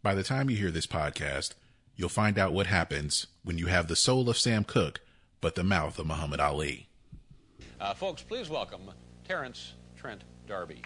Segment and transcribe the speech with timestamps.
[0.00, 1.54] By the time you hear this podcast,
[1.96, 5.00] you'll find out what happens when you have the soul of Sam Cooke,
[5.40, 6.88] but the mouth of Muhammad Ali.
[7.80, 8.92] Uh, folks, please welcome
[9.26, 10.82] Terence Trent D'Arby.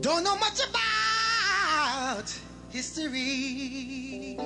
[0.00, 2.32] Don't know much about
[2.70, 4.38] history.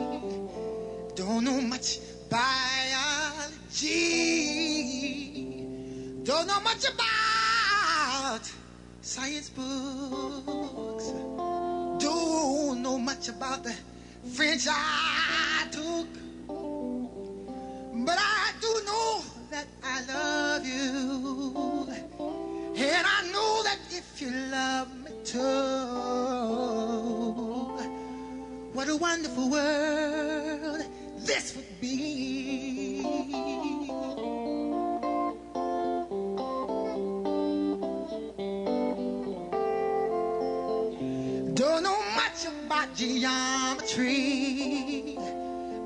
[1.20, 1.98] Don't know much
[2.30, 2.46] biology.
[6.24, 8.40] Don't know much about
[9.02, 11.12] science books.
[12.02, 13.74] Don't know much about the
[14.32, 16.08] French I took.
[18.06, 21.86] But I do know that I love you.
[22.78, 25.38] And I know that if you love me too,
[28.72, 30.69] what a wonderful world
[31.30, 33.02] this would be.
[41.54, 44.16] Don't know much about geometry.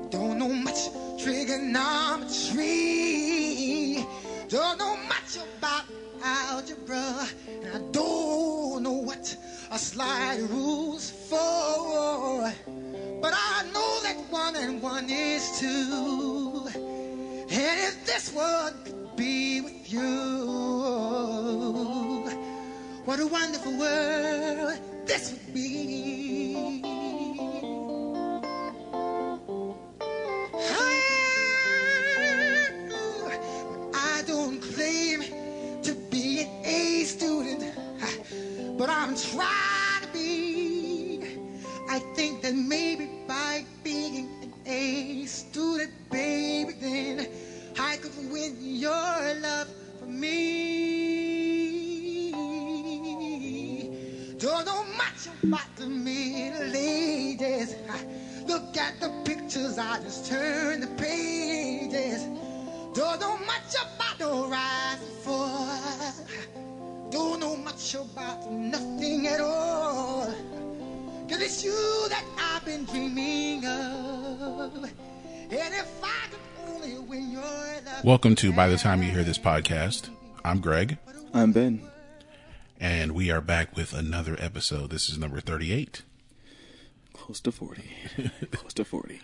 [0.09, 0.89] Don't know much
[1.21, 4.03] trigonometry.
[4.49, 5.85] Don't know much about
[6.23, 7.27] algebra.
[7.47, 9.37] And I don't know what
[9.71, 12.51] a slide rules for.
[14.29, 16.67] One and one is two.
[16.75, 20.01] And if this one could be with you,
[23.05, 26.81] what a wonderful world this would be.
[33.93, 35.23] I don't claim
[35.83, 37.63] to be an A student,
[38.77, 41.39] but I'm trying to be.
[41.89, 43.09] I think that maybe
[44.75, 47.27] being an baby, then
[47.79, 50.31] I could win your love for me.
[54.37, 57.75] Don't know much about the Middle Ages.
[58.47, 62.23] Look at the pictures, I just turn the pages.
[62.93, 66.13] Don't know much about the rise and.
[67.11, 70.64] Don't know much about nothing at all.
[71.27, 71.71] Cause it's you
[72.09, 74.75] that I've been dreaming of.
[74.83, 78.03] And if I could only win your love.
[78.03, 80.09] Welcome to By the Time You Hear This Podcast.
[80.43, 80.97] I'm Greg,
[81.33, 81.81] I'm Ben.
[82.79, 84.91] and we are back with another episode.
[84.91, 86.03] This is number 38.
[87.13, 87.83] Close to 40.
[88.51, 89.21] Close to 40.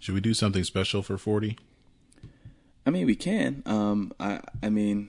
[0.00, 1.58] Should we do something special for 40?
[2.86, 3.62] I mean, we can.
[3.66, 5.08] Um, I, I mean,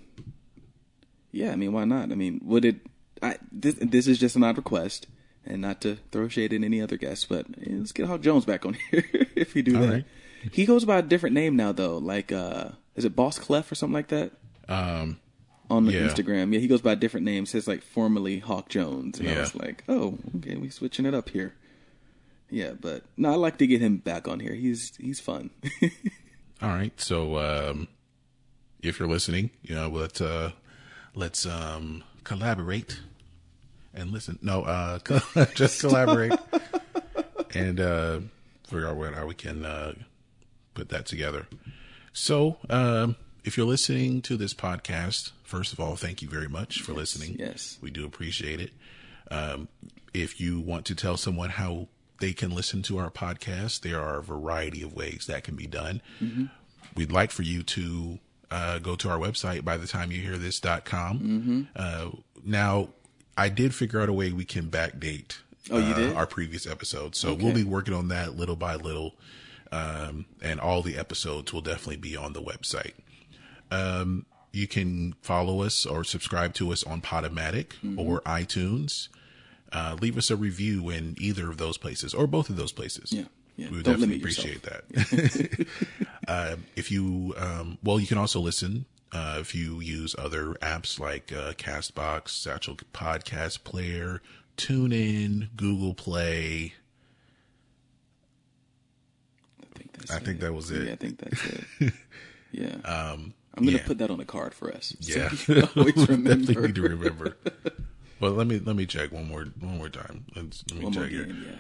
[1.31, 1.51] yeah.
[1.51, 2.11] I mean, why not?
[2.11, 2.81] I mean, would it?
[3.21, 5.07] I this this is just an odd request,
[5.45, 8.45] and not to throw shade at any other guests, but eh, let's get Hawk Jones
[8.45, 9.05] back on here
[9.35, 9.91] if we do All that.
[9.93, 10.05] right.
[10.51, 11.97] He goes by a different name now, though.
[11.97, 14.31] Like, uh, is it Boss Clef or something like that?
[14.67, 15.19] Um,
[15.69, 16.01] on Yeah.
[16.01, 16.53] Instagram.
[16.53, 17.45] Yeah, he goes by a different name.
[17.45, 21.29] Says like formerly Hawk Jones, and I was like, oh, okay, we switching it up
[21.29, 21.53] here.
[22.49, 24.53] Yeah, but no, I like to get him back on here.
[24.53, 25.49] He's he's fun.
[26.61, 26.99] all right.
[26.99, 27.87] So, um,
[28.81, 30.51] if you're listening, you know, let's, uh,
[31.15, 32.99] let's, um, collaborate
[33.93, 34.39] and listen.
[34.41, 34.99] No, uh,
[35.55, 36.33] just collaborate
[37.53, 38.19] and, uh,
[38.67, 39.93] figure out where how we can, uh,
[40.73, 41.47] put that together.
[42.11, 46.81] So, um, if you're listening to this podcast, first of all, thank you very much
[46.81, 47.35] for listening.
[47.37, 47.77] yes.
[47.81, 48.71] We do appreciate it.
[49.29, 49.67] Um,
[50.13, 51.87] if you want to tell someone how
[52.19, 55.67] they can listen to our podcast, there are a variety of ways that can be
[55.67, 56.01] done.
[56.95, 58.19] We'd like for you to
[58.51, 61.67] uh, go to our website by the time you hear this.com.
[61.75, 62.09] Uh,
[62.45, 62.89] now,
[63.37, 65.37] I did figure out a way we can backdate
[65.71, 66.13] Oh, you uh, did?
[66.15, 67.17] our previous episodes.
[67.17, 69.15] So we'll be working on that little by little.
[69.71, 72.93] Um, and all the episodes will definitely be on the website.
[73.71, 77.97] Um, you can follow us or subscribe to us on Podomatic Mm-hmm.
[77.99, 79.07] or iTunes.
[79.71, 83.11] Uh, leave us a review in either of those places or both of those places.
[83.11, 83.23] Yeah,
[83.57, 83.69] yeah.
[83.71, 85.67] We would definitely appreciate that.
[86.27, 90.99] uh, if you, um, well, you can also listen uh, if you use other apps
[90.99, 94.21] like uh, Castbox, Satchel Podcast Player,
[94.57, 96.73] TuneIn, Google Play.
[99.61, 100.23] I think that's I it.
[100.23, 100.87] think that was it.
[100.87, 101.93] Yeah, I think that's it.
[102.51, 102.75] yeah.
[102.85, 103.85] Um, I'm gonna yeah.
[103.85, 104.95] put that on a card for us.
[104.99, 107.37] so Yeah, always definitely need to remember.
[108.19, 110.25] well, let me let me check one more one more time.
[110.35, 111.27] Let's, let me One check here.
[111.27, 111.55] yeah.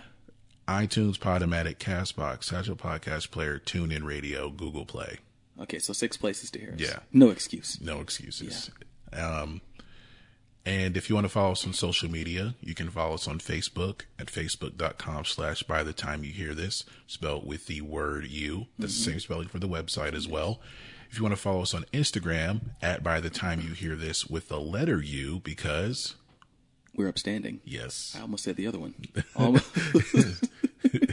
[0.67, 5.19] iTunes, Podomatic, Castbox, Satchel Podcast Player, TuneIn Radio, Google Play.
[5.61, 6.79] Okay, so six places to hear us.
[6.79, 6.99] Yeah.
[7.11, 7.79] No excuse.
[7.81, 8.71] No excuses.
[9.11, 9.61] Um,
[10.65, 13.39] And if you want to follow us on social media, you can follow us on
[13.39, 18.67] Facebook at facebook.com slash by the time you hear this, spelled with the word you.
[18.79, 20.61] That's the same spelling for the website as well.
[21.11, 24.25] If you want to follow us on Instagram at by the time you hear this
[24.27, 26.15] with the letter U, because
[26.95, 27.59] We're upstanding.
[27.65, 28.95] yes, I almost said the other one.
[29.35, 29.65] Almost.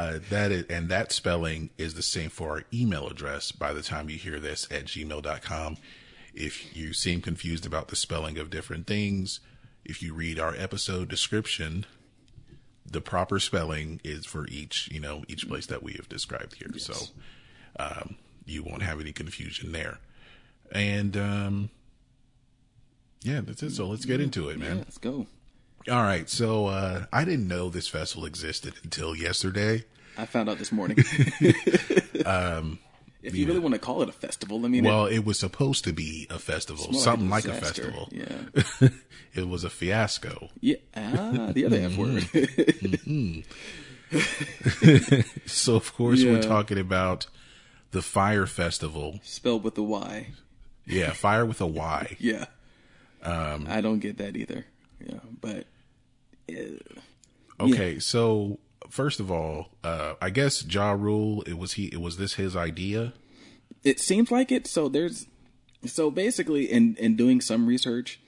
[0.00, 3.82] uh, that is, and that spelling is the same for our email address by the
[3.82, 5.76] time you hear this at gmail.com.
[6.32, 9.40] If you seem confused about the spelling of different things,
[9.84, 11.84] if you read our episode description,
[12.86, 16.70] the proper spelling is for each, you know, each place that we have described here.
[16.78, 16.94] So,
[17.78, 18.16] um,
[18.46, 19.98] you won't have any confusion there.
[20.72, 21.70] And, um,
[23.22, 23.72] yeah, that's it.
[23.72, 24.78] So let's get into it, yeah, man.
[24.78, 25.26] let's go.
[25.90, 26.28] All right.
[26.30, 29.84] So, uh, I didn't know this festival existed until yesterday.
[30.16, 30.98] I found out this morning.
[33.22, 35.38] if you really want to call it a festival, I mean, Um, Well, it was
[35.38, 38.08] supposed to be a festival, more like a something like a festival.
[38.12, 38.88] Yeah.
[39.34, 40.50] it was a fiasco.
[40.60, 43.44] yeah, ah, the other F word.
[45.46, 47.26] So, of course, we're talking about
[47.92, 49.20] the Fyre Festival.
[49.22, 50.28] Spelled with the Y.
[50.86, 52.16] Yeah, Fyre with a Y.
[52.18, 52.46] Yeah.
[53.22, 54.66] Um, I don't get that either.
[55.04, 55.66] Yeah, but
[57.60, 58.58] Okay, so
[58.88, 61.42] first of all, uh, I guess Ja Rule.
[61.42, 61.86] It was he.
[61.86, 63.12] It was this his idea.
[63.84, 64.66] it seems like it.
[64.66, 65.26] So there's,
[65.84, 68.20] so basically, in in doing some research,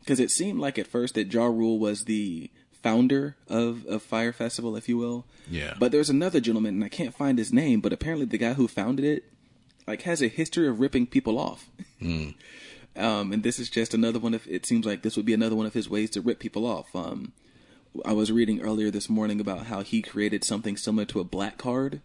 [0.00, 2.50] because it seemed like at first that Ja Rule was the
[2.82, 5.26] founder of of Fyre Festival, if you will.
[5.50, 5.74] Yeah.
[5.78, 8.68] But there's another gentleman, and I can't find his name, but apparently the guy who
[8.68, 9.24] founded it,
[9.86, 11.68] like, has a history of ripping people off.
[12.96, 14.44] Um, and this is just another one of.
[14.48, 16.88] It seems like this would be another one of his ways to rip people off.
[16.96, 17.32] Um,
[18.04, 21.58] I was reading earlier this morning about how he created something similar to a black
[21.58, 22.00] card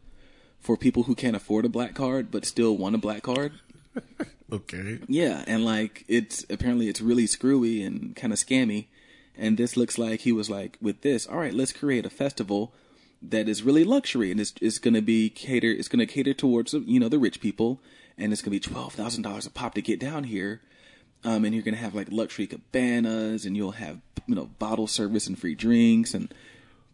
[0.59, 3.53] for people who can't afford a black card but still want a black card.
[4.53, 4.99] Okay.
[5.07, 8.85] Yeah, and like it's apparently it's really screwy and kind of scammy.
[9.35, 12.71] And this looks like he was like, with this, all right, let's create a festival
[13.19, 16.35] that is really luxury and it's, it's going to be cater, it's going to cater
[16.35, 17.81] towards you know the rich people,
[18.15, 20.61] and it's going to be twelve thousand dollars a pop to get down here.
[21.25, 24.87] Um, and you're going to have like luxury cabanas, and you'll have you know bottle
[24.87, 26.33] service and free drinks and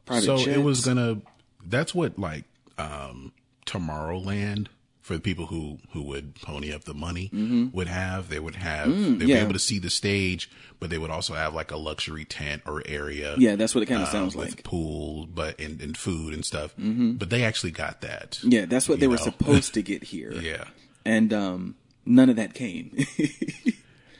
[0.05, 0.25] private.
[0.25, 1.21] So it was gonna.
[1.65, 2.45] That's what like
[2.77, 3.31] um
[3.65, 4.67] Tomorrowland
[5.01, 7.29] for the people who who would pony up the money
[7.73, 8.29] would have.
[8.29, 8.87] They would have.
[8.89, 9.21] they'd be Mm-hmm.
[9.23, 9.41] Mm, yeah.
[9.41, 10.49] able to see the stage,
[10.79, 13.35] but they would also have like a luxury tent or area.
[13.37, 14.63] Yeah, that's what it kind of um, sounds like.
[14.63, 16.75] pool, but and, and food and stuff.
[16.77, 17.13] Mm-hmm.
[17.13, 18.39] But they actually got that.
[18.43, 20.31] Yeah, that's what they were supposed to get here.
[20.33, 20.65] Yeah.
[21.05, 22.95] and um, none of that came.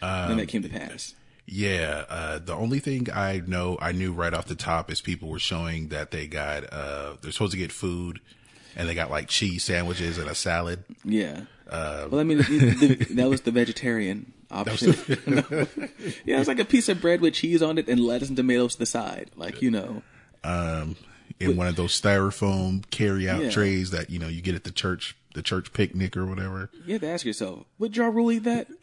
[0.01, 1.15] Um, that came to pass.
[1.51, 5.29] Yeah, uh, the only thing I know, I knew right off the top is people
[5.29, 8.19] were showing that they got, uh, they're supposed to get food
[8.75, 10.83] and they got like cheese sandwiches and a salad.
[11.03, 11.41] Yeah.
[11.67, 14.93] uh, well, I mean, the, the, that was the vegetarian option.
[16.23, 18.37] yeah, it was like a piece of bread with cheese on it and lettuce and
[18.37, 20.03] tomatoes to the side, like you know.
[21.39, 23.49] in one of those styrofoam carry out Yeah.
[23.49, 26.69] trays that, you know, you get at the church, the church picnic or whatever.
[26.85, 28.67] You have to ask yourself, would Ja Rule eat that?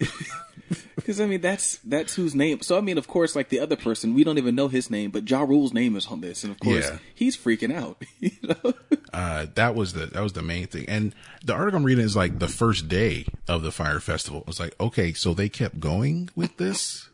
[0.97, 2.61] Because I mean, that's that's whose name.
[2.63, 5.13] So I mean, of course, like the other person, we don't even know his name,
[5.13, 6.99] but Ja Rule's name is on this, and of course, Yeah.
[7.15, 8.03] he's freaking out.
[8.19, 8.73] you know?
[9.13, 10.89] Uh, that was the, that was the main thing.
[10.89, 11.15] And
[11.45, 14.43] the article I'm reading is like the first day of the Fyre festival.
[14.49, 17.11] It's like, okay, so they kept going with this.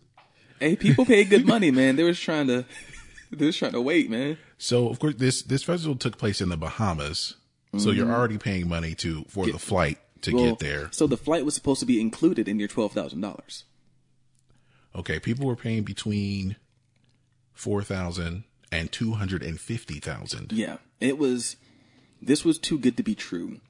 [0.58, 1.96] Hey, people paid good money, man.
[1.96, 2.64] They was trying to,
[3.30, 4.38] they was trying to wait, man.
[4.56, 7.34] So of course this, this festival took place in the Bahamas.
[7.78, 10.36] So you're already paying money to, for the flight to Mm-hmm.
[10.36, 10.88] Well, get there.
[10.92, 13.64] So the flight was supposed to be included in your twelve thousand dollars.
[14.94, 16.56] Okay, people were paying between
[17.52, 20.52] four thousand and two hundred and fifty thousand.
[20.52, 21.56] Yeah, it was.
[22.20, 23.60] This was too good to be true.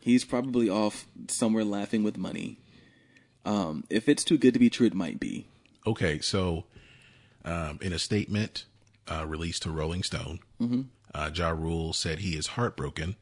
[0.00, 2.58] He's probably off somewhere laughing with money.
[3.44, 5.46] Um, if it's too good to be true, it might be.
[5.86, 6.64] Okay, so
[7.44, 8.66] um, in a statement
[9.08, 10.38] uh, released to Rolling Stone,
[11.12, 13.16] uh, Ja Rule said he is heartbroken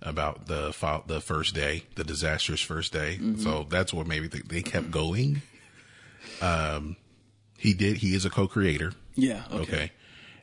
[0.00, 0.74] about the
[1.06, 3.18] the first day, the disastrous first day.
[3.38, 5.42] So that's what maybe they, they kept going.
[6.40, 6.96] Um,
[7.56, 7.98] he did.
[7.98, 8.92] He is a co-creator.
[9.14, 9.44] Yeah.
[9.50, 9.62] Okay.
[9.62, 9.92] Okay.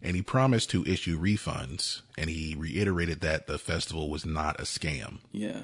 [0.01, 4.63] And he promised to issue refunds, and he reiterated that the festival was not a
[4.63, 5.19] scam.
[5.31, 5.62] Yeah.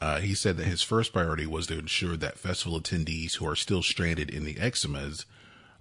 [0.00, 3.54] Uh, he said that his first priority was to ensure that festival attendees who are
[3.56, 5.24] still stranded in the Exumas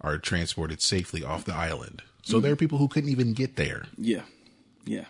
[0.02, 2.04] are transported safely off the island.
[2.22, 3.86] So there are people who couldn't even get there.
[3.98, 4.24] Yeah.
[4.86, 5.06] Yeah.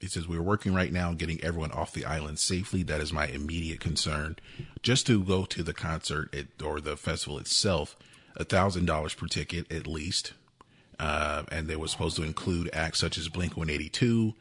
[0.00, 2.82] He says, We're working right now on getting everyone off the island safely.
[2.82, 4.36] That is my immediate concern.
[4.82, 7.96] Just to go to the concert it, or the festival itself,
[8.38, 10.32] $1,000 per ticket at least.
[11.00, 14.34] Uh, and they were supposed to include acts such as Blink 182,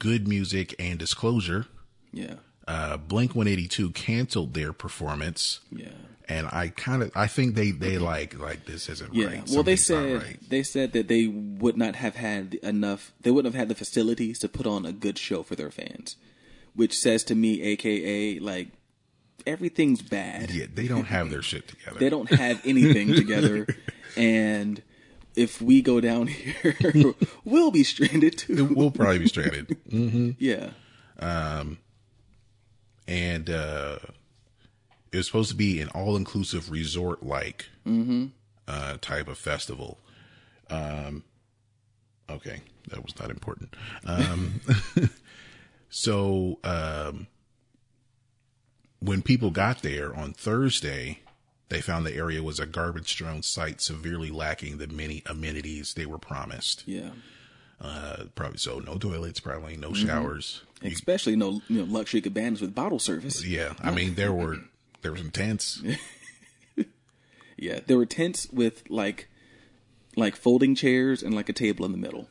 [0.00, 0.24] G.O.O.D.
[0.26, 1.66] Music, and disclosure.
[2.12, 2.34] Yeah.
[2.66, 5.60] uh, Blink 182 canceled their performance.
[5.70, 5.88] Yeah.
[6.30, 9.26] And I kind of, I think they, they like, like this isn't Yeah.
[9.26, 9.48] right.
[9.50, 10.48] well, they Something's said right.
[10.48, 13.12] they said that they would not have had enough.
[13.20, 16.14] They wouldn't have had the facilities to put on a good show for their fans,
[16.74, 18.68] which says to me, AKA, like
[19.46, 20.50] everything's bad.
[20.52, 21.98] yeah, they don't have their shit together.
[21.98, 23.66] They don't have anything together,
[24.16, 24.82] and
[25.34, 26.76] if we go down here,
[27.44, 28.66] we'll be stranded too.
[28.76, 29.76] We'll probably be stranded.
[30.38, 30.70] Yeah.
[31.18, 31.78] Um.
[33.08, 33.98] and uh,
[35.12, 37.66] it was supposed to be an all-inclusive resort-like
[38.68, 39.98] uh, type of festival.
[40.68, 41.24] Um,
[42.28, 43.74] okay, that was not important.
[44.06, 44.60] Um,
[45.88, 47.26] so um,
[49.00, 51.20] when people got there on Thursday,
[51.68, 56.18] they found the area was a garbage-strewn site, severely lacking the many amenities they were
[56.18, 56.84] promised.
[56.86, 57.10] Yeah.
[57.80, 60.62] Uh, probably so, no toilets, probably no showers.
[60.82, 63.44] You- Especially no you know, luxury cabanas with bottle service.
[63.44, 64.58] yeah, I mean there were
[65.02, 65.82] there were some tents.
[67.60, 69.28] Yeah, there were tents with like
[70.16, 72.26] like folding chairs and like a table in the middle.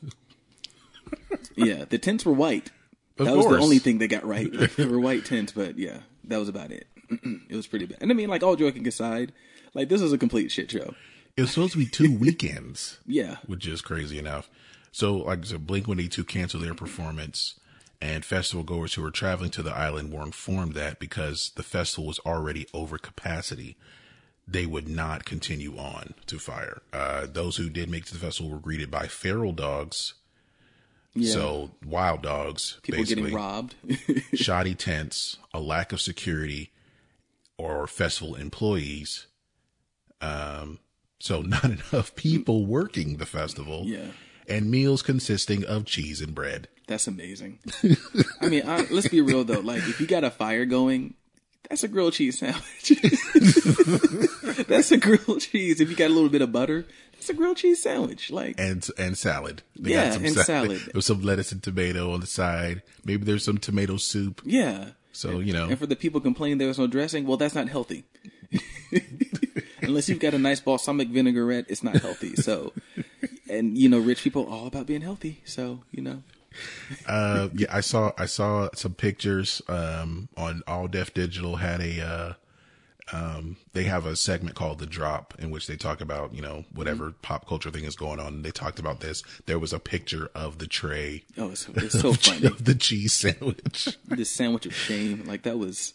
[1.55, 2.71] yeah, the tents were white.
[3.19, 4.51] Of that was the only thing they got right.
[4.51, 6.87] Like, they were white tents, but yeah, that was about it.
[7.49, 7.99] it was pretty bad.
[8.01, 9.31] And I mean, like all joking aside,
[9.75, 10.95] like this is a complete shit show.
[11.37, 14.49] It was supposed to be two weekends, Yeah, which is crazy enough.
[14.91, 17.59] So, like I said, Blink 182 canceled their performance,
[18.01, 22.07] and festival goers who were traveling to the island were informed that because the festival
[22.07, 23.75] was already over capacity,
[24.47, 26.81] they would not continue on to Fyre.
[26.93, 30.13] Uh, those who did make it to the festival were greeted by feral dogs,
[31.13, 31.33] yeah.
[31.33, 33.23] so wild dogs, people basically.
[33.23, 33.75] getting robbed.
[34.33, 36.71] shoddy tents, a lack of security,
[37.57, 39.27] or festival employees.
[40.21, 40.79] Um,
[41.19, 43.83] so not enough people working the festival.
[43.85, 44.07] Yeah.
[44.47, 46.69] And meals consisting of cheese and bread.
[46.89, 47.59] That's amazing.
[48.41, 49.59] I mean, I, let's be real though.
[49.59, 51.13] Like, if you got a fire going,
[51.69, 52.89] that's a grilled cheese sandwich.
[54.67, 55.79] that's a grilled cheese.
[55.79, 58.31] If you got a little bit of butter, that's a grilled cheese sandwich.
[58.31, 59.61] Like, And and salad.
[59.75, 60.81] They Yeah, and salad.
[60.85, 62.81] There was some lettuce and tomato on the side.
[63.05, 64.41] Maybe there's some tomato soup.
[64.43, 64.89] yeah.
[65.11, 67.67] So, you know, And for the people complaining there was no dressing, well, that's not
[67.67, 68.05] healthy.
[69.83, 72.35] Unless you've got a nice balsamic vinaigrette, it's not healthy.
[72.35, 72.73] So,
[73.49, 75.41] and you know, rich people are all about being healthy.
[75.45, 76.23] So, you know,
[77.07, 82.01] uh, yeah, I saw I saw some pictures um, on All Def Digital had a
[82.01, 82.33] uh,
[83.11, 86.65] um, they have a segment called The Drop in which they talk about you know
[86.73, 88.41] whatever pop culture thing is going on.
[88.41, 89.23] They talked about this.
[89.45, 92.45] There was a picture of the tray oh, it's, it's so funny.
[92.45, 93.97] of the cheese sandwich.
[94.05, 95.93] this sandwich of shame, like that was,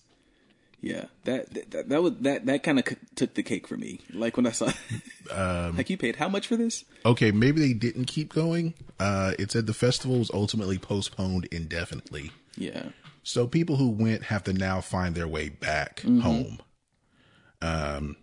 [0.85, 4.01] yeah, that that, that was that that kind of took the cake for me.
[4.13, 4.71] Like when I saw,
[5.33, 6.85] Um, like you paid how much for this?
[7.07, 8.75] Okay, maybe they didn't keep going.
[9.01, 12.31] Uh, it said the festival was ultimately postponed indefinitely.
[12.57, 12.91] Yeah,
[13.23, 16.61] So people who went have to now find their way back home.
[17.63, 18.17] Um,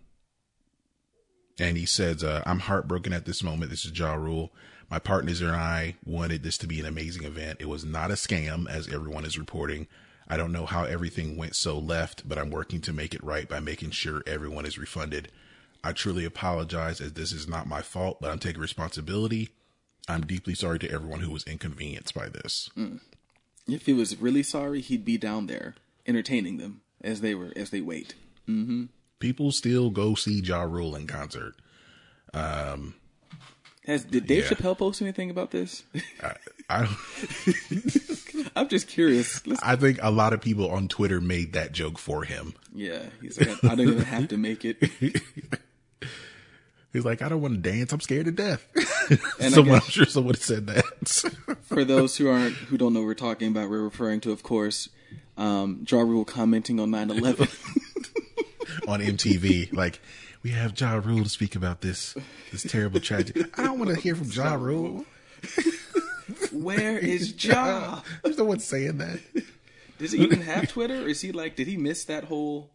[1.58, 3.70] and he says, uh, "I'm heartbroken at this moment.
[3.70, 4.52] This is Ja Rule.
[4.90, 7.58] My partners and I wanted this to be an amazing event.
[7.60, 9.86] It was not a scam, as everyone is reporting.
[10.28, 13.48] I don't know how everything went so left, but I'm working to make it right
[13.48, 15.30] by making sure everyone is refunded.
[15.84, 19.50] I truly apologize, as this is not my fault, but I'm taking responsibility.
[20.08, 22.96] I'm deeply sorry to everyone who was inconvenienced by this." Hmm.
[23.68, 25.74] if he was really sorry, he'd be down there
[26.06, 28.14] entertaining them as they were as they wait.
[28.48, 28.84] Mm-hmm.
[29.18, 31.54] People still go see Ja Rule in concert.
[32.34, 32.94] Um,
[33.86, 34.50] Has did Dave Yeah.
[34.56, 35.84] Chappelle post anything about this?
[36.22, 36.34] I,
[36.68, 36.96] I don't.
[38.56, 39.46] I'm just curious.
[39.46, 42.54] Let's, I think a lot of people on Twitter made that joke for him.
[42.74, 44.78] yeah, he's like, I, don't even have to make it.
[46.92, 47.90] He's like, I don't want to dance.
[47.92, 48.66] I'm scared to death.
[49.40, 50.84] And someone, I'm sure someone said that.
[51.62, 54.42] For those who aren't who don't know what we're talking about, we're referring to, of
[54.42, 54.88] course,
[55.36, 58.88] um, Ja Rule commenting on 9/11.
[58.88, 60.00] on MTV, like,
[60.42, 62.14] we have Ja Rule to speak about this
[62.52, 63.44] this terrible tragedy.
[63.56, 65.04] I don't want to hear from Ja Rule.
[66.62, 68.00] Where is Ja?
[68.22, 69.20] There's no one saying that.
[69.98, 71.06] Does he even have Twitter?
[71.08, 71.56] Is he like?
[71.56, 72.70] Did he miss that whole?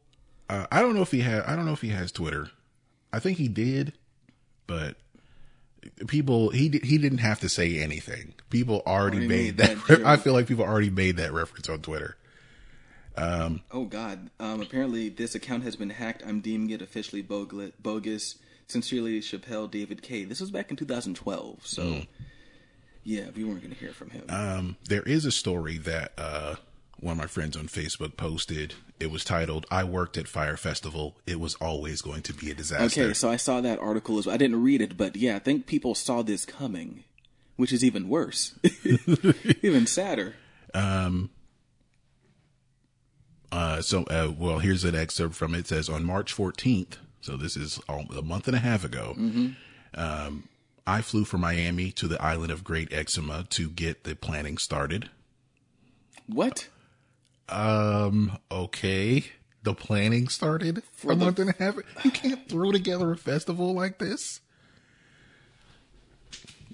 [0.50, 1.42] Uh, I don't know if he had.
[1.44, 2.50] I don't know if he has Twitter.
[3.12, 3.94] I think he did,
[4.66, 4.96] but
[6.08, 8.34] people he di- he didn't have to say anything.
[8.50, 9.88] People already, Already made, made that.
[9.88, 12.18] that re- I feel like people already made that reference on Twitter.
[13.16, 13.62] Um.
[13.72, 14.30] Oh God!
[14.40, 16.24] Um, apparently, this account has been hacked.
[16.26, 18.36] I'm deeming it officially bogus.
[18.68, 20.24] Sincerely, Chappelle David K.
[20.26, 22.02] This was back in 2012, so
[23.08, 24.26] yeah, we weren't going to hear from him.
[24.28, 26.56] Um, there is a story that uh,
[27.00, 28.74] one of my friends on Facebook posted.
[29.00, 31.16] It was titled "I worked at Fyre Festival.
[31.26, 34.26] It was always going to be a disaster." okay, so I saw that article as
[34.26, 34.36] well.
[34.36, 37.06] I didn't read it, but yeah, I think people saw this coming,
[37.56, 38.60] which is even worse,
[39.64, 40.36] even sadder.
[40.74, 41.30] Um,
[43.50, 45.60] Uh, so, uh, well, here's an excerpt from it.
[45.60, 49.16] It says on March 14th, so this is a month and a half ago,
[49.96, 50.50] um,
[50.88, 55.10] I flew from Miami to the island of Great Exuma to get the planning started.
[56.28, 56.70] What?
[57.50, 59.26] Um, okay.
[59.64, 61.76] The planning started for a the- month and a half.
[62.04, 64.40] You can't throw together a festival like this.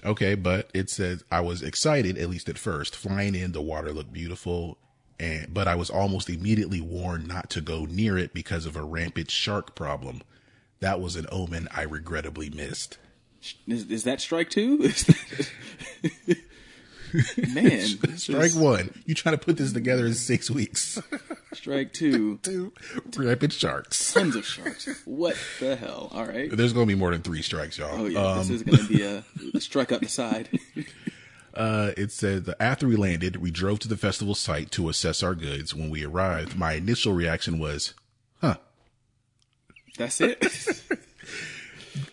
[0.06, 2.96] Okay, but it says I was excited, at least at first.
[2.96, 4.78] Flying in, the water looked beautiful,
[5.20, 8.84] and but I was almost immediately warned not to go near it because of a
[8.84, 10.22] rampant shark problem.
[10.82, 12.98] That was an omen I regrettably missed.
[13.68, 14.78] Is, is that strike two?
[16.04, 16.38] That-
[17.54, 18.90] Man, Strike is- one.
[19.06, 21.00] You try to put this together in six weeks.
[21.54, 22.38] Strike two.
[22.42, 22.74] Two
[23.16, 24.14] rampant sharks.
[24.14, 24.90] Tons of sharks.
[25.06, 26.10] What the hell?
[26.12, 26.50] All right.
[26.52, 28.02] There's going to be more than three strikes, y'all.
[28.02, 29.24] Oh yeah, Um, this is gonna be a
[29.60, 30.50] strike up the side.
[31.54, 35.36] Uh, it said after we landed, we drove to the festival site to assess our
[35.36, 35.76] goods.
[35.76, 37.94] When we arrived, my initial reaction was,
[38.42, 38.56] huh,
[40.00, 40.44] That's it.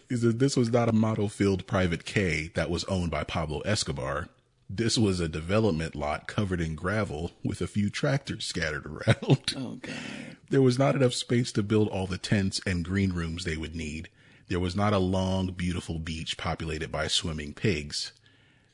[0.09, 3.61] Is that this was not a model filled private cay that was owned by Pablo
[3.61, 4.29] Escobar.
[4.69, 9.55] This was a development lot covered in gravel with a few tractors scattered around.
[9.57, 10.37] Oh god.
[10.49, 13.75] There was not enough space to build all the tents and green rooms they would
[13.75, 14.09] need.
[14.49, 18.13] There was not a long, beautiful beach populated by swimming pigs.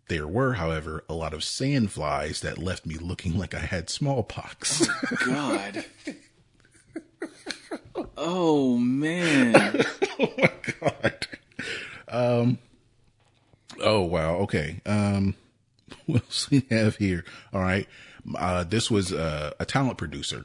[0.09, 3.91] There were, however, a lot of sand flies that left me looking like I had
[3.91, 4.89] smallpox.
[4.89, 5.85] Oh, god.
[8.19, 9.55] Oh man.
[10.19, 11.27] oh my god.
[12.09, 12.59] Um.
[13.81, 14.37] Oh wow.
[14.37, 14.81] Okay.
[14.87, 15.35] Um.
[16.07, 17.25] What else we have here?
[17.53, 17.89] All right.
[18.37, 20.45] Uh, this was uh, a talent producer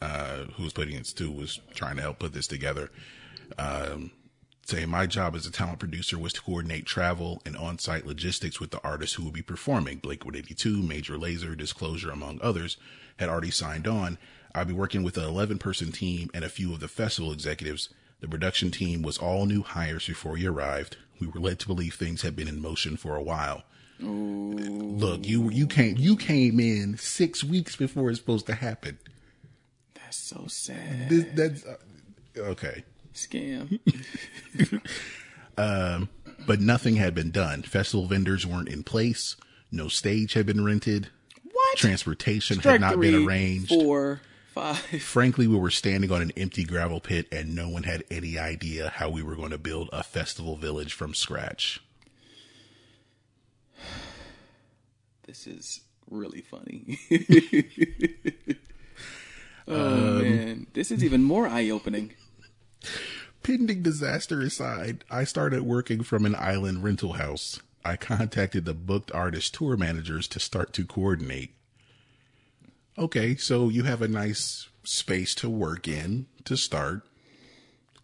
[0.00, 2.90] uh, who was putting it who was trying to help put this together.
[3.58, 4.12] Um,
[4.64, 8.70] saying my job as a talent producer was to coordinate travel and on-site logistics with
[8.70, 9.98] the artists who would be performing.
[9.98, 12.76] Blink 182, Major Lazer, Disclosure, among others,
[13.18, 14.16] had already signed on.
[14.54, 17.88] I'd be working with an 11-person team and a few of the festival executives.
[18.20, 20.96] The production team was all new hires before we arrived.
[21.20, 23.64] We were led to believe things had been in motion for a while.
[24.02, 28.98] Look, you you came you came in six weeks before it's supposed to happen.
[29.94, 31.08] That's so sad.
[31.10, 31.76] This, that's uh,
[32.38, 32.84] okay.
[33.14, 33.78] Scam.
[36.46, 37.62] but nothing had been done.
[37.62, 39.36] Festival vendors weren't in place.
[39.70, 41.08] No stage had been rented.
[41.52, 41.76] What?
[41.76, 43.72] Transportation had not been arranged.
[44.60, 44.78] Five.
[45.02, 48.90] Frankly, we were standing on an empty gravel pit and no one had any idea
[48.96, 51.82] how we were going to build a festival village from scratch.
[55.26, 56.98] This is really funny.
[59.68, 62.14] Um, oh man, this is even more eye opening.
[63.44, 67.60] Pending disaster aside, I started working from an island rental house.
[67.84, 71.54] I contacted the booked artist tour managers to start to coordinate.
[72.98, 77.02] Okay, so you have a nice space to work in to start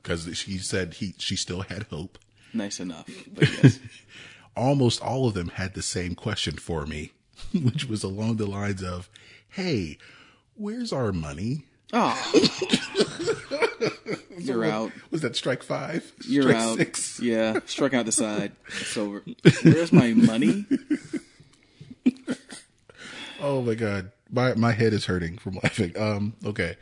[0.03, 2.18] because she said he she still had hope.
[2.53, 3.09] Nice enough.
[3.33, 3.79] But yes.
[4.57, 7.12] Almost all of them had the same question for me,
[7.53, 9.11] which was along the lines of,
[9.49, 9.99] "Hey,
[10.55, 12.16] where's our money?" Oh.
[14.38, 14.92] You're out.
[15.11, 16.11] Was that strike five?
[16.27, 16.77] You're strike out.
[16.79, 17.20] Six?
[17.20, 18.53] Yeah, struck out the side.
[18.68, 19.22] It's over.
[19.62, 20.64] Where's my money?
[23.40, 25.96] Oh my god, my my head is hurting from laughing.
[25.98, 26.76] Um, okay,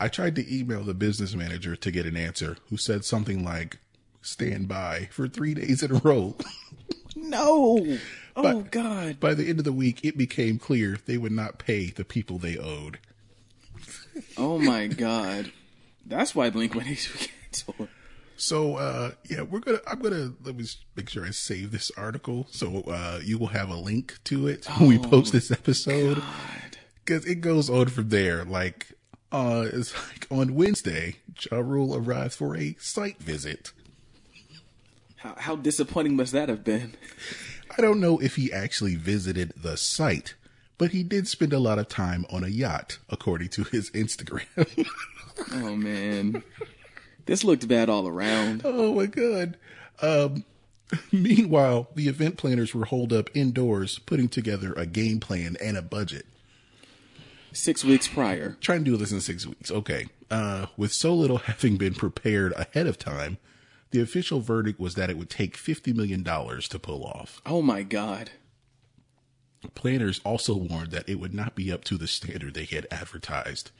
[0.00, 3.78] I tried to email the business manager to get an answer, who said something like,
[4.22, 6.36] "Stand by for three days in a row."
[7.20, 7.98] No.
[8.36, 9.18] Oh But- God.
[9.18, 12.38] By the end of the week, it became clear they would not pay the people
[12.38, 13.00] they owed.
[14.36, 15.50] Oh my God.
[16.06, 17.88] That's why Blink Two canceled.
[18.36, 19.80] So, uh, yeah, we're gonna.
[19.86, 23.68] I'm gonna let me make sure I save this article, so uh, you will have
[23.68, 26.18] a link to it when we post this episode.
[26.18, 26.77] God.
[27.08, 28.44] Because it goes on from there.
[28.44, 28.92] Like,
[29.32, 33.72] uh, it's like on Wednesday, Ja Rule arrives for a site visit.
[35.16, 36.94] How how disappointing must that have been?
[37.76, 40.34] I don't know if he actually visited the site,
[40.76, 44.86] but he did spend a lot of time on a yacht, according to his Instagram.
[45.52, 46.42] Oh man.
[47.26, 48.62] This looked bad all around.
[48.64, 49.56] oh my god.
[50.02, 50.44] Um,
[51.12, 55.82] meanwhile, the event planners were holed up indoors, putting together a game plan and a
[55.82, 56.26] budget.
[57.58, 58.56] Six weeks prior.
[58.60, 59.68] Trying to do this in six weeks.
[59.70, 60.06] Okay.
[60.30, 63.38] Uh, with so little having been prepared ahead of time,
[63.90, 67.42] the official verdict was that it would take $50 million to pull off.
[67.44, 68.30] Oh my God.
[69.74, 73.72] Planners also warned that it would not be up to the standard they had advertised.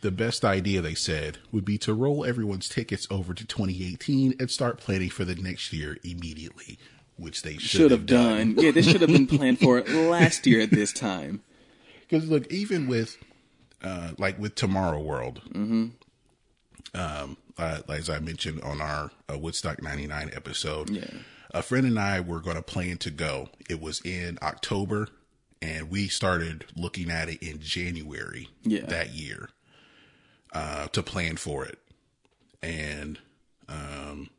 [0.00, 4.48] The best idea, they said, would be to roll everyone's tickets over to 2018 and
[4.48, 6.78] start planning for the next year immediately,
[7.16, 8.54] which they should, Should have done.
[8.56, 11.42] Yeah, this should have been planned for last year at this time.
[12.08, 13.16] Because look, even with
[13.82, 15.42] uh, like with Tomorrow World.
[15.50, 15.86] Mm-hmm.
[16.94, 21.04] Um, uh, as I mentioned on our uh, Woodstock '99 episode, Yeah.
[21.52, 23.48] a friend and I were going to plan to go.
[23.68, 25.08] It was in October,
[25.60, 28.86] and we started looking at it in January Yeah.
[28.86, 29.50] that year
[30.52, 31.78] uh, to plan for it,
[32.62, 33.18] and
[33.68, 34.30] um,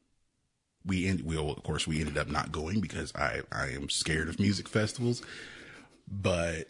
[0.85, 4.27] we end, we of course we ended up not going because I I am scared
[4.27, 5.21] of music festivals,
[6.09, 6.67] but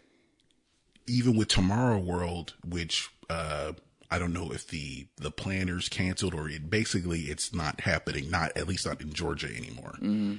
[1.10, 3.72] even with Tomorrow World, which uh,
[4.10, 8.56] I don't know if the the planners canceled or it basically it's not happening, not
[8.56, 9.94] at least not in Georgia anymore.
[9.96, 10.34] Mm-hmm.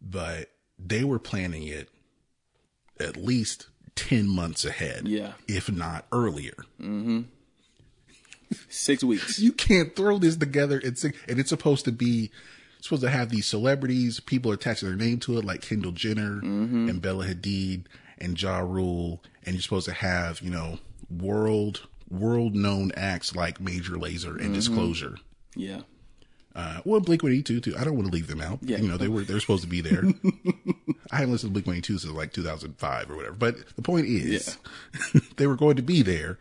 [0.00, 1.88] But they were planning it
[2.98, 5.32] at least ten months ahead, Yeah.
[5.48, 6.54] if not earlier.
[6.80, 7.22] Mm-hmm.
[8.68, 9.38] Six weeks.
[9.40, 12.30] You can't throw this together and sing, and it's supposed to be
[12.78, 16.40] it's supposed to have these celebrities, people attaching their name to it, like Kendall Jenner
[16.40, 16.88] mm-hmm.
[16.88, 17.84] and Bella Hadid
[18.18, 20.78] and Ja Rule, and you're supposed to have you know
[21.10, 25.16] world world known acts like Major Lazer and Disclosure.
[25.54, 25.80] Yeah.
[26.54, 27.74] Uh, well, Blink One Eighty Two too.
[27.78, 28.60] I don't want to leave them out.
[28.62, 28.78] Yeah.
[28.78, 30.04] You know they were they're supposed to be there.
[31.10, 33.34] I haven't listened to Blink One Eighty Two since like 2005 or whatever.
[33.36, 34.56] But the point is,
[35.36, 36.38] they were going to be there,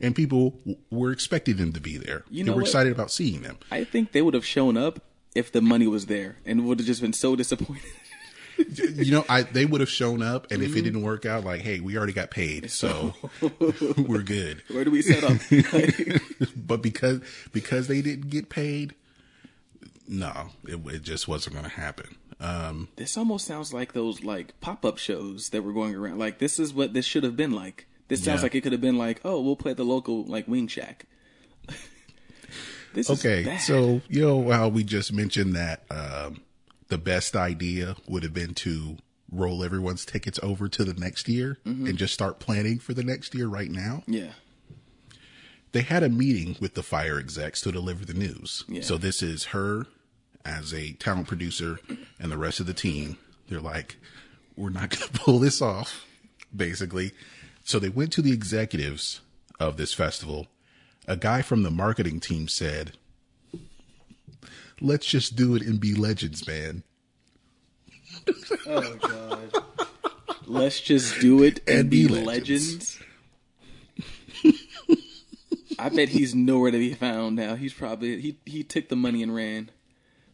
[0.00, 2.24] and people w- were expecting them to be there.
[2.30, 2.68] You they know were what?
[2.68, 3.58] excited about seeing them.
[3.70, 5.00] I think they would have shown up
[5.34, 7.82] if the money was there and would have just been so disappointed.
[8.74, 11.60] you know, I they would have shown up, and if it didn't work out, like,
[11.60, 13.14] hey, we already got paid, so
[13.96, 14.62] we're good.
[14.68, 15.38] Where do we set up?
[16.56, 17.20] But because
[17.52, 18.94] because they didn't get paid,
[20.06, 22.16] no, it, it just wasn't going to happen.
[22.40, 26.18] Um, this almost sounds like those like pop up shows that were going around.
[26.18, 27.86] Like this is what this should have been like.
[28.08, 28.44] This sounds Yeah.
[28.44, 31.06] like it could have been like, oh, we'll play at the local like Wing Shack.
[32.94, 36.40] this is okay, so you know how we just mentioned that um,
[36.88, 38.98] the best idea would have been to
[39.30, 41.86] roll everyone's tickets over to the next year mm-hmm.
[41.86, 44.02] and just start planning for the next year right now.
[44.06, 44.32] yeah,
[45.72, 48.64] they had a meeting with the Fyre execs to deliver the news.
[48.68, 48.82] Yeah.
[48.82, 49.86] So this is her
[50.44, 51.78] as a talent producer
[52.18, 53.18] and the rest of the team.
[53.48, 53.96] They're like,
[54.56, 56.06] we're not going to pull this off,
[56.54, 57.12] basically.
[57.64, 59.20] So they went to the executives
[59.60, 60.46] of this festival.
[61.06, 62.96] A guy from the marketing team said,
[64.80, 66.82] let's just do it and be legends, man.
[68.66, 69.52] Oh god.
[70.46, 72.98] Let's just do it and, And be, be legends.
[75.78, 77.54] I bet he's nowhere to be found now.
[77.54, 79.70] He's probably he he took the money and ran.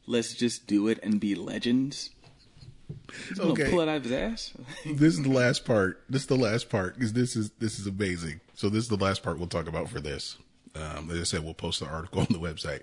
[0.06, 2.10] Let's just do it and be legends.
[3.28, 3.70] He's gonna Okay.
[3.70, 4.52] pull it out of his ass.
[4.86, 6.02] this is the last part.
[6.08, 8.40] This is the last part because this is this is amazing.
[8.54, 10.36] So this is the last part we'll talk about for this.
[10.74, 12.82] Um, as I said, we'll post the article on the website.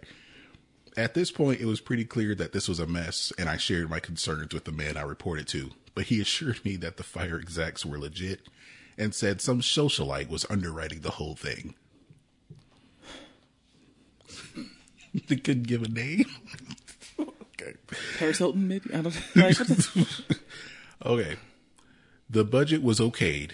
[0.98, 3.90] At this point, it was pretty clear that this was a mess, and I shared
[3.90, 5.72] my concerns with the man I reported to.
[5.96, 8.48] But he assured me that the Fyre execs were legit,
[8.98, 11.76] and said some socialite was underwriting the whole thing.
[15.28, 16.26] they couldn't give a name.
[17.20, 17.74] okay.
[18.18, 19.58] Paris Hilton, maybe I don't like.
[21.06, 21.38] Okay.
[22.30, 23.52] The budget was okayed.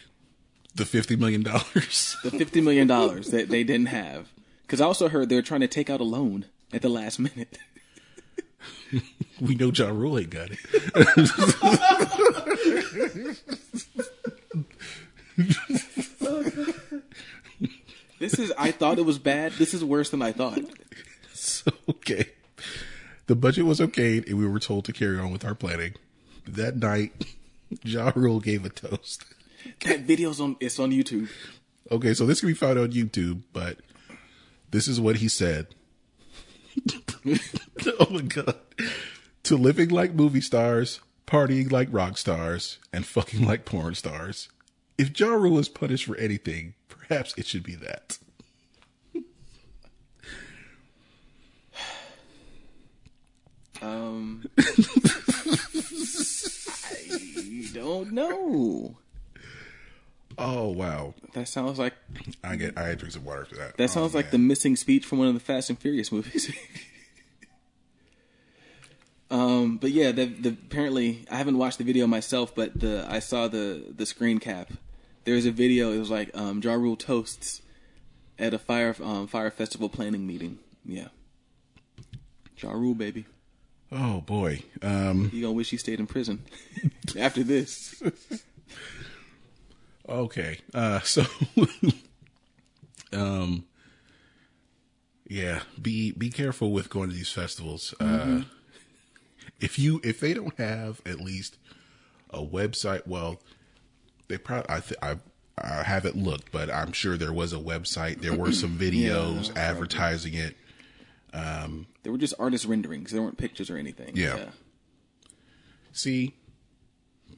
[0.76, 2.16] The fifty million dollars.
[2.24, 4.30] the fifty million dollars that they didn't have.
[4.62, 7.58] Because I also heard they're trying to take out a loan at the last minute.
[9.42, 10.60] we know Ja Rule ain't got it.
[18.20, 18.52] This is.
[18.58, 19.54] I thought it was bad.
[19.54, 20.60] This is worse than I thought.
[21.34, 22.30] So okay.
[23.28, 25.94] The budget was okay and we were told to carry on with our planning.
[26.48, 27.26] That night,
[27.84, 29.26] Ja Rule gave a toast.
[29.82, 30.56] That video's on.
[30.60, 31.30] It's on YouTube.
[31.92, 33.80] Okay, so this can be found on YouTube, but
[34.72, 35.68] this is what he said.
[38.00, 38.56] oh my god.
[39.44, 44.50] To living like movie stars, partying like rock stars, and fucking like porn stars.
[44.98, 48.18] If Ja Rule is punished for anything, perhaps it should be that.
[53.82, 54.64] Um, I
[57.74, 58.98] don't know.
[60.38, 61.14] Oh wow.
[61.34, 61.94] That sounds like
[62.44, 63.78] I get I had drink some water for that.
[63.78, 66.52] that sounds Oh, like the missing speech from one of the Fast and Furious movies.
[69.32, 73.20] um, but yeah, the, the apparently I haven't watched the video myself, but the I
[73.20, 74.72] saw the the screen cap.
[75.26, 75.92] There's a video.
[75.92, 77.62] It was like um, Ja Rule toasts
[78.40, 80.60] at a Fyre um, Fyre festival planning meeting.
[80.86, 81.10] Yeah,
[82.58, 83.26] Ja Rule, baby.
[83.92, 84.64] Oh boy.
[84.82, 86.44] Um You gonna wish he stayed in prison
[87.18, 88.02] after this?
[90.10, 90.60] Okay.
[90.74, 91.24] Uh so
[93.14, 93.66] um
[95.30, 97.94] yeah, be be careful with going to these festivals.
[98.00, 98.44] Uh
[99.60, 101.58] if you if they don't have at least
[102.30, 103.42] a website, well,
[104.28, 105.18] they probably I th- I
[105.60, 108.22] I haven't looked, but I'm sure there was a website.
[108.22, 110.56] There were some videos Yeah, advertising it.
[111.34, 113.12] Um, they were just artist renderings.
[113.12, 114.16] There weren't pictures or anything.
[114.16, 114.50] Yeah.
[115.92, 116.36] See,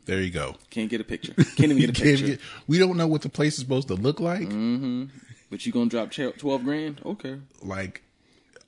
[0.10, 0.56] there you go.
[0.69, 1.34] Can't get a picture.
[1.34, 2.26] Can't even get a picture.
[2.26, 4.50] get- we don't know what the place is supposed to look like.
[4.50, 5.06] Mm-hmm.
[5.50, 7.02] But you gonna drop twelve grand?
[7.06, 7.38] Okay.
[7.62, 8.04] Like,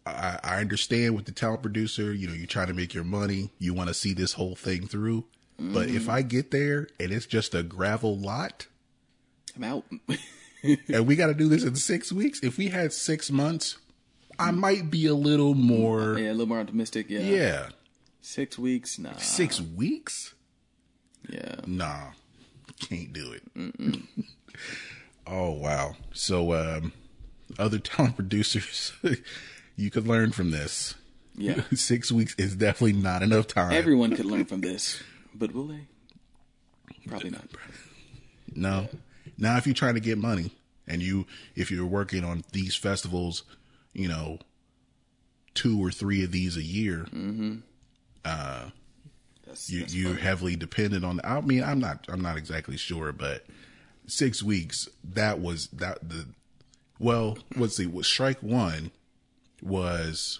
[0.06, 3.52] I, I understand with the talent producer, you know, you're trying to make your money,
[3.60, 5.26] you want to see this whole thing through.
[5.62, 6.12] But if mm-hmm.
[6.12, 8.66] I get there and it's just a gravel lot,
[9.56, 9.86] I'm out.
[10.64, 13.78] and we got to do this in six weeks, if we had six months,
[14.40, 16.18] I might be a little more.
[16.18, 17.10] yeah, a little more optimistic.
[17.10, 17.20] Yeah.
[17.20, 17.70] Yeah.
[18.22, 18.98] Six weeks?
[18.98, 19.16] Nah.
[19.18, 20.34] Six weeks?
[21.30, 21.56] Yeah.
[21.66, 22.12] Nah,
[22.80, 23.44] can't do it.
[25.28, 25.96] oh wow!
[26.14, 26.94] So, um,
[27.60, 28.94] other talent producers,
[29.76, 30.96] you could learn from this.
[31.36, 31.64] Yeah.
[31.74, 33.72] Six weeks is definitely not enough time.
[33.72, 35.02] Everyone could learn from this,
[35.34, 35.88] but will they?
[37.08, 37.46] Probably not.
[38.54, 38.90] no.
[39.38, 40.52] Now, if you're trying to get money,
[40.88, 43.44] and you, if you're working on these festivals,
[43.94, 44.38] you know,
[45.56, 47.08] two or three of these a year,
[49.52, 50.22] That's, you, that's you're funny.
[50.22, 51.20] heavily dependent on.
[51.24, 52.06] I mean, I'm not.
[52.10, 53.46] I'm not exactly sure, but
[54.08, 54.88] six weeks.
[55.04, 56.28] That was that the.
[57.00, 57.86] Well, let's see.
[57.88, 58.92] What strike one
[59.62, 60.40] was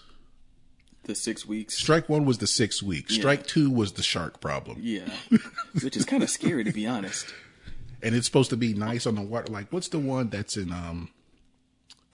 [1.04, 1.76] the six weeks.
[1.78, 3.14] strike one was the six weeks.
[3.14, 5.08] Strike two was the shark problem, Yeah,
[5.82, 7.32] which is kind of scary to be honest.
[8.02, 9.52] and it's supposed to be nice on the water.
[9.52, 11.08] Like, what's the one that's in um,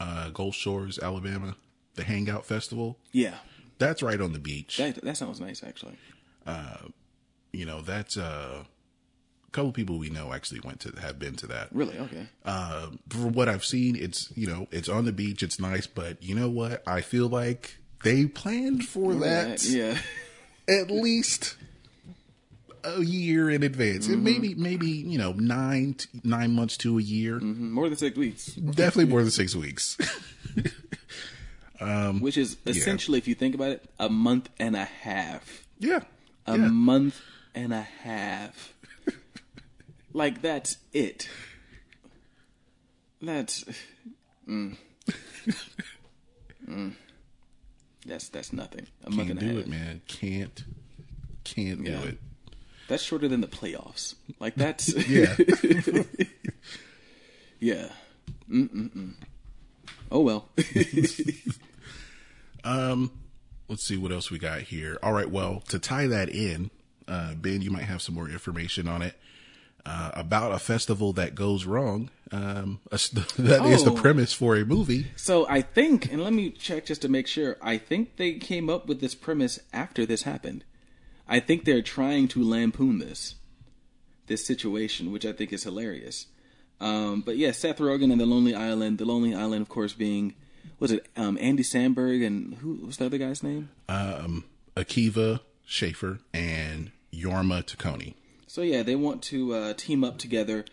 [0.00, 1.56] uh, Gulf Shores, Alabama,
[1.96, 2.98] the Hangout Festival?
[3.12, 3.34] Yeah,
[3.78, 4.78] That's right on the beach.
[4.78, 5.96] that that sounds nice actually.
[7.52, 11.46] You know, that's uh, a couple people we know actually went to have been to
[11.48, 11.68] that.
[11.72, 11.98] Really?
[11.98, 12.26] Okay.
[12.44, 16.22] uh, from what I've seen, it's you know it's on the beach, it's nice, but
[16.22, 16.82] you know what?
[16.86, 19.98] I feel like they planned for that Yeah.
[20.68, 21.56] at least
[22.84, 24.14] a year in advance, Mm-hmm.
[24.14, 28.16] and maybe maybe you know nine t- nine months to a year, More than six
[28.16, 29.96] weeks, definitely more than six weeks.
[32.20, 35.64] which is essentially, if you think about it, a month and a half.
[35.78, 36.00] yeah,
[36.48, 36.68] A yeah.
[36.68, 37.20] month
[37.54, 38.72] and a half.
[40.12, 41.28] like that's it.
[43.20, 43.64] That's.
[44.48, 44.76] Mm.
[46.68, 46.92] Mm.
[48.06, 48.86] That's that's nothing.
[49.04, 49.66] A month can't and a do half.
[49.66, 50.00] it, man.
[50.06, 50.64] Can't
[51.44, 52.00] can't Yeah.
[52.00, 52.18] do it.
[52.88, 54.14] That's shorter than the playoffs.
[54.40, 55.36] Like that's Yeah.
[57.60, 57.88] yeah.
[58.50, 59.12] Mm-mm-mm.
[60.10, 60.48] Oh well.
[63.68, 64.98] Let's see what else we got here.
[65.02, 66.70] All right, well, to tie that in,
[67.06, 69.14] uh, Ben, you might have some more information on it
[69.84, 72.10] uh, about a festival that goes wrong.
[72.32, 72.96] Um, a
[73.38, 73.94] that is the Oh.
[73.94, 75.08] premise for a movie.
[75.16, 77.56] so I think, and let me check just to make sure.
[77.62, 80.64] I think they came up with this premise after this happened.
[81.28, 83.34] I think they're trying to lampoon this,
[84.28, 86.26] this situation, which I think is hilarious.
[86.80, 88.96] Um, but yeah, Seth Rogen and The Lonely Island.
[88.98, 90.34] The Lonely Island, of course, being
[90.78, 93.70] was it um, Andy Samberg and who was the other guy's name?
[93.88, 94.44] Um,
[94.76, 98.14] Akiva Schaffer and Jorma Taccone.
[98.46, 100.64] So yeah, they want to uh, team up together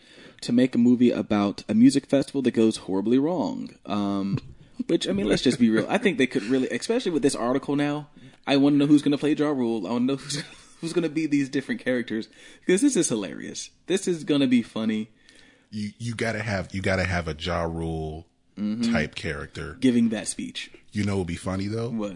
[0.42, 3.70] to make a movie about a music festival that goes horribly wrong.
[3.86, 4.40] Um,
[4.88, 5.86] which I mean, let's just be real.
[5.90, 8.10] I think they could really, especially with this article now.
[8.48, 9.88] I want to know who's going to play Ja Rule.
[9.88, 10.44] I want to know who's
[10.82, 12.30] who's going to be these different characters
[12.60, 13.72] because this is hilarious.
[13.88, 15.10] This is going to be funny.
[15.72, 18.28] You you gotta have you gotta have a Ja Rule
[18.58, 18.94] Mm-hmm.
[18.94, 19.76] type character.
[19.80, 22.16] Giving that speech, You know, it'd be funny though, what?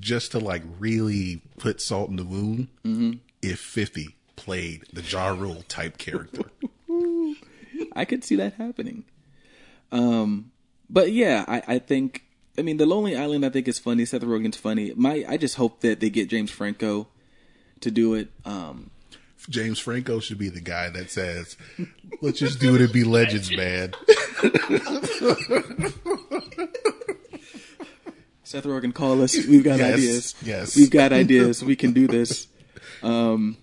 [0.00, 2.68] just to like really put salt in the wound.
[2.84, 3.12] Mm-hmm.
[3.42, 6.50] If Fifty played the Ja Rule type character.
[7.94, 9.04] I could see that happening.
[9.92, 10.50] Um,
[10.88, 12.24] but yeah, I, I think.
[12.58, 13.44] I mean, The Lonely Island.
[13.46, 14.04] I think is funny.
[14.04, 14.92] Seth Rogen's funny.
[14.96, 17.08] My, I just hope that they get James Franco
[17.80, 18.28] to do it.
[18.44, 18.90] Um,
[19.48, 21.56] James Franco should be the guy that says,
[22.20, 23.92] "Let's just do it and be legends, man."
[28.42, 29.34] Seth Rogen, call us.
[29.46, 30.34] We've got Yes, ideas.
[30.42, 30.76] yes.
[30.76, 31.62] we've got ideas.
[31.62, 32.48] We can do this.
[33.02, 33.56] Um,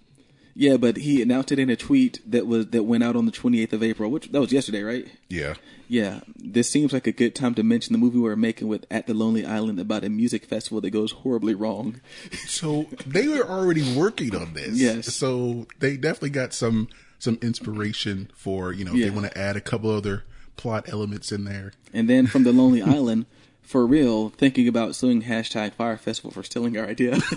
[0.60, 3.32] yeah, but he announced it in a tweet that was that went out on the
[3.32, 5.08] 28th of April, which that was yesterday, right?
[5.30, 5.54] Yeah,
[5.88, 9.06] Yeah, this seems like a good time to mention the movie we're making with At
[9.08, 12.02] the Lonely Island about a music festival that goes horribly wrong.
[12.48, 14.78] so they were already working on this.
[14.80, 15.14] Yes.
[15.14, 16.88] so they definitely got some
[17.20, 19.06] some inspiration for you know Yeah.
[19.06, 20.24] they want to add a couple other
[20.56, 21.72] plot elements in there.
[21.94, 23.26] And then from the Lonely Island,
[23.62, 27.20] for real, thinking about suing hashtag Fyre Festival for stealing our idea.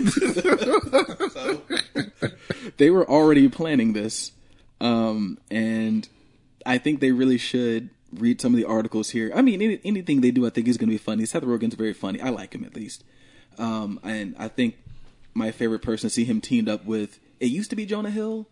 [1.31, 1.61] So,
[2.77, 4.31] they were already planning this,
[4.79, 6.07] um, and
[6.65, 9.31] I think they really should read some of the articles here.
[9.33, 11.25] I mean, any, anything they do, I think is going to be funny.
[11.25, 12.19] Seth Rogen's very funny.
[12.21, 13.03] I like him at least,
[13.57, 14.77] um, and I think
[15.33, 17.19] my favorite person to see him teamed up with.
[17.39, 18.47] It used to be Jonah Hill.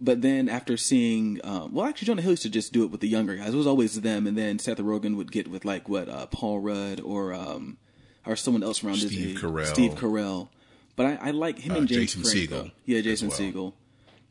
[0.00, 3.00] But then after seeing, um, well, actually, Jonah Hill used to just do it with
[3.00, 3.52] the younger guys.
[3.52, 6.60] It was always them, and then Seth Rogen would get with like what uh, Paul
[6.60, 7.78] Rudd or um,
[8.24, 9.42] or someone else around his Steve age.
[9.42, 9.66] Carell.
[9.66, 10.48] Steve Carell.
[10.98, 12.64] But I, I like him Uh, and James Jason Franco.
[12.66, 13.38] Segel Yeah, Jason well.
[13.38, 13.72] Segel.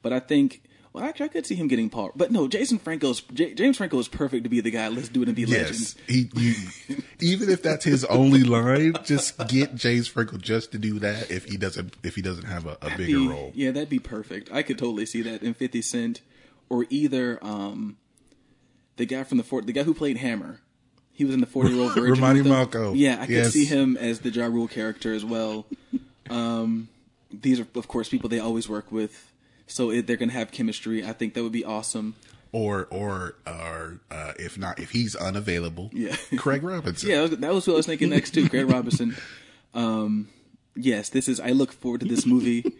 [0.03, 0.62] But I think,
[0.93, 2.12] well, actually, I could see him getting Paul.
[2.15, 4.89] But no, Jason Franco's J- James Franco is perfect to be the guy.
[4.89, 5.95] Let's do it and be legends.
[6.10, 10.77] Yes, he, you, even if that's his only line, just get James Franco just to
[10.77, 11.32] do that.
[11.32, 13.89] If he doesn't, if he doesn't have a, a That'd bigger be- role, Yeah, that'd
[13.89, 14.51] be perfect.
[14.51, 16.19] I could totally see that in Fifty Cent,
[16.69, 17.95] or either um,
[18.97, 20.60] the guy from the fort, the guy who played Hammer.
[21.13, 22.12] He was in the Forty Year Old Virgin.
[22.21, 22.41] Romany.
[22.41, 22.91] Malco.
[22.95, 23.53] Yeah, I could Yes.
[23.53, 25.65] see him as the Ja Rule character as well.
[26.30, 26.90] Um,
[27.32, 29.32] these are, of course, people they always work with,
[29.68, 31.04] so it, they're gonna have chemistry.
[31.06, 32.16] I think that would be awesome.
[32.52, 36.16] or or or uh, if not, if he's unavailable, Yeah.
[36.38, 37.10] Craig Robinson.
[37.10, 38.48] Yeah, that was, who I was thinking next too.
[38.50, 39.16] Craig Robinson.
[39.74, 40.30] Um,
[40.76, 41.40] yes, this is.
[41.40, 42.74] I look forward to this movie.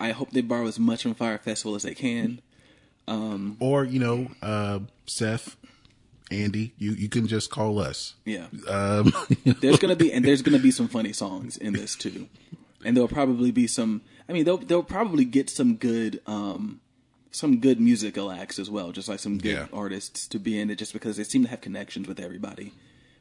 [0.00, 2.40] I hope they borrow as much from Fyre Festival as they can.
[3.06, 5.56] Um, Or you know, uh, Seth,
[6.30, 8.14] Andy, you you can just call us.
[8.24, 8.46] Yeah.
[8.66, 9.12] Um,
[9.44, 12.28] there's gonna be and there's gonna be some funny songs in this too,
[12.84, 14.02] and there'll probably be some.
[14.28, 16.80] I mean, they'll they'll probably get some good um
[17.32, 19.66] some good musical acts as well, just like some good Yeah.
[19.72, 22.72] artists to be in it, just because they seem to have connections with everybody,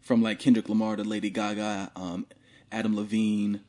[0.02, 2.26] from like Kendrick Lamar to Lady Gaga, um,
[2.72, 3.62] Adam Levine.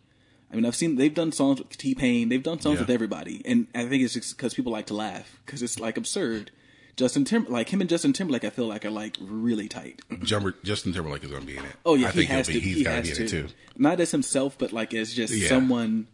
[0.52, 2.80] I mean, I've seen they've done songs with T Pain, they've done songs Yeah.
[2.82, 5.96] with everybody, and I think it's just because people like to laugh because it's like
[5.96, 6.50] absurd.
[6.96, 10.02] Justin Tim like him and Justin Timberlake, I feel like are like really tight.
[10.22, 11.72] Justin Timberlake is going to be in it.
[11.86, 12.60] Oh yeah, I he think has he'll be.
[12.60, 12.66] to.
[12.68, 13.48] He's he got to be in it too.
[13.76, 15.48] Not as himself, but like as just Yeah.
[15.48, 16.06] someone.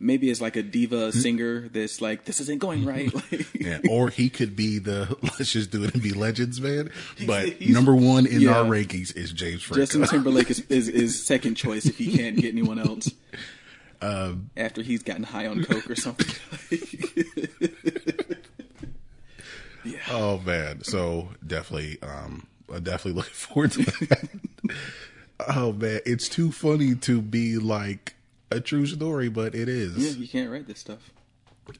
[0.00, 3.10] Maybe as like a diva singer that's like this isn't going right.
[3.30, 6.90] Like, Yeah, or he could be the let's just do it and be legends man.
[7.26, 8.58] But he's- number one in yeah.
[8.58, 9.80] our rankings is James Franco.
[9.82, 13.08] Justin Timberlake is, is is second choice if he can't get anyone else.
[14.02, 16.26] Um, After he's gotten high on coke or something.
[19.84, 19.98] Yeah.
[20.10, 24.28] oh man, so definitely, um, I'm definitely looking forward to that.
[25.54, 28.14] oh man, it's too funny to be like
[28.50, 29.96] a true story, but it is.
[29.96, 31.10] Yeah, you can't write this stuff.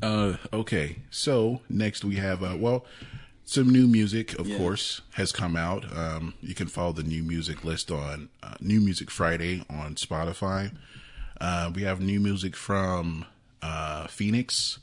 [0.02, 0.96] Uh, okay.
[1.10, 2.84] So next we have uh, well,
[3.44, 4.56] some new music, of Yeah.
[4.56, 5.84] course, has come out.
[5.96, 10.74] Um, you can follow the new music list on uh, New Music Friday on Spotify.
[11.40, 13.26] Uh, we have new music from
[13.60, 14.78] uh, Phoenix,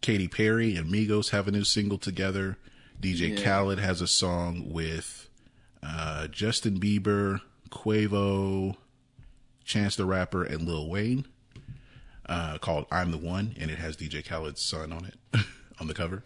[0.00, 2.58] Katy Perry and Migos have a new single together.
[3.00, 3.44] DJ Yeah.
[3.44, 5.28] Khaled has a song with
[5.82, 8.76] uh, Justin Bieber, Quavo,
[9.64, 11.26] Chance the Rapper, and Lil Wayne
[12.28, 15.44] uh, called "I'm the One," and it has DJ Khaled's son on it
[15.80, 16.22] on the cover.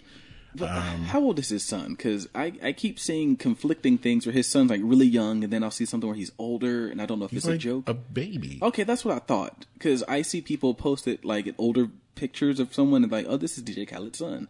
[0.55, 1.91] But Um, how old is his son?
[1.93, 5.63] Because I, I keep seeing conflicting things where his son's like really young, and then
[5.63, 7.89] I'll see something where he's older, and I don't know if it's a joke.
[7.89, 8.59] a baby.
[8.61, 9.67] Okay, that's what I thought.
[9.75, 11.89] Because I see people post it like an older
[12.21, 14.47] pictures of someone and like, oh, this is DJ Khaled's son.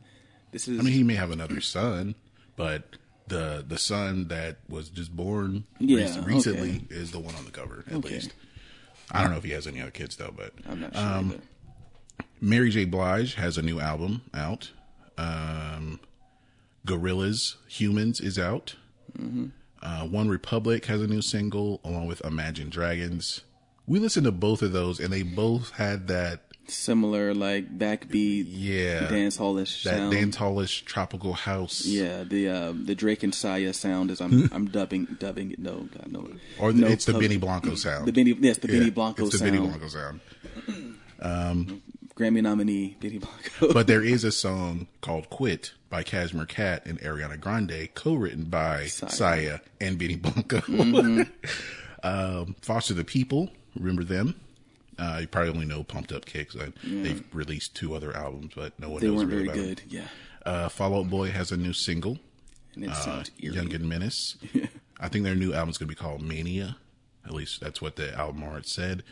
[0.50, 0.78] This is.
[0.80, 2.14] I mean, he may have another son,
[2.56, 2.96] but
[3.28, 7.52] the the son that was just born Yeah, rec- recently is the one on the
[7.52, 7.84] cover.
[7.86, 8.14] At Okay.
[8.14, 8.32] least,
[9.12, 10.34] I don't know if he has any other kids though.
[10.36, 11.02] But I'm not sure.
[11.06, 11.40] um.
[12.42, 12.86] Mary J.
[12.86, 14.70] Blige has a new album out.
[15.18, 16.00] Um,
[16.86, 18.76] Gorillaz Humanz is out.
[19.18, 19.46] Mm-hmm.
[19.82, 23.42] Uh, One Republic has a new single along with Imagine Dragons.
[23.86, 29.08] We listened to both of those, and they both had that Similar like backbeat, yeah
[29.08, 30.12] dance hallish that sound.
[30.12, 31.84] dance hallish tropical house.
[31.84, 35.58] Yeah, the uh, the Drake and Sia sound is I'm I'm dubbing dubbing it.
[35.58, 36.28] No, God no.
[36.60, 38.06] or the, no it's the Benny Blanco sound.
[38.06, 39.50] The Benny yes, the Yeah, Benny Blanco It's the sound.
[39.50, 40.20] Benny Blanco sound.
[42.20, 43.72] Grammy nominee Benny Blanco.
[43.72, 48.86] But there is a song called "Quit" by Cashmere Cat and Ariana Grande, co-written by
[48.86, 49.08] Sia.
[49.08, 49.40] Mm-hmm.
[49.40, 51.26] Sia, and Benny Blanco.
[52.02, 54.38] um, Foster the People, remember them?
[55.00, 56.54] Uh, you probably only know Pumped Up Kicks.
[56.54, 59.68] Uh, They've released two other albums, but no one they knows weren't really very about
[59.68, 59.82] good.
[59.88, 60.08] Yeah, them.
[60.44, 62.18] Uh, Fall Out Boy has a new single,
[62.74, 63.54] and it uh, sounds eerie.
[63.54, 64.36] Young and Menace.
[65.00, 66.76] I think their new album's going to be called Mania.
[67.24, 69.02] At least that's what the album art said.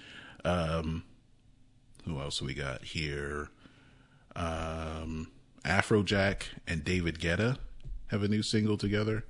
[0.44, 1.04] Um,
[2.04, 3.48] who else we got here?
[4.36, 5.28] Um,
[5.64, 7.58] Afrojack and David Guetta
[8.08, 9.24] have a new single together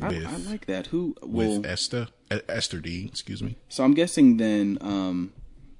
[0.00, 0.88] I, with I like that.
[0.88, 3.06] Who with Esther Esther D.
[3.06, 3.56] Excuse me.
[3.68, 5.32] So I'm guessing then um,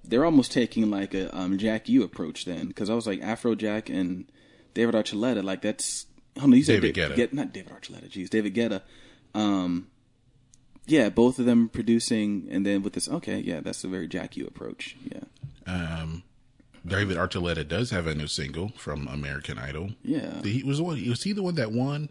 [0.09, 3.89] they're almost taking like a um, Jack U approach then, because I was like Afrojack
[3.95, 4.31] and
[4.75, 6.07] David Archuleta, like that's
[6.41, 7.17] oh no, you said David Da- Guetta.
[7.17, 8.83] Get- not David Archuleta, jeez, David Guetta.
[9.35, 9.89] Um,
[10.87, 14.37] yeah, both of them producing, and then with this, okay, yeah, that's a very Jack
[14.37, 14.97] U approach.
[15.05, 15.25] Yeah,
[15.67, 16.23] Um,
[16.87, 19.91] David Archuleta does have a new single from American Idol.
[20.05, 20.43] Yeah.
[20.43, 21.05] he was one.
[21.09, 22.11] Was he the one that won?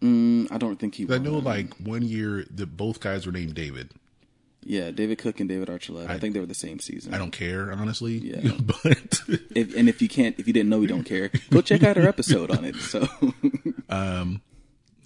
[0.00, 1.06] mm, I don't think he.
[1.10, 3.90] I know, like one year, that both guys were named David.
[4.66, 6.08] Yeah, David Cook and David Archuleta.
[6.08, 7.14] I, I- think they were the same season.
[7.14, 8.14] I don't care honestly.
[8.18, 8.52] Yeah.
[8.60, 9.20] but
[9.54, 11.30] If, and if you can't, if you didn't know, we don't care.
[11.50, 12.74] Go check out our episode on it.
[12.76, 13.06] So
[13.88, 14.40] um,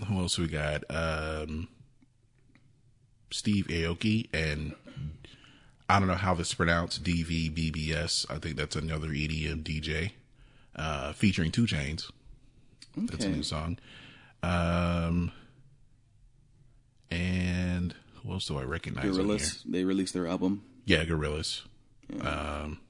[0.07, 0.85] who else we got?
[0.89, 1.69] Um,
[3.31, 4.75] Steve Aoki and
[5.91, 7.03] I don't know how this is pronounced.
[7.05, 8.27] DVBBS.
[8.31, 10.13] I think that's another EDM DJ
[10.77, 12.11] uh, featuring 2 Chainz.
[12.97, 13.79] That's a new song.
[14.43, 15.33] Um,
[17.11, 17.95] and
[18.29, 19.07] who else do I recognize?
[19.07, 20.63] Gorillaz, they released their album.
[20.85, 21.63] Yeah, Gorillaz.
[22.21, 22.81] Um,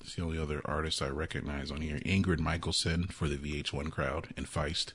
[0.00, 1.98] it's the only other artist I recognize on here.
[2.06, 4.92] Ingrid Michaelson for the VH1 crowd and Feist.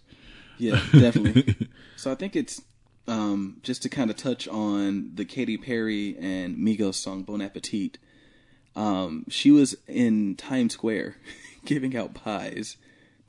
[0.58, 1.70] Yeah, definitely.
[1.96, 2.62] so I think it's
[3.08, 8.00] um, just to kind of touch on the Katy Perry and Migos song "Bon Appetit."
[8.76, 11.18] Um, she was in Times Square
[11.66, 12.78] giving out pies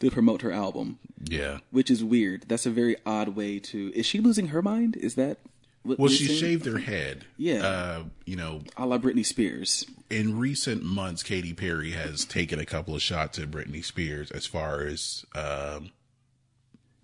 [0.00, 1.58] to promote her album, Yeah.
[1.70, 2.44] which is weird.
[2.48, 3.92] That's a very odd way to.
[3.94, 4.96] Is she losing her mind?
[4.96, 5.38] Is that
[5.82, 6.38] what Well, she saying?
[6.40, 7.24] shaved her head.
[7.38, 7.66] Yeah.
[7.66, 9.86] Uh, you know, a la Britney Spears.
[10.10, 14.44] in recent months, Katy Perry has taken a couple of shots at Britney Spears as
[14.44, 15.90] far as um,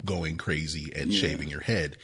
[0.04, 1.20] going crazy and Yeah.
[1.20, 1.96] shaving her head.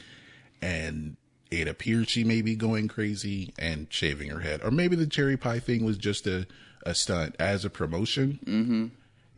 [0.61, 1.17] And
[1.51, 4.61] it appears she may be going crazy and shaving her head.
[4.63, 6.47] Or maybe the cherry pie thing was just a,
[6.85, 8.39] a stunt as a promotion.
[8.45, 8.85] Mm-hmm.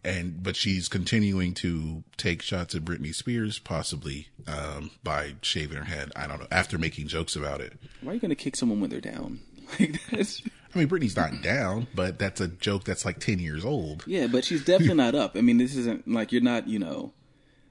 [0.06, 5.86] And but she's continuing to take shots at Britney Spears, possibly um, by shaving her
[5.86, 6.12] head.
[6.16, 6.47] I don't know.
[6.51, 9.39] After making jokes about it, Why are you going to kick someone when they're down?
[9.80, 10.43] Like that's
[10.76, 14.03] I mean, Britney's not down, but that's a joke that's like ten years old.
[14.06, 15.36] Yeah, but she's definitely not up.
[15.36, 17.14] I mean, this isn't like you're not, you know,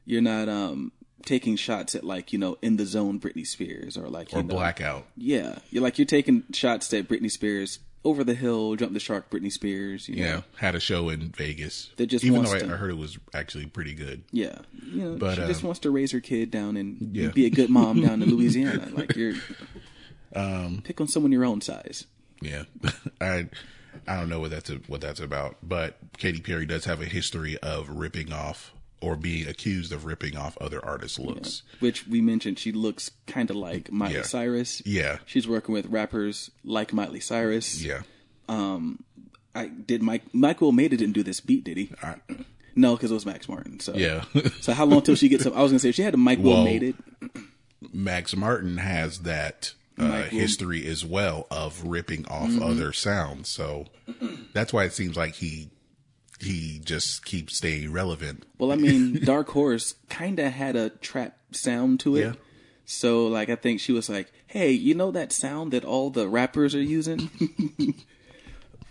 [0.05, 0.91] you're not um
[1.25, 4.43] taking shots at like, you know, in the zone Britney Spears or like you or
[4.43, 5.07] know, blackout.
[5.17, 9.31] Yeah, you're like you're taking shots at Britney Spears over the hill, jump the shark,
[9.31, 10.09] Britney Spears.
[10.09, 10.43] You Yeah, know?
[10.59, 11.91] had a show in Vegas.
[11.97, 14.23] That just even though I, to- I heard it was actually pretty good.
[14.31, 14.59] yeah.
[14.93, 17.29] You know, But, she just um, wants to raise her kid down and Yeah.
[17.29, 18.89] be a good mom down in Louisiana.
[18.93, 19.35] Like you're,
[20.37, 22.07] Um, pick on someone your own size.
[22.43, 22.65] Yeah,
[23.21, 23.49] I
[24.07, 27.57] I don't know what that's what that's about, but Katy Perry does have a history
[27.59, 28.74] of ripping off
[29.05, 31.63] or being accused of ripping off other artists' looks.
[31.81, 34.23] Which we mentioned, she looks kind of like Miley Yeah.
[34.23, 34.83] Cyrus.
[34.87, 37.83] Yeah, She's working with rappers like Miley Cyrus.
[37.85, 38.03] yeah.
[38.49, 39.03] Um,
[39.55, 41.93] I did Mike Michael Maida didn't do this beat, did he?
[42.03, 42.17] I,
[42.77, 43.79] No, because it was Max Martin.
[43.81, 44.25] So yeah.
[44.61, 45.57] So how long till she gets up?
[45.57, 46.95] I was gonna say she had a Mike Will Well, made it.
[47.93, 52.63] Max Martin has that uh, history as well of ripping off Mm-hmm.
[52.63, 53.49] other sounds.
[53.49, 53.87] So
[54.53, 55.71] that's why it seems like he
[56.45, 58.45] he just keeps staying relevant.
[58.59, 62.21] Well, I mean, Dark Horse kind of had a trap sound to it.
[62.21, 62.33] Yeah.
[62.87, 66.29] So like, I think she was like, "Hey, you know that sound that all the
[66.29, 67.31] rappers are using."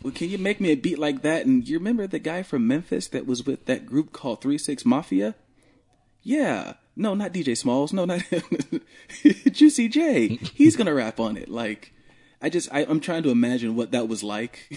[0.04, 1.46] Well, can you make me a beat like that?
[1.46, 4.86] And you remember the guy from Memphis that was with that group called Three Six
[4.86, 5.34] Mafia?
[6.22, 6.74] Yeah.
[6.96, 7.94] No, not DJ Smalls.
[7.94, 8.22] No, not.
[9.52, 10.40] Juicy J.
[10.54, 11.48] He's gonna rap on it.
[11.48, 11.94] Like,
[12.42, 14.70] I just, I, I'm trying to imagine what that was like.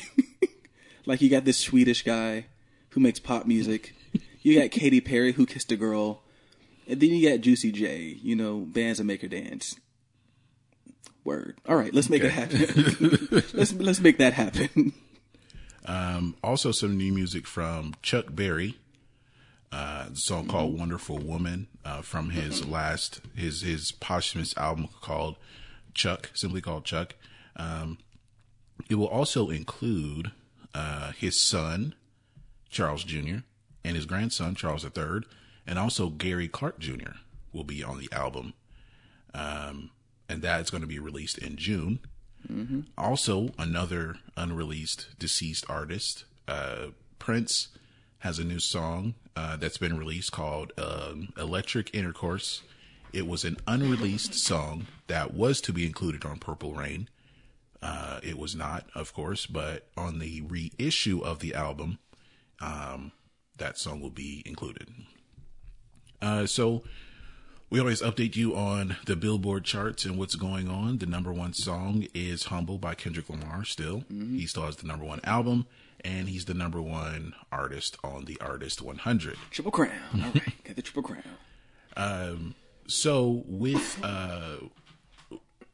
[1.07, 2.47] like, you got this Swedish guy
[2.97, 3.95] who makes pop music.
[4.41, 6.23] You got Katy Perry who kissed a girl,
[6.89, 8.17] and then you got Juicy J.
[8.23, 9.77] You know, bands that make her dance.
[11.23, 11.59] Word.
[11.69, 13.43] All right, let's make it happen.
[13.53, 14.95] let's let's make that happen.
[16.47, 18.79] Also, some new music from Chuck Berry.
[19.71, 25.37] Uh, song called "Wonderful Woman" uh, from his last his his posthumous album called
[25.93, 27.15] Chuck, simply called Chuck.
[27.57, 27.99] Um,
[28.89, 30.31] it will also include
[30.73, 31.95] uh, his son
[32.77, 33.39] Charles Jr.
[33.85, 35.23] and his grandson Charles III,
[35.67, 37.17] and also Gary Clark Jr.
[37.51, 38.53] will be on the album,
[39.33, 39.91] um,
[40.29, 42.01] and that is going to be released in June.
[42.99, 47.69] Also, another unreleased deceased artist, uh, Prince,
[48.19, 52.63] has a new song uh, that's been released called um, Electric Intercourse.
[53.13, 57.09] It was an unreleased song that was to be included on Purple Rain.
[57.81, 61.99] Uh, it was not, of course, but on the reissue of the album,
[62.61, 63.13] um,
[63.59, 64.89] that song will be included.
[66.21, 66.83] Uh, so
[67.71, 70.99] we always update you on the Billboard charts and what's going on.
[70.99, 74.05] The number one song is Humble by Kendrick Lamar still.
[74.09, 75.67] He still has the number one album,
[76.05, 79.37] and he's the number one artist on the Artist 100.
[79.51, 79.91] Triple crown.
[80.15, 81.23] All right, got the triple crown.
[81.97, 82.55] Um,
[82.87, 84.57] so with uh,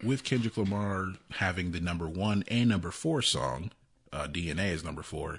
[0.03, 3.70] with Kendrick Lamar having the number one and number four song,
[4.12, 5.39] uh, DNA is number 4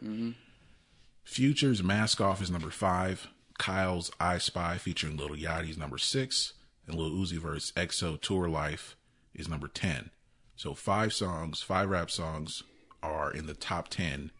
[1.23, 3.27] Future's Mask Off is number five.
[3.57, 6.53] Kyle's I Spy featuring Little Yachty is number six,
[6.87, 8.95] and Lil Uzi Vert's XO Tour Life
[9.33, 10.09] is number ten.
[10.55, 12.63] So five songs, five rap songs
[13.01, 14.31] are in the top ten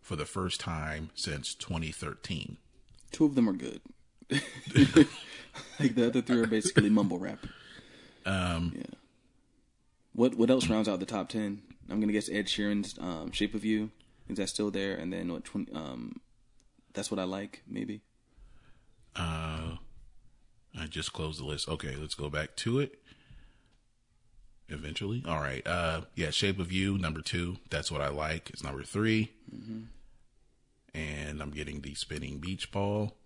[0.00, 2.56] for the first time since 2013.
[3.10, 3.80] Two of them are good.
[5.80, 7.38] like the other three are basically mumble rap.
[8.24, 8.84] Um, yeah.
[10.12, 11.62] What what else rounds out the top ten?
[11.90, 13.90] I'm gonna guess Ed Sheeran's um, "Shape of You."
[14.28, 14.94] Is that still there?
[14.94, 15.44] And then what?
[15.44, 16.20] 20, um,
[16.98, 17.62] that's what I like.
[17.66, 18.02] Maybe.
[19.14, 19.76] Uh,
[20.78, 21.68] I just closed the list.
[21.68, 22.98] Okay, let's go back to it.
[24.68, 25.66] Eventually, all right.
[25.66, 27.56] Uh, yeah, "Shape of You" number two.
[27.70, 28.50] That's what I like.
[28.50, 29.30] It's number 3
[30.94, 33.16] and I'm getting the spinning beach ball.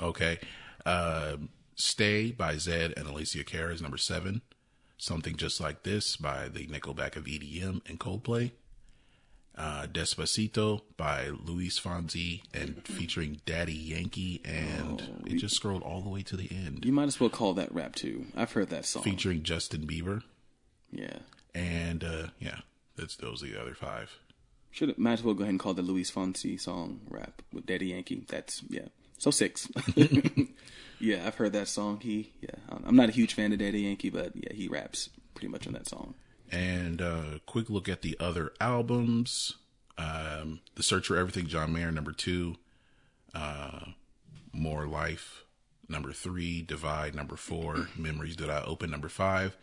[0.00, 0.38] Okay,
[0.84, 1.36] uh,
[1.74, 4.42] "Stay" by Zedd and Alessia Cara is number seven.
[4.98, 8.52] Something just like this by the Nickelback of EDM and Coldplay.
[9.58, 16.10] Uh, Despacito by Luis Fonsi and featuring Daddy Yankee, and it just scrolled all the
[16.10, 18.26] way to the end, You might as well call that rap too.
[18.36, 19.02] I've heard that song.
[19.02, 20.22] featuring Justin Bieber,
[20.92, 21.20] Yeah.
[21.54, 22.58] and uh, yeah,
[22.96, 24.18] that's those are the other five.
[24.70, 27.86] Should might as well go ahead and call the Luis Fonsi song rap with Daddy
[27.86, 28.26] Yankee.
[28.28, 28.88] That's yeah.
[29.16, 29.66] So six.
[31.00, 32.00] yeah, I've heard that song.
[32.00, 32.50] He yeah.
[32.84, 35.72] I'm not a huge fan of Daddy Yankee, but yeah, he raps pretty much on
[35.72, 36.14] that song.
[36.50, 39.54] And uh, quick look at the other albums.
[39.98, 42.56] Um, the Search for Everything, John Mayer, number two.
[43.34, 43.80] Uh,
[44.52, 45.44] More Life,
[45.88, 46.62] number three.
[46.62, 47.88] Divide, number four.
[47.96, 49.56] Memories Do Not Open, number five.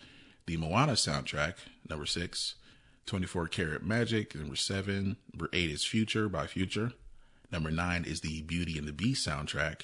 [0.45, 1.55] The Moana soundtrack,
[1.89, 2.55] number six.
[3.05, 5.17] 24 Karat Magic, number seven.
[5.33, 6.93] Number eight is Future by Future.
[7.51, 9.83] Number nine is the Beauty and the Beast soundtrack.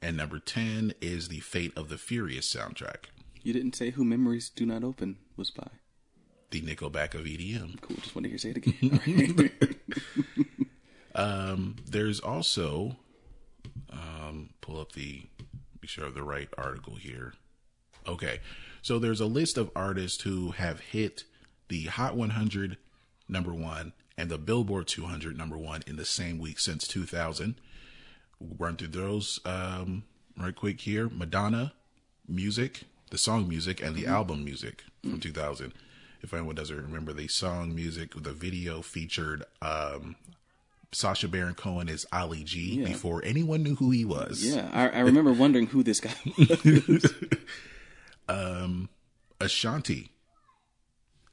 [0.00, 3.06] And number 10 is the Fate of the Furious soundtrack.
[3.42, 5.68] You didn't say who Memories Do Not Open was by.
[6.50, 7.80] The Nickelback of EDM.
[7.80, 7.96] Cool.
[7.96, 9.00] Just want to hear say it again.
[9.36, 9.52] Right.
[11.98, 12.96] there's also
[13.90, 15.22] um, pull up the
[15.80, 17.34] be sure of the right article here
[18.06, 18.40] okay
[18.82, 21.24] so there's a list of artists who have hit
[21.68, 22.76] the hot 100
[23.28, 27.56] number one and the billboard 200 number one in the same week since 2000
[28.38, 30.04] we'll run through those um,
[30.36, 31.72] right quick here madonna
[32.26, 35.72] music the song music and the album music from 2000
[36.22, 40.16] if anyone doesn't remember the song music the video featured um,
[40.92, 42.86] Sacha Baron Cohen as Ali G Yeah.
[42.88, 44.44] before anyone knew who he was.
[44.44, 47.14] yeah, I, I remember wondering who this guy was.
[48.28, 48.88] um,
[49.40, 50.10] Ashanti,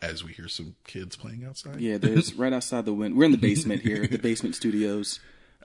[0.02, 1.80] as we hear some kids playing outside.
[1.80, 3.18] yeah, there's right outside the window.
[3.18, 5.20] We're in the basement here, the basement studios.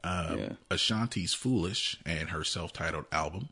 [0.04, 0.50] yeah.
[0.70, 3.48] Ashanti's Foolish and her self titled album.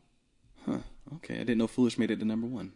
[0.65, 0.79] Huh.
[1.17, 2.71] Okay, I didn't know Foolish made it to number one.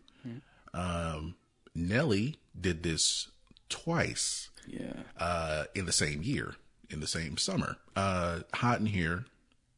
[1.76, 3.30] Nelly did this
[3.70, 4.94] twice Yeah.
[5.18, 6.56] uh, in the same year,
[6.90, 7.78] in the same summer.
[7.96, 9.26] Uh, Hot in Here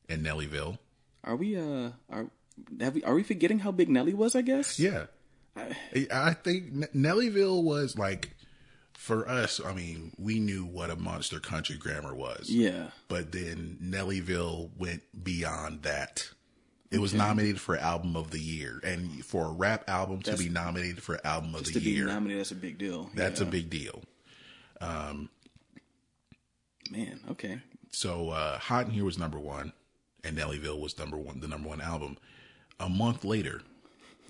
[0.09, 0.77] and Nellyville.
[1.23, 2.27] Are we uh are
[2.79, 4.35] have we are we forgetting how big Nelly was?
[4.35, 4.79] I guess.
[4.79, 5.05] Yeah.
[5.57, 8.35] I, I think N- Nellyville was like,
[8.93, 12.49] for us, I mean, we knew what a monster country grammar was.
[12.49, 12.87] Yeah.
[13.07, 16.29] But then Nellyville went beyond that.
[16.95, 20.49] It was nominated for album of the year, and for a rap album to be
[20.49, 23.09] nominated for album of the year, nominated, that's a big deal.
[23.13, 23.47] that's Yeah.
[23.47, 24.01] a big deal.
[24.81, 25.29] Um,
[26.91, 27.19] man.
[27.31, 27.59] Okay.
[27.91, 29.73] So, uh, Hot in Here was number one,
[30.23, 32.17] and Nellyville was number one, the number one album.
[32.79, 33.61] A month later,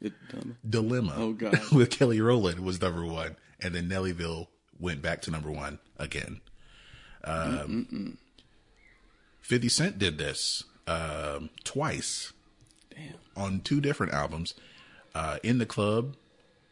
[0.00, 1.58] It, um, Dilemma Oh, God.
[1.72, 4.46] with Kelly Rowland was number one, and then Nellyville
[4.78, 6.40] went back to number one again.
[7.24, 8.18] Um,
[9.40, 12.32] 50 Cent did this um, twice
[12.94, 13.14] damn.
[13.36, 14.54] on two different albums.
[15.14, 16.16] Uh, In the Club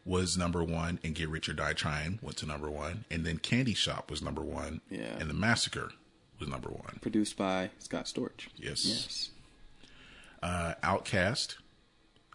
[0.05, 3.37] was number one, and Get Rich or Die Trying went to number one, and then
[3.39, 5.17] Candy Shop was number one, Yeah.
[5.19, 5.91] and The Massacre
[6.39, 6.99] was number one.
[7.01, 8.47] Produced by Scott Storch.
[8.55, 8.85] Yes.
[8.85, 9.29] Yes.
[10.43, 11.55] uh, OutKast.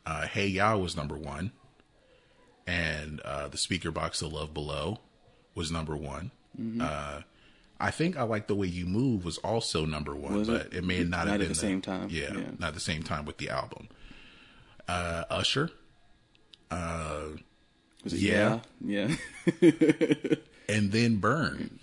[0.05, 1.53] Uh, hey Ya was number one,
[2.67, 4.99] and uh, the Speakerboxxx of Love Below
[5.55, 6.31] was number one.
[6.61, 6.81] Mm-hmm.
[7.83, 10.67] Uh, I think I like the way you move was also number one, Was but
[10.67, 10.75] it?
[10.75, 12.09] it, may not, Not have at been the same time.
[12.11, 12.51] Yeah, Yeah.
[12.59, 13.89] not the same time with the album.
[14.89, 15.71] Uh, Usher,
[16.71, 18.61] Was it Yeah.
[18.85, 19.15] Yeah.
[19.61, 19.71] Yeah.
[20.69, 21.79] and then Burn.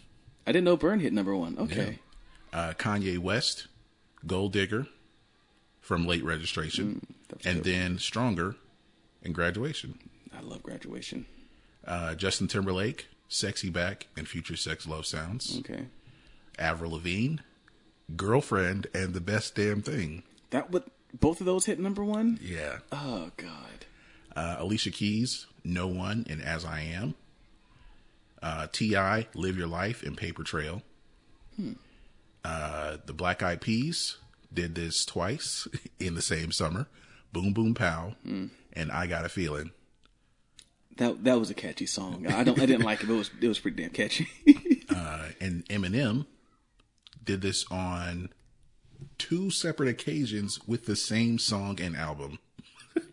[0.47, 1.58] I didn't know Burn hit number one.
[1.58, 2.00] Okay.
[2.52, 3.68] Uh, Kanye West,
[4.26, 4.88] Gold Digger,
[5.82, 8.56] from Late Registration, that's and then Stronger,
[9.24, 10.00] and Graduation.
[10.36, 11.26] I love graduation.
[11.86, 15.60] uh, Justin Timberlake, Sexy Back, and Future Sex Love Sounds.
[15.60, 15.86] Okay.
[16.58, 17.38] Avril Lavigne,
[18.18, 20.24] Girlfriend, and The Best Damn Thing.
[20.50, 20.84] That would
[21.18, 22.40] both of those hit number one?
[22.42, 22.80] Yeah.
[22.92, 23.86] Oh God.
[24.36, 27.16] Uh, Alicia Keys, No One, and As I Am.
[28.42, 30.82] Uh, T.I., Live Your Life, and Paper Trail.
[32.46, 34.18] Uh, the Black Eyed Peas
[34.54, 35.68] did this twice
[36.00, 36.88] in the same summer.
[37.34, 38.16] Boom Boom Pow,
[38.74, 39.72] and I Got a Feeling.
[41.00, 42.28] That that was a catchy song.
[42.28, 44.28] I don't I didn't like it, but it was it was pretty damn catchy.
[44.91, 46.26] Uh, and Eminem
[47.24, 48.30] did this on
[49.20, 52.39] two separate occasions with the same song and album.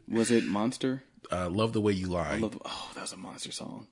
[0.09, 1.05] was it Monster?
[1.31, 3.89] Uh, Love the Way You Lie oh, that was a monster song.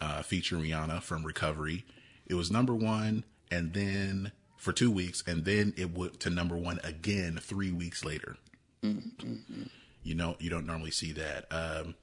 [0.00, 1.84] uh, featuring Rihanna from Recovery.
[2.26, 6.56] It was number one, and then for two weeks, and then it went to number
[6.56, 8.36] one again three weeks later.
[8.82, 11.44] You know, you don't normally see that.
[11.50, 11.94] Um,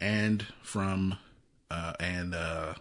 [0.00, 1.18] and from
[1.70, 2.74] uh, and uh,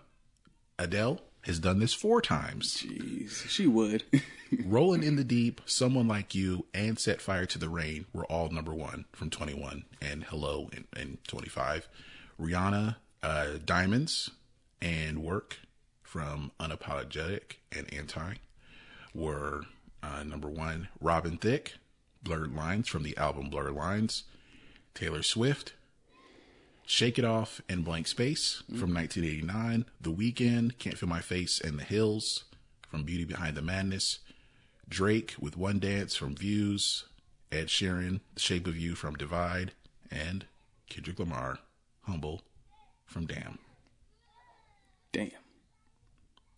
[0.78, 2.84] Adele has done this four times.
[2.84, 4.04] Jeez, she would.
[4.66, 8.50] Rolling in the Deep, Someone Like You, and Set Fire to the Rain were all
[8.50, 11.88] number one from 21 and Hello in, in 25.
[12.40, 14.32] Rihanna, uh, Diamonds,
[14.82, 15.60] and Work
[16.02, 18.36] from Unapologetic and Anti
[19.14, 19.64] were
[20.02, 20.88] uh, number one.
[21.00, 21.76] Robin Thicke,
[22.24, 24.24] Blurred Lines from the album Blurred Lines.
[24.96, 25.74] Taylor Swift,
[26.92, 29.86] Shake It Off and Blank Space from 1989.
[30.02, 32.46] The Weeknd, Can't Feel My Face and the Hills
[32.90, 34.18] from Beauty Behind the Madness.
[34.90, 37.06] Drake with One Dance from Views.
[37.52, 39.74] Ed Sheeran, The Shape of You from Divide.
[40.10, 40.46] And
[40.90, 41.60] Kendrick Lamar,
[42.08, 42.42] Humble
[43.06, 43.60] from Damn.
[45.14, 45.30] Damn.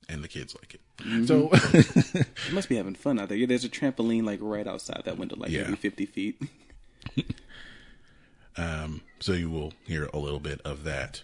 [0.08, 0.82] And the kids like it.
[1.00, 1.26] Mm-hmm.
[1.26, 3.38] So, You must be having fun out there.
[3.38, 5.64] Yeah, there's a trampoline like right outside that window, like Yeah.
[5.64, 6.42] maybe 50 feet.
[8.58, 11.24] um, so you will hear a little bit of that.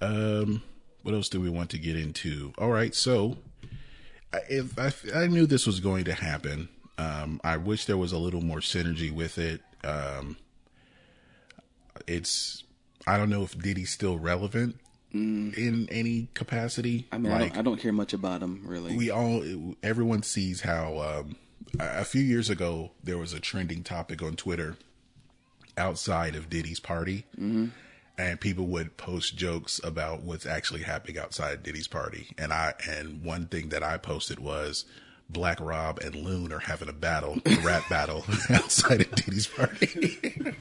[0.00, 0.62] Um,
[1.02, 2.52] what else do we want to get into?
[2.58, 3.38] All right, so
[4.32, 4.92] I- if I,
[5.22, 6.68] I knew this was going to happen,
[6.98, 9.62] um, I wish there was a little more synergy with it.
[9.84, 10.36] Um,
[12.06, 12.64] it's
[13.06, 14.76] I don't know if Diddy's still relevant
[15.12, 17.08] in any capacity.
[17.10, 18.96] I mean, I, don't, I don't hear much about him really.
[18.96, 19.42] we all
[19.82, 21.36] everyone sees how um,
[21.80, 24.76] a few years ago there was a trending topic on Twitter
[25.76, 27.26] outside of Diddy's party,
[28.18, 32.28] and people would post jokes about what's actually happening outside Diddy's party.
[32.38, 34.84] And I and one thing that I posted was.
[35.32, 40.52] Black Rob and Loon are having a battle, a rap battle outside of Diddy's party.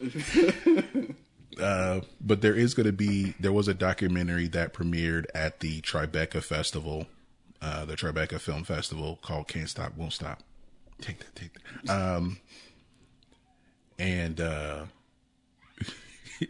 [1.60, 5.80] uh, but there is going to be there was a documentary that premiered at the
[5.82, 7.06] Tribeca Festival,
[7.62, 10.42] uh, the Tribeca Film Festival called "Can't Stop, Won't Stop."
[11.00, 11.90] Take that, take that.
[11.90, 12.38] Um,
[13.98, 14.84] and uh,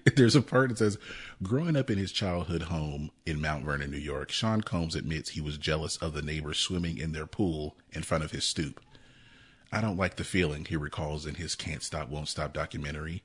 [0.16, 0.98] there's a part that says,
[1.42, 5.40] "Growing up in his childhood home in Mount Vernon, New York, Sean Combs admits he
[5.40, 8.80] was jealous of the neighbors swimming in their pool in front of his stoop."
[9.72, 13.22] I don't like the feeling, he recalls in his Can't Stop, Won't Stop documentary.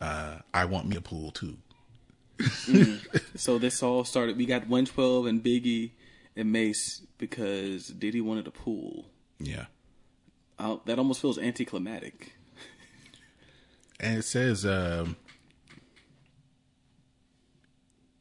[0.00, 1.58] Uh, I want me a pool too.
[3.36, 4.36] so this all started.
[4.36, 5.92] We got 112 and Biggie
[6.36, 9.06] and Mase because Diddy wanted a pool.
[9.38, 9.66] Yeah.
[10.58, 12.34] Uh, that almost feels anticlimactic.
[14.00, 15.16] And it says, um,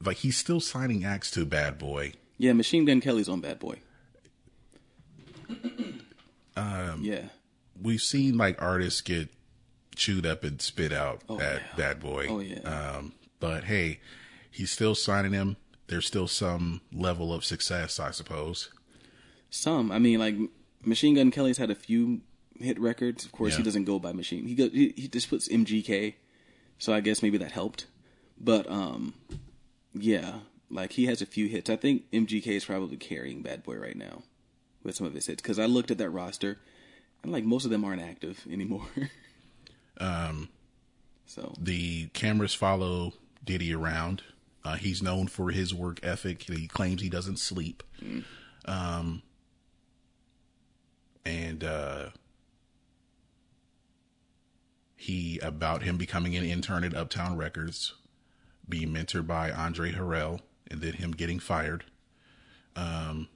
[0.03, 2.13] like he's still signing acts to Bad Boy.
[2.37, 3.79] Yeah, Machine Gun Kelly's on Bad Boy.
[6.55, 7.23] um, yeah,
[7.81, 9.29] We've seen like artists get
[9.95, 11.75] chewed up and spit out Oh, at yeah.
[11.75, 12.27] Bad Boy.
[12.29, 12.59] Oh, yeah.
[12.59, 13.99] Um, but hey,
[14.51, 15.57] he's still signing him.
[15.87, 18.69] There's still some level of success, I suppose.
[19.49, 19.91] some.
[19.91, 20.35] I mean, like
[20.83, 22.21] Machine Gun Kelly's had a few
[22.59, 23.25] hit records.
[23.25, 24.45] Of course, he doesn't go by Machine.
[24.45, 26.15] He go, he, he just puts MGK.
[26.77, 27.87] So I guess maybe that helped.
[28.39, 29.13] But um,
[29.93, 30.39] yeah,
[30.69, 31.69] like he has a few hits.
[31.69, 34.23] I think MGK is probably carrying Bad Boy right now
[34.83, 36.57] with some of his hits because I looked at that roster
[37.23, 38.87] and like most of them aren't active anymore.
[39.97, 40.49] Um,
[41.25, 44.23] so the cameras follow Diddy around.
[44.63, 46.43] Uh, he's known for his work ethic.
[46.43, 47.83] He claims he doesn't sleep.
[48.65, 49.21] Um,
[51.25, 52.09] and uh,
[54.99, 57.93] he about him becoming an intern at Uptown Records,
[58.67, 61.85] being mentored by Andre Harrell, and then him getting fired.
[62.75, 63.29] Um,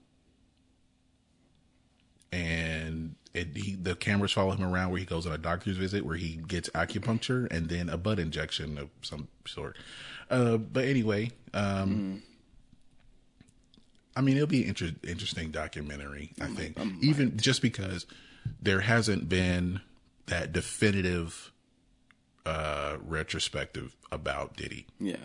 [2.33, 6.05] and it, he, the cameras follow him around where he goes on a doctor's visit
[6.05, 9.77] where he gets acupuncture and then a butt injection of some sort.
[10.29, 12.23] Uh, but anyway, um,
[14.17, 16.33] I mean, it'll be an inter- interesting documentary.
[16.41, 18.05] I think, even just because
[18.61, 19.79] there hasn't been
[20.25, 21.52] that definitive
[22.45, 24.85] uh, retrospective about Diddy.
[24.99, 25.15] yeah,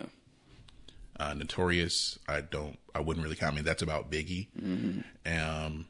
[1.19, 3.53] Uh, Notorious, I don't, I wouldn't really count.
[3.53, 4.47] I mean, that's about Biggie.
[5.25, 5.85] Um,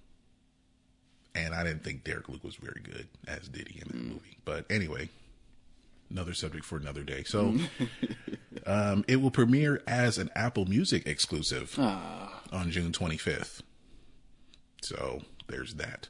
[1.36, 4.38] and I didn't think Derek Luke was very good as Diddy in the movie.
[4.44, 5.10] But anyway,
[6.10, 7.24] another subject for another day.
[7.24, 7.56] So,
[8.66, 11.78] um, it will premiere as an Apple Music exclusive
[12.52, 13.62] on June 25th.
[14.82, 16.08] So there's that.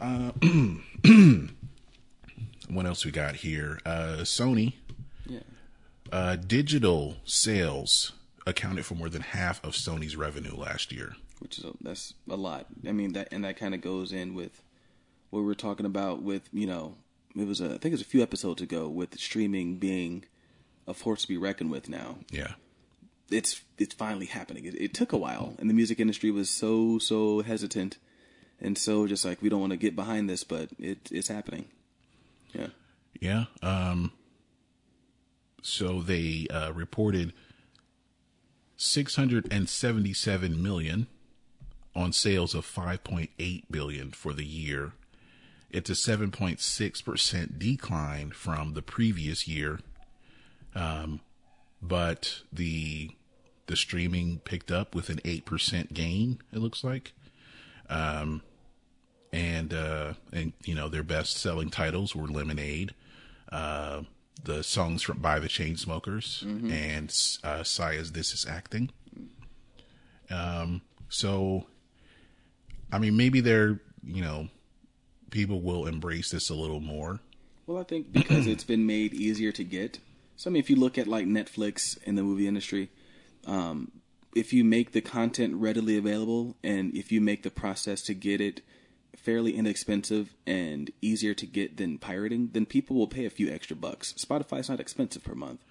[0.00, 0.32] Uh,
[2.68, 3.80] what else we got here?
[3.86, 4.74] Uh, Sony
[5.26, 5.40] yeah.
[6.12, 8.12] uh, digital sales
[8.46, 11.14] accounted for more than half of Sony's revenue last year.
[11.40, 12.66] which is a, that's a lot.
[12.86, 14.62] I mean that, and that kind of goes in with
[15.30, 16.94] what we were talking about with you know
[17.36, 20.24] it was a, I think it was a few episodes ago with streaming being
[20.86, 22.18] a force to be reckoned with now.
[22.30, 22.54] Yeah.
[23.30, 24.64] it's it's finally happening.
[24.64, 27.98] It, it took a while, and the music industry was so so hesitant,
[28.60, 31.66] and so just like we don't want to get behind this, but it it's happening.
[32.58, 32.66] Yeah.
[33.20, 33.44] Yeah.
[33.62, 34.12] Um,
[35.62, 37.32] so they uh, reported
[38.76, 41.06] 677 million
[41.94, 44.92] on sales of 5.8 billion for the year.
[45.70, 49.80] It's a 7.6% decline from the previous year.
[50.74, 51.20] Um,
[51.82, 53.10] but the
[53.66, 57.12] the streaming picked up with an 8% gain, it looks like.
[57.90, 58.40] Um,
[59.32, 62.94] and uh, and you know their best selling titles were Lemonade,
[63.52, 64.02] uh,
[64.42, 67.08] the songs from by the Chainsmokers, and
[67.44, 67.62] uh,
[68.12, 68.90] "This Is Acting."
[70.30, 71.66] Um, so,
[72.92, 74.48] I mean, maybe they're you know
[75.30, 77.20] people will embrace this a little more.
[77.66, 79.98] Well, I think because it's been made easier to get.
[80.36, 82.90] So, I mean, if you look at like Netflix in the movie industry,
[83.46, 83.90] um,
[84.34, 88.40] if you make the content readily available and if you make the process to get
[88.40, 88.62] it
[89.22, 93.76] fairly inexpensive and easier to get than pirating, then people will pay a few extra
[93.76, 94.12] bucks.
[94.14, 95.64] Spotify's not expensive per month.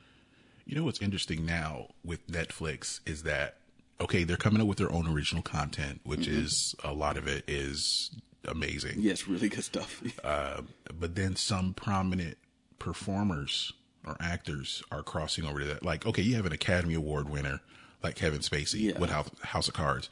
[0.65, 3.57] You know what's interesting now with Netflix is that
[3.99, 7.43] okay, they're coming up with their own original content, which is a lot of it
[7.47, 8.11] is
[8.47, 8.95] amazing.
[8.99, 10.03] Yes, really good stuff.
[10.23, 10.61] Uh,
[10.99, 12.37] but then some prominent
[12.79, 13.73] performers
[14.05, 15.83] or actors are crossing over to that.
[15.83, 17.61] Like, okay, you have an Academy Award winner
[18.03, 18.99] like Kevin Spacey Yeah.
[18.99, 20.09] with House, House of Cards.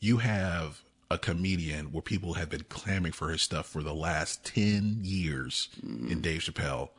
[0.00, 4.44] You have a comedian where people have been clamoring for his stuff for the last
[4.44, 6.90] 10 years in Dave Chappelle.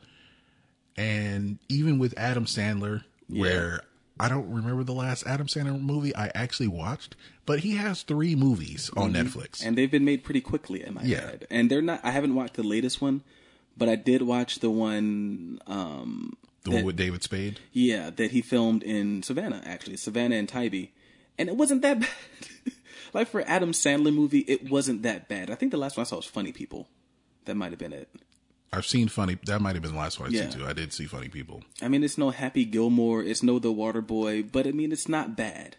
[0.96, 3.80] And even with Adam Sandler, where
[4.18, 7.14] I don't remember the last Adam Sandler movie I actually watched,
[7.46, 9.64] but he has three movies on Netflix.
[9.64, 11.30] and they've been made pretty quickly, I might Yeah.
[11.32, 11.46] add.
[11.50, 12.00] And they're not.
[12.04, 13.22] I haven't watched the latest one,
[13.78, 15.60] but I did watch the one.
[15.66, 17.60] Um, the that- one with David Spade.
[17.72, 20.90] Yeah, that he filmed in Savannah, actually, Savannah and Tybee,
[21.38, 22.10] and it wasn't that bad.
[23.12, 25.50] Like for Adam Sandler movie, it wasn't that bad.
[25.50, 26.88] I think the last one I saw was Funny People.
[27.46, 28.08] That might have been it.
[28.72, 29.36] I've seen Funny.
[29.46, 30.48] That might have been the last one I Yeah.
[30.50, 30.66] seen too.
[30.66, 31.62] I did see Funny People.
[31.82, 35.08] I mean, it's no Happy Gilmore, it's no The Water Boy, but I mean, it's
[35.08, 35.76] not bad.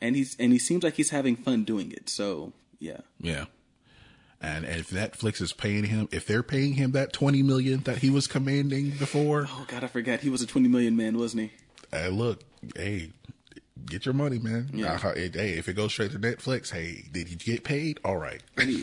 [0.00, 2.08] And he's and he seems like he's having fun doing it.
[2.08, 3.46] So yeah, Yeah.
[4.40, 8.10] And if Netflix is paying him, if they're paying him that twenty million that he
[8.10, 11.50] was commanding before, oh god, I forgot he was a twenty million man, wasn't he?
[11.90, 12.42] hey, look,
[12.76, 13.10] hey,
[13.86, 14.70] get your money, man.
[14.72, 14.96] Yeah.
[14.98, 18.00] Hey, if it goes straight to Netflix, hey, did you get paid?
[18.04, 18.42] All right.
[18.56, 18.68] and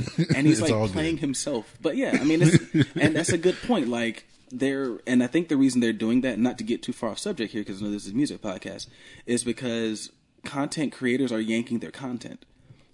[0.47, 0.93] he's It's all like good.
[0.93, 1.75] playing himself.
[1.81, 2.57] But yeah, I mean, it's,
[2.95, 3.87] and that's a good point.
[3.87, 7.09] Like they're, and I think the reason they're doing that, not to get too far
[7.11, 8.87] off subject here, because I know this is a music podcast,
[9.25, 10.11] is because
[10.43, 12.45] content creators are yanking their content.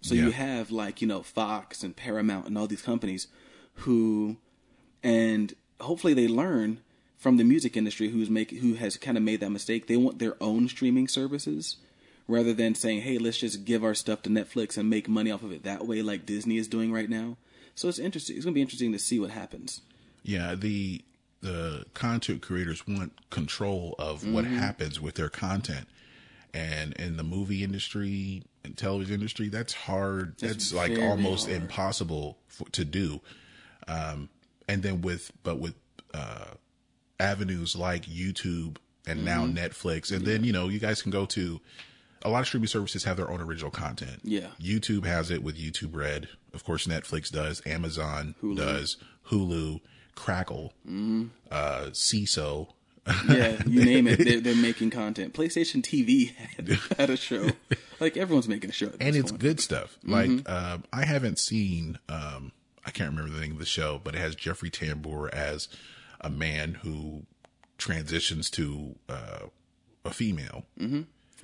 [0.01, 0.25] So Yeah.
[0.25, 3.27] you have like you know Fox and Paramount and all these companies
[3.81, 4.37] who,
[5.03, 6.81] and hopefully they learn
[7.17, 9.87] from the music industry who's make who has kind of made that mistake.
[9.87, 11.77] They want their own streaming services
[12.28, 15.43] rather than saying, "Hey, let's just give our stuff to Netflix and make money off
[15.43, 17.38] of it that way," like Disney is doing right now.
[17.75, 18.36] So it's interesting.
[18.36, 19.82] It's going to be interesting to see what happens.
[20.23, 21.03] Yeah, the
[21.41, 24.57] the content creators want control of what Mm-hmm.
[24.57, 25.88] happens with their content.
[26.53, 30.36] And in the movie industry and television industry, that's hard.
[30.39, 31.61] That's, like almost hard.
[31.61, 33.21] impossible for, to do.
[33.88, 34.30] Um,
[34.67, 35.75] and then with, but with,
[36.15, 36.55] uh,
[37.19, 39.57] avenues like YouTube and now Mm-hmm.
[39.57, 41.61] Netflix, and then, you know, you guys can go to
[42.24, 44.20] a lot of streaming services have their own original content.
[44.24, 44.47] Yeah.
[44.59, 46.28] YouTube has it with YouTube Red.
[46.53, 47.61] Of course, Netflix does.
[47.65, 48.97] Amazon does.
[49.30, 49.82] Hulu,
[50.15, 50.74] Crackle,
[51.51, 52.70] uh, Seeso.
[53.30, 55.34] Yeah, you name it, they're, they're making content.
[55.34, 57.51] PlayStation TV had, had a show.
[57.99, 59.41] Like everyone's making a show, and it's point.
[59.41, 59.97] good stuff.
[60.03, 62.51] Like um, I haven't seen, um,
[62.86, 65.70] I can't remember the name of the show, but it has Jeffrey Tambor as
[66.20, 67.26] a man who
[67.78, 69.45] transitions to uh,
[70.03, 70.65] a female.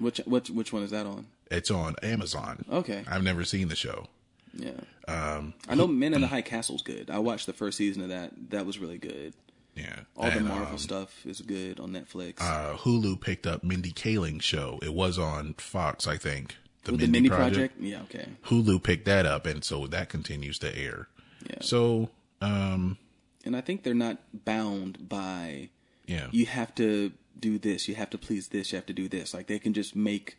[0.03, 1.27] Which which which one is that on?
[1.49, 2.65] It's on Amazon.
[2.71, 3.03] Okay.
[3.07, 4.07] I've never seen the show.
[4.55, 4.69] Yeah,
[5.07, 7.09] Um, I know Men in the High Castle's good.
[7.09, 8.33] I watched the first season of that.
[8.51, 9.33] That was really good.
[9.75, 12.39] Yeah, All the Marvel um, stuff is good on Netflix.
[12.39, 14.77] uh, Hulu picked up Mindy Kaling's show.
[14.83, 16.55] It was on Fox, I think.
[16.83, 17.77] The Mindy, the Mini Project.
[17.77, 18.27] Project, yeah, okay.
[18.45, 21.07] Hulu picked that up, and so that continues to air.
[21.49, 21.55] Yeah.
[21.61, 22.99] So, um,
[23.43, 25.69] And I think they're not bound by
[26.05, 29.07] yeah, you have to do this, you have to please this, you have to do
[29.09, 29.33] this.
[29.33, 30.37] Like they can just make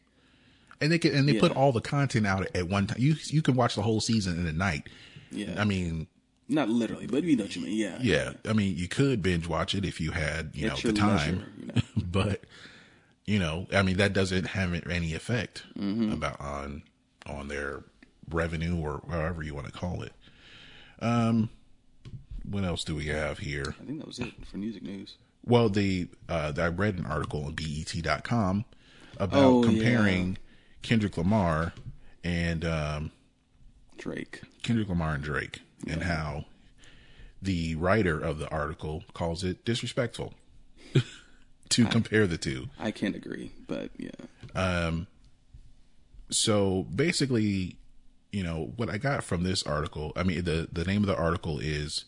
[0.81, 1.41] and they can and they Yeah.
[1.41, 2.97] put all the content out at one time.
[3.01, 4.89] You you can watch the whole season in a night.
[5.31, 5.55] Yeah.
[5.61, 6.07] I mean,
[6.49, 7.77] not literally, but you know what you mean.
[7.77, 8.33] Yeah, yeah.
[8.45, 11.37] I mean, you could binge watch it if you had you At know the time,
[11.37, 11.83] leisure, you know.
[12.11, 12.45] but
[13.27, 16.13] you know, I mean, that doesn't have any effect Mm-hmm.
[16.13, 16.83] about on
[17.27, 17.85] on their
[18.31, 20.13] revenue or however you want to call it.
[21.01, 21.51] Um,
[22.49, 23.75] what else do we have here?
[23.81, 25.17] I think that was it for music news.
[25.45, 28.65] Well, the uh, I read an article on BET.com
[29.19, 30.39] about Oh, comparing
[30.83, 31.73] Kendrick Lamar
[32.23, 33.11] and um,
[33.99, 34.41] Drake.
[34.63, 36.47] Kendrick Lamar and Drake, and how
[37.43, 40.33] the writer of the article calls it disrespectful
[41.69, 42.69] to compare the two.
[42.79, 44.11] I can't agree, but yeah.
[44.55, 45.07] Um.
[46.31, 47.77] so basically,
[48.33, 51.17] you know, what I got from this article, I mean, the, the name of the
[51.17, 52.05] article is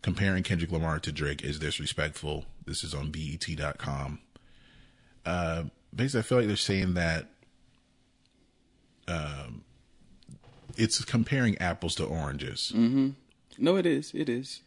[0.00, 2.46] Comparing Kendrick Lamar to Drake is Disrespectful.
[2.68, 4.20] This is on BET.com.
[5.26, 5.64] Uh,
[5.94, 7.26] basically, I feel like they're saying that
[9.06, 9.62] um,
[10.76, 12.72] it's comparing apples to oranges.
[12.74, 14.12] No, it is.
[14.14, 14.60] It is.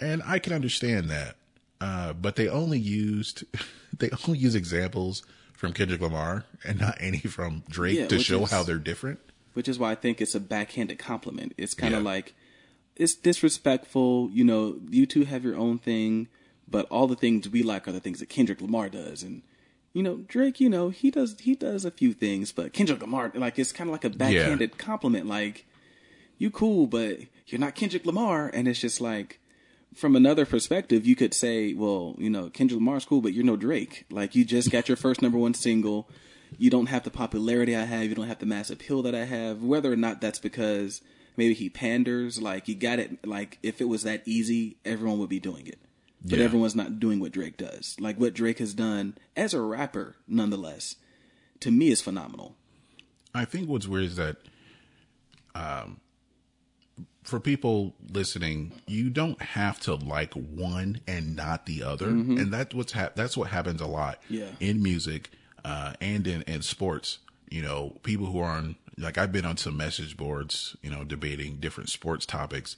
[0.00, 1.36] And I can understand that.
[1.80, 3.44] Uh, but they only used,
[3.98, 5.22] they only use examples
[5.52, 9.20] from Kendrick Lamar and not any from Drake Yeah, to show is- how they're different.
[9.54, 11.54] which is why I think it's a backhanded compliment.
[11.58, 12.08] It's kind of Yeah.
[12.10, 12.34] like
[12.94, 14.30] it's disrespectful.
[14.32, 16.28] You know, you two have your own thing,
[16.68, 19.42] but all the things we like are the things that Kendrick Lamar does, and
[19.92, 20.60] you know Drake.
[20.60, 23.88] You know he does he does a few things, but Kendrick Lamar like it's kind
[23.88, 25.26] of like a backhanded compliment.
[25.26, 25.66] Like
[26.38, 29.40] you cool, but you're not Kendrick Lamar, and it's just like.
[29.94, 33.56] From another perspective, you could say, well, you know, Kendrick Lamar's cool, but you're no
[33.56, 34.04] Drake.
[34.10, 36.06] Like, you just got your first number one single
[36.58, 39.24] you don't have the popularity I have, you don't have the mass appeal that I
[39.24, 39.62] have.
[39.62, 41.02] Whether or not that's because
[41.36, 43.26] maybe he panders, like you got it.
[43.26, 45.78] Like if it was that easy, everyone would be doing it,
[46.28, 46.44] but Yeah.
[46.44, 47.96] everyone's not doing what Drake does.
[48.00, 50.96] Like what Drake has done as a rapper, nonetheless,
[51.60, 52.56] to me is phenomenal.
[53.34, 54.36] I think what's weird is that,
[55.54, 56.00] um,
[57.22, 62.74] for people listening, you don't have to like one and not the other, and that's
[62.74, 64.50] what's hap- that's what happens a lot Yeah.
[64.60, 65.30] in music
[65.64, 67.18] uh, and in in sports.
[67.50, 71.02] You know, people who are on like I've been on some message boards, you know,
[71.04, 72.76] debating different sports topics,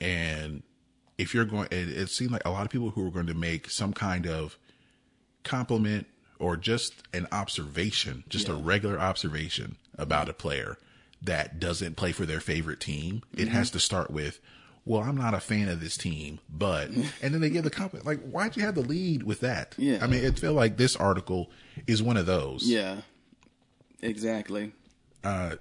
[0.00, 0.62] and
[1.18, 3.34] if you're going, it, it seemed like a lot of people who are going to
[3.34, 4.56] make some kind of
[5.44, 6.06] compliment
[6.38, 10.78] or just an observation, just a regular observation about a player
[11.20, 13.40] that doesn't play for their favorite team, Mm-hmm.
[13.42, 14.38] it has to start with,
[14.84, 16.88] well, I'm not a fan of this team, but,
[17.22, 18.06] and then they give the compliment.
[18.06, 19.74] Like, why'd you have the lead with that?
[19.76, 19.98] Yeah.
[20.00, 21.50] I mean, it felt like this article
[21.88, 22.62] is one of those.
[22.70, 22.98] Yeah,
[24.00, 24.72] exactly.
[25.24, 25.56] Uh,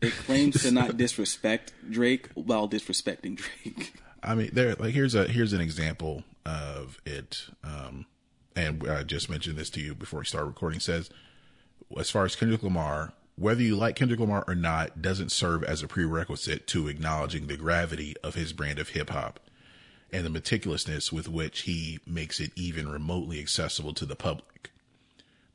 [0.00, 3.92] It claims to not disrespect Drake while disrespecting Drake.
[4.22, 4.74] I mean, there.
[4.74, 7.46] Like, here's a here's an example of it.
[7.62, 8.06] Um,
[8.56, 10.80] and I just mentioned this to you before we start recording.
[10.80, 11.10] Says,
[11.96, 15.82] as far as Kendrick Lamar, whether you like Kendrick Lamar or not, doesn't serve as
[15.82, 19.40] a prerequisite to acknowledging the gravity of his brand of hip hop
[20.10, 24.70] and the meticulousness with which he makes it even remotely accessible to the public.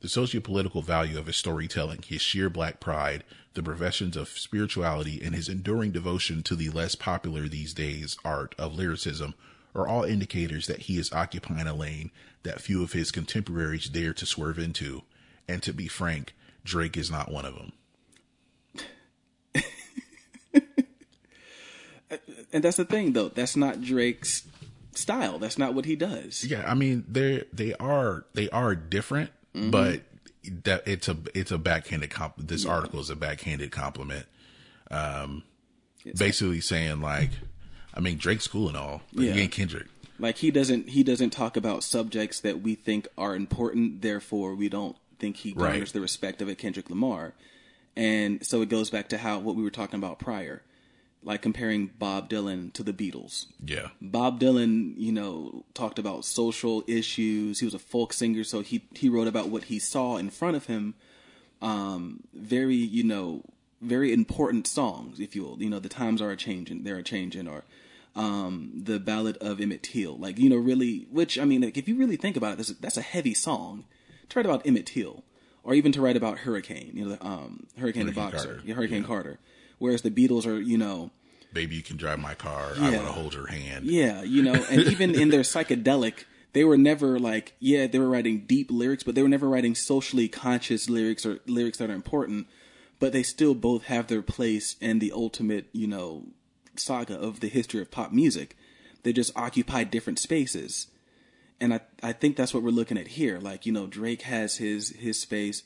[0.04, 3.24] The socio-political value of his storytelling, his sheer black pride,
[3.54, 8.54] the professions of spirituality, and his enduring devotion to the less popular these days art
[8.58, 9.32] of lyricism
[9.74, 12.10] are all indicators that he is occupying a lane
[12.42, 15.04] that few of his contemporaries dare to swerve into.
[15.48, 16.34] And to be frank,
[16.64, 17.72] Drake is not one of them.
[22.52, 23.30] And that's the thing, though.
[23.30, 24.46] That's not Drake's
[24.92, 25.38] style.
[25.38, 26.44] That's not what he does.
[26.44, 30.02] Yeah, I mean they they are they are different, but
[30.64, 32.34] that it's a it's a backhanded comp.
[32.38, 34.26] This article is a backhanded compliment.
[34.90, 35.42] Um,
[36.18, 37.30] basically saying like,
[37.94, 39.32] I mean Drake's cool and all, but Yeah.
[39.34, 39.86] he ain't Kendrick.
[40.18, 44.02] Like he doesn't he doesn't talk about subjects that we think are important.
[44.02, 45.70] Therefore, we don't think he Right.
[45.72, 47.34] garners the respect of a Kendrick Lamar.
[47.96, 50.62] And so it goes back to how what we were talking about prior,
[51.24, 53.46] like comparing Bob Dylan to the Beatles.
[53.64, 57.60] Yeah, Bob Dylan, you know, talked about social issues.
[57.60, 60.56] He was a folk singer, so he he wrote about what he saw in front
[60.56, 60.94] of him.
[61.62, 63.42] Um, very, you know,
[63.80, 65.62] very important songs, if you will.
[65.62, 67.64] You know, the times are a changing, they're a changing, or
[68.14, 70.16] um, the Ballad of Emmett Till.
[70.16, 72.70] Like, you know, really, which I mean, like, if you really think about it, that's,
[72.80, 73.84] that's a heavy song
[74.28, 75.24] to write about Emmett Till,
[75.62, 76.90] or even to write about Hurricane.
[76.94, 78.62] You know, the, um, Hurricane, the boxer, Carter.
[78.64, 79.38] yeah, Hurricane Carter.
[79.78, 81.10] Whereas the Beatles are, you know,
[81.52, 82.72] baby, you can drive my car.
[82.78, 83.86] I want to hold your hand.
[83.86, 88.08] yeah, you know, and even in their psychedelic, they were never like, yeah, they were
[88.08, 91.94] writing deep lyrics, but they were never writing socially conscious lyrics or lyrics that are
[91.94, 92.46] important.
[93.00, 96.26] But they still both have their place in the ultimate, you know,
[96.76, 98.56] saga of the history of pop music.
[99.02, 100.86] They just occupy different spaces.
[101.60, 103.38] And I, I think that's what we're looking at here.
[103.38, 105.62] Like, you know, Drake has his his space,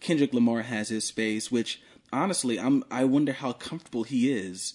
[0.00, 1.80] Kendrick Lamar has his space, which
[2.12, 4.74] honestly, I'm I wonder how comfortable he is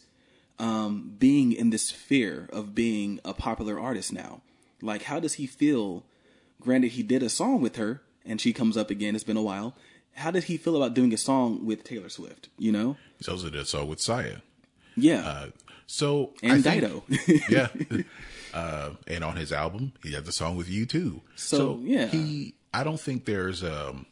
[0.59, 4.41] um, being in this fear of being a popular artist now.
[4.81, 6.03] Like, how does he feel?
[6.61, 9.15] Granted, he did a song with her, and she comes up again.
[9.15, 9.75] It's been a while.
[10.15, 12.49] How did he feel about doing a song with Taylor Swift?
[12.57, 12.97] You know?
[13.19, 14.41] He also did a song with Sia.
[14.95, 15.27] Yeah.
[15.27, 15.47] Uh,
[15.87, 17.03] so I and think- Dido.
[17.49, 17.67] yeah.
[18.53, 21.21] Uh, and on his album, he had the song with U2.
[21.35, 22.05] So, yeah.
[22.05, 24.05] he, I don't think there's um,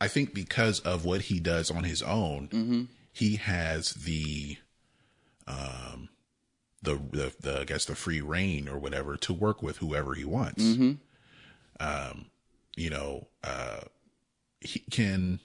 [0.00, 4.58] I think because of what he does on his own, he has the,
[5.46, 6.08] um,
[6.82, 10.24] the, the the I guess the free reign or whatever to work with whoever he
[10.24, 10.62] wants.
[11.80, 12.26] Um,
[12.76, 13.80] you know, uh,
[14.60, 15.40] he can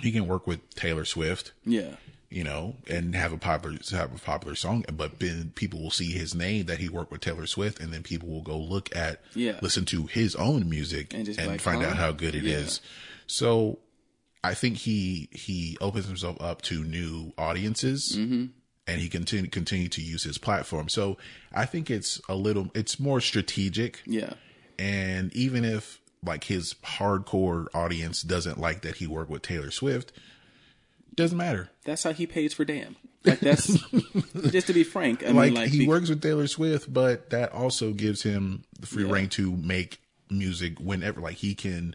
[0.00, 1.96] he can work with Taylor Swift Yeah.
[2.30, 6.12] you know, and have a popular have a popular song, but then people will see
[6.12, 9.20] his name that he worked with Taylor Swift, and then people will go look at,
[9.34, 9.58] Yeah.
[9.60, 12.80] listen to his own music And and, like, find out how good it is.
[13.26, 13.78] So,
[14.44, 18.46] I think he he opens himself up to new audiences, Mm-hmm.
[18.86, 20.88] and he continue continue to use his platform.
[20.88, 21.16] So,
[21.52, 24.34] I think it's a little, it's more strategic, Yeah.
[24.78, 30.12] and even if like his hardcore audience doesn't like that he worked with Taylor Swift,
[31.14, 31.68] doesn't matter.
[31.84, 32.96] That's how he pays for damn.
[33.24, 33.66] Like that's
[34.50, 35.22] just to be frank.
[35.22, 38.64] I like, mean, like he be- works with Taylor Swift, but that also gives him
[38.80, 39.12] the free Yeah.
[39.12, 40.00] reign to make
[40.30, 41.20] music whenever.
[41.20, 41.94] Like he can,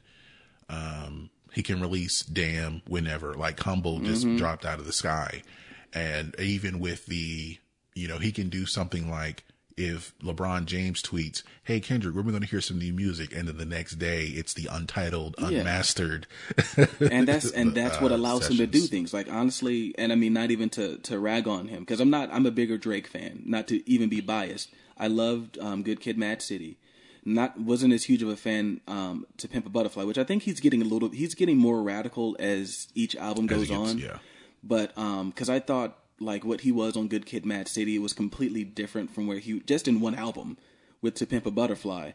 [0.70, 3.34] um, he can release "Damn" whenever.
[3.34, 4.38] Like "Humble" just Mm-hmm.
[4.38, 5.44] dropped out of the sky,
[5.94, 7.58] and even with the,
[7.96, 9.44] you know, he can do something like
[9.76, 13.58] if LeBron James tweets, "Hey Kendrick, we're going to hear some new music," and then
[13.58, 15.60] the next day it's the untitled, Yeah.
[15.60, 16.28] unmastered,
[17.00, 20.16] and that's and that's what uh, allows him to do things like honestly and i
[20.16, 23.08] mean not even to to rag on him because i'm not i'm a bigger drake
[23.08, 26.78] fan not to even be biased i loved um, good kid mad city
[27.28, 30.44] not wasn't as huge of a fan um, to pimp a butterfly which i think
[30.44, 33.98] he's getting a little he's getting more radical as each album goes on.
[33.98, 34.18] yeah.
[34.64, 38.14] but um because i thought like what he was on good kid mad city was
[38.14, 40.58] completely different from where he just in one album
[41.02, 42.12] with to pimp a butterfly.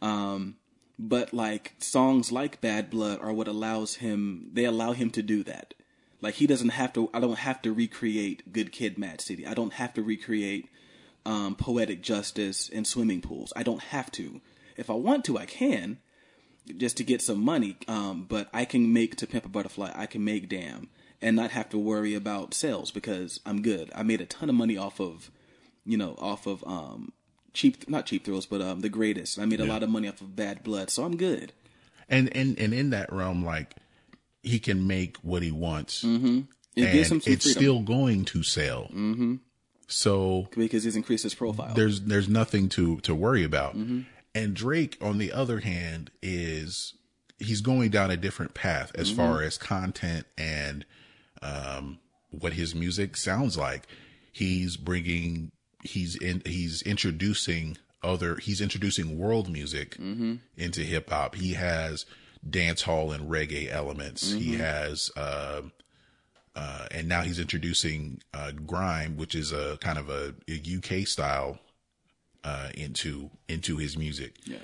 [0.00, 0.56] Um
[0.98, 5.42] but like songs like bad blood are what allows him they allow him to do
[5.44, 5.74] that.
[6.20, 9.46] Like he doesn't have to i don't have to recreate good kid mad city.
[9.46, 10.68] I don't have to recreate
[11.26, 13.52] um, poetic justice and swimming pools.
[13.54, 14.40] I don't have to
[14.80, 15.98] if i want to i can
[16.76, 20.06] just to get some money um, but i can make to pimp a butterfly i
[20.06, 20.88] can make damn
[21.22, 24.54] and not have to worry about sales because i'm good i made a ton of
[24.54, 25.30] money off of
[25.84, 27.12] you know off of um,
[27.52, 30.20] cheap not cheap thrills but um, the greatest i made a lot of money off
[30.20, 31.52] of bad blood so i'm good
[32.08, 33.76] and and and in that realm, like
[34.42, 36.40] he can make what he wants, Mm-hmm.
[36.74, 38.88] it gives him and some it's freedom still going to sell.
[38.92, 39.36] Mm-hmm.
[39.86, 43.76] So because he's increased his profile there's there's nothing to to worry about.
[43.76, 44.00] Mm-hmm.
[44.34, 46.94] And Drake, on the other hand, is
[47.38, 50.84] he's going down a different path as far as content and
[51.42, 51.98] um,
[52.30, 53.86] what his music sounds like.
[54.32, 55.50] He's bringing
[55.82, 59.96] he's in he's introducing other he's introducing world music
[60.56, 61.34] into hip hop.
[61.34, 62.06] He has
[62.48, 64.30] dance hall and reggae elements.
[64.32, 65.62] He has uh,
[66.54, 71.06] uh, and now he's introducing uh, grime, which is a kind of a, a UK
[71.06, 71.58] style
[72.44, 74.36] uh, into into his music.
[74.44, 74.58] yeah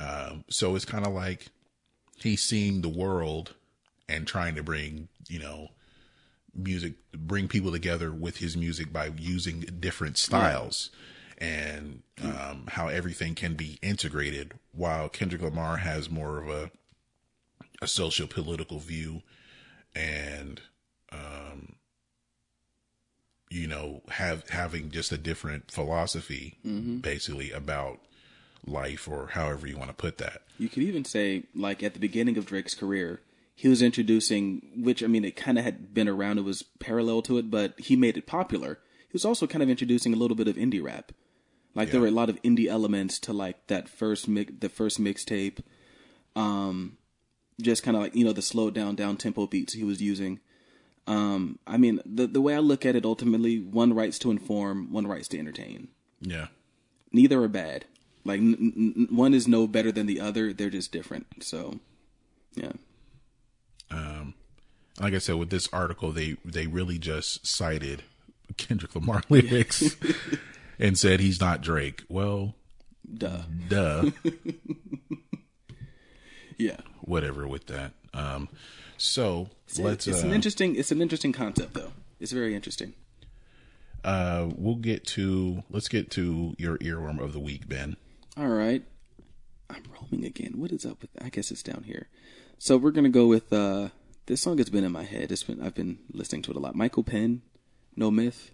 [0.00, 1.48] Um, so it's kind of like
[2.16, 3.54] he's seeing the world
[4.08, 5.70] and trying to bring you know
[6.54, 10.90] music, bring people together with his music by using different styles.
[11.40, 16.70] And um, how everything can be integrated, while Kendrick Lamar has more of a
[17.80, 19.22] a social political view,
[19.94, 20.60] and
[21.12, 21.76] um,
[23.50, 26.58] you know have having just a different philosophy
[27.00, 27.98] basically about
[28.66, 32.00] life or however you want to put that You could even say, like at the
[32.00, 33.20] beginning of Drake's career,
[33.54, 36.38] he was introducing, which I mean, it kind of had been around.
[36.38, 38.80] It was parallel to it, but he made it popular.
[39.08, 41.12] He was also kind of introducing a little bit of indie rap.
[41.74, 45.00] Like there were a lot of indie elements to like that first mix, the first
[45.00, 45.60] mixtape.
[46.34, 46.98] Um,
[47.60, 50.40] just kind of like you know the slowed down, down tempo beats he was using.
[51.08, 54.92] Um, I mean, the the way I look at it, ultimately, one writes to inform,
[54.92, 55.88] one writes to entertain
[56.20, 56.48] yeah
[57.12, 57.84] neither are bad.
[58.24, 60.52] Like n- n- one is no better than the other.
[60.52, 61.26] They're just different.
[61.40, 61.78] So,
[62.54, 62.72] yeah,
[65.00, 68.02] like i said with this article they they really just cited
[68.56, 69.96] kendrick lamar lyrics
[70.78, 72.54] and said he's not drake well
[73.12, 73.42] duh.
[73.68, 74.10] duh
[76.60, 78.48] Yeah, whatever with that um
[78.98, 80.76] so it's, let's it's uh, an interesting.
[80.76, 81.92] It's an interesting concept, though.
[82.20, 82.94] It's very interesting.
[84.04, 87.96] uh we'll get to let's get to your earworm of the week ben
[88.36, 88.82] All right,
[89.70, 90.54] I'm roaming again.
[90.56, 91.10] What is up with?
[91.20, 92.08] I guess it's down here.
[92.58, 93.88] So we're gonna go with uh
[94.26, 95.32] this song has been in my head.
[95.32, 96.74] It's been I've been listening to it a lot.
[96.74, 97.42] Michael Penn,
[97.96, 98.52] No Myth.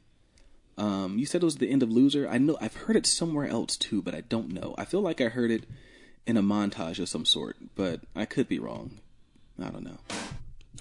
[0.77, 2.29] Um, you said it was the end of Loser.
[2.29, 4.75] I know I've heard it somewhere else too, but I don't know.
[4.77, 5.65] I feel like I heard it
[6.27, 8.99] in a montage of some sort, but I could be wrong.
[9.63, 9.99] I don't know.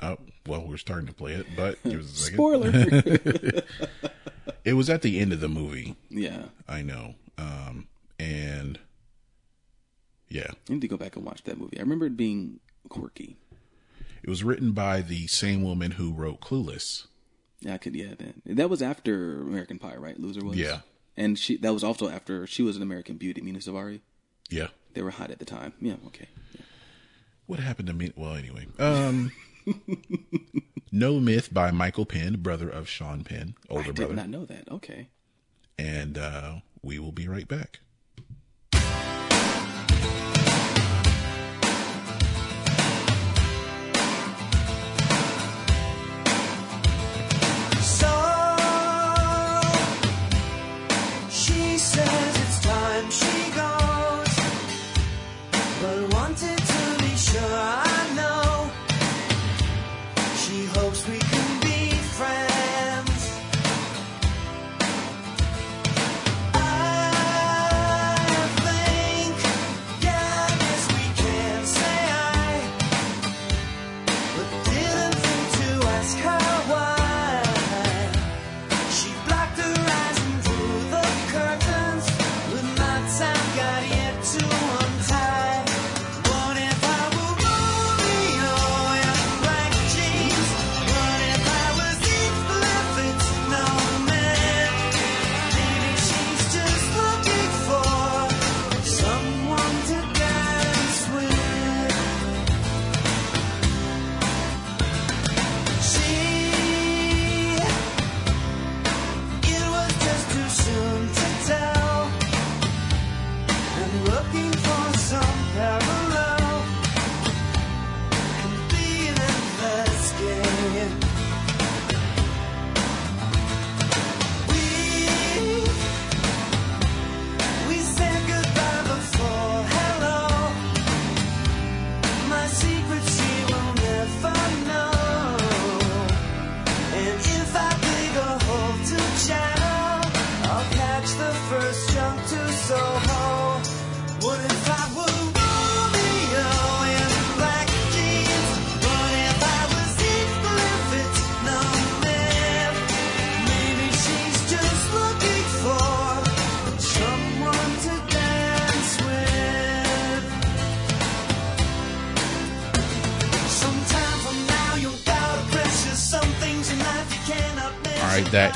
[0.02, 0.18] oh
[0.48, 2.36] well we're starting to play it but give us a second.
[2.36, 2.72] Spoiler.
[4.66, 7.88] it was at the end of the movie yeah, i know um
[8.20, 8.80] and
[10.30, 11.78] yeah I need to go back and watch that movie.
[11.78, 12.60] I remember it being
[12.90, 13.38] quirky.
[14.24, 17.08] It was written by the same woman who wrote Clueless.
[17.60, 17.96] Yeah, I could.
[17.96, 20.20] Yeah, that that was after American Pie, right?
[20.20, 20.58] Loser was.
[20.58, 20.80] Yeah.
[21.18, 23.42] and she that was also after she was an American Beauty.
[23.42, 24.00] Mena Suvari.
[24.50, 24.68] Yeah.
[24.94, 25.74] They were hot at the time.
[25.82, 25.96] Yeah.
[26.08, 26.28] Okay.
[27.46, 28.12] What happened to me?
[28.16, 28.68] Well, anyway.
[28.80, 29.32] Um,
[30.92, 33.90] No Myth by Michael Penn, brother of Sean Penn, older brother.
[33.90, 34.16] I did brother.
[34.16, 34.72] not know that.
[34.72, 35.10] Okay.
[35.80, 37.80] And uh, we will be right back.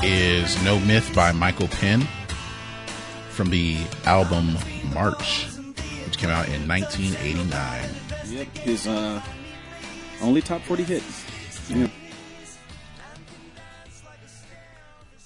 [0.09, 2.07] Is No Myth by Michael Penn
[3.29, 4.57] from the album
[4.93, 5.47] March,
[6.05, 7.89] which came out in 1989.
[8.27, 8.47] Yep.
[8.57, 9.21] His uh,
[10.21, 11.03] only top forty hit.
[11.67, 11.87] Yeah.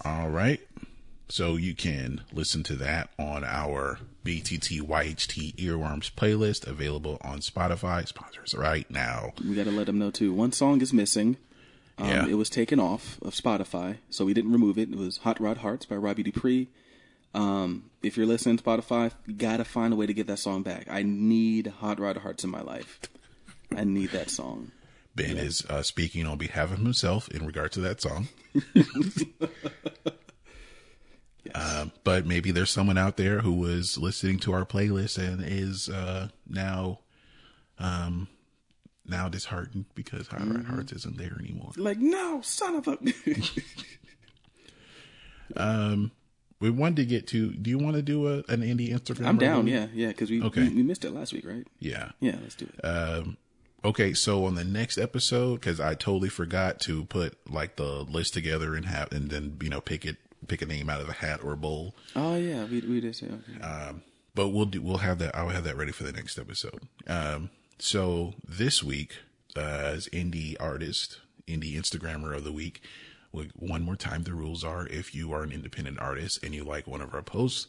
[0.03, 0.59] All right.
[1.29, 8.07] So you can listen to that on our BTT YHT Earworms playlist available on Spotify.
[8.07, 9.33] Sponsors right now.
[9.47, 10.33] We got to let them know too.
[10.33, 11.37] One song is missing.
[12.01, 12.27] Um, Yeah.
[12.27, 14.89] It was taken off of Spotify, so we didn't remove it.
[14.91, 16.67] It was Hot Rod Hearts by Robbie Dupree.
[17.33, 20.63] Um, if you're listening to Spotify, you gotta find a way to get that song
[20.63, 20.87] back.
[20.89, 22.99] I need Hot Rod Hearts in my life.
[23.75, 24.71] I need that song.
[25.15, 28.27] Ben is uh, speaking on behalf of himself in regard to that song.
[31.53, 35.89] Um, but maybe there's someone out there who was listening to our playlist and is
[35.89, 36.99] uh, now
[37.79, 38.27] um,
[39.11, 41.71] now disheartened because Hot Rod Hearts isn't there anymore.
[41.77, 42.97] Like, no, son of a.
[45.55, 46.11] um,
[46.59, 47.51] We wanted to get to.
[47.51, 49.27] Do you want to do a, an indie Instagram?
[49.27, 49.65] I'm down.
[49.65, 49.79] review?
[49.79, 50.67] Yeah, yeah, because we, Okay.
[50.69, 51.67] we we missed it last week, right?
[51.79, 52.11] Yeah.
[52.19, 52.79] Yeah, let's do it.
[52.85, 53.37] Um,
[53.83, 58.33] okay, so on the next episode, because I totally forgot to put like the list
[58.33, 60.17] together and have, and then you know pick it,
[60.47, 61.95] pick a name out of a hat or a bowl.
[62.15, 63.95] oh yeah, we we did say okay.
[64.33, 65.35] But we'll do, we'll have that.
[65.35, 66.87] I'll have that ready for the next episode.
[67.05, 67.49] Um,
[67.81, 69.17] so this week,
[69.55, 72.81] uh, as indie artist, indie Instagrammer of the week.
[73.55, 76.85] One more time, the rules are: if you are an independent artist and you like
[76.85, 77.67] one of our posts,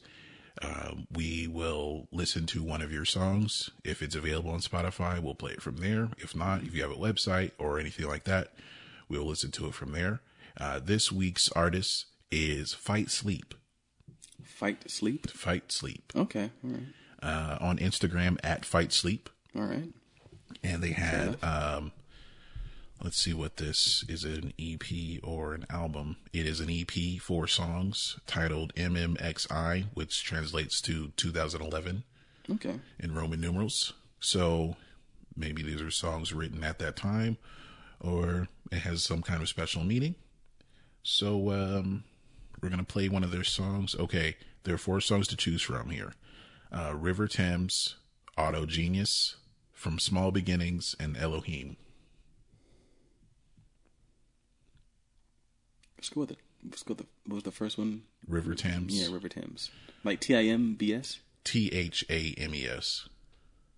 [0.61, 3.71] um, we will listen to one of your songs.
[3.85, 6.09] If it's available on Spotify, we'll play it from there.
[6.19, 8.55] If not, if you have a website or anything like that,
[9.09, 10.21] we'll listen to it from there.
[10.61, 13.55] Uh, this week's artist is Fight Sleep.
[14.45, 15.31] Fight sleep.
[15.31, 16.83] Fight Sleep Okay, all right,
[17.23, 19.89] uh, on Instagram at Fight Sleep, all right.
[20.63, 21.93] And they had um,
[23.03, 24.83] let's see what this is an EP
[25.23, 26.17] or an album.
[26.33, 32.05] It is an EP, four songs titled MMXI, which translates to 2011
[32.51, 32.75] Okay.
[32.99, 33.93] in Roman numerals.
[34.21, 34.77] So
[35.37, 37.39] maybe these are songs written at that time,
[38.01, 40.15] or it has some kind of special meaning.
[41.03, 42.05] So um,
[42.61, 43.97] we're gonna play one of their songs.
[43.99, 46.13] Okay, there are four songs to choose from here:
[46.71, 47.97] uh, River Thames,
[48.39, 49.37] Auto Genius,
[49.83, 51.77] from Small Beginnings and Elohim.
[55.99, 56.39] Let's go with it.
[56.65, 58.03] Let's go with the, what was the first one?
[58.29, 58.95] River Thames.
[58.95, 59.73] Yeah, River Thames.
[60.05, 61.19] Like T I M B S?
[61.43, 63.09] T H A M E S.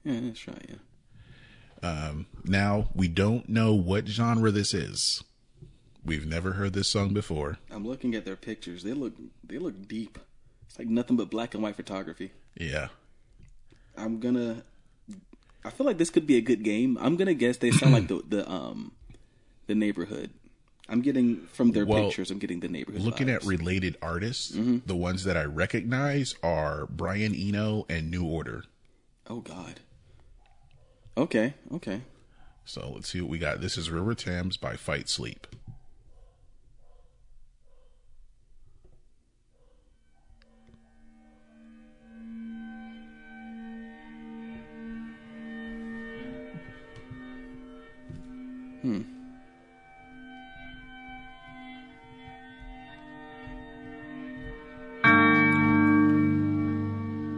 [0.05, 1.89] Yeah, that's right, yeah.
[1.89, 5.25] Um, now, we don't know what genre this is.
[6.05, 7.57] We've never heard this song before.
[7.71, 8.83] I'm looking at their pictures.
[8.83, 10.19] They look they look deep.
[10.67, 12.33] It's like nothing but black and white photography.
[12.55, 12.89] Yeah.
[13.97, 14.65] I'm gonna
[15.65, 16.99] I feel like this could be a good game.
[17.01, 18.93] I'm gonna guess they sound like the the um
[19.67, 20.31] the neighborhood.
[20.89, 22.31] I'm getting from their Well, pictures.
[22.31, 23.01] I'm getting the neighborhood.
[23.01, 24.79] Looking at related artists, Mm-hmm.
[24.87, 28.65] the ones that I recognize are Brian Eno and New Order.
[29.31, 29.81] oh God.
[31.17, 31.55] Okay.
[31.73, 32.03] Okay.
[32.67, 33.61] So let's see what we got.
[33.61, 35.47] This is River Thames by Fight Sleep.
[48.85, 49.01] Hmm.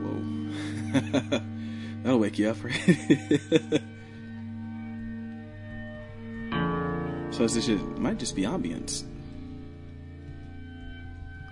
[0.03, 1.41] Whoa.
[2.03, 2.73] That'll wake you up, right?
[7.31, 9.05] so this it might just be ambience.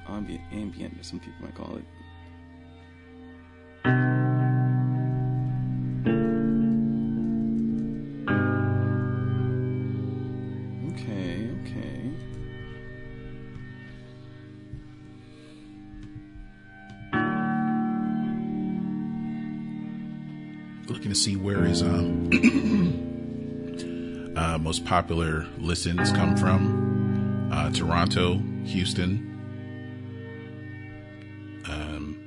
[0.09, 1.85] Ambient, ambient, as some people might call it.
[21.25, 22.29] See where his um
[24.37, 27.49] uh, most popular listens come from.
[27.51, 29.31] Uh, Toronto, Houston.
[31.67, 32.19] Um,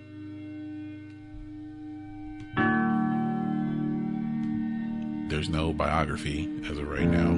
[5.29, 7.37] there's no biography as of right now.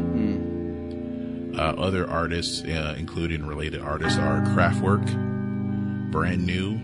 [1.61, 5.03] Uh, other artists, uh, including related artists, are Kraftwerk,
[6.09, 6.79] Brand New,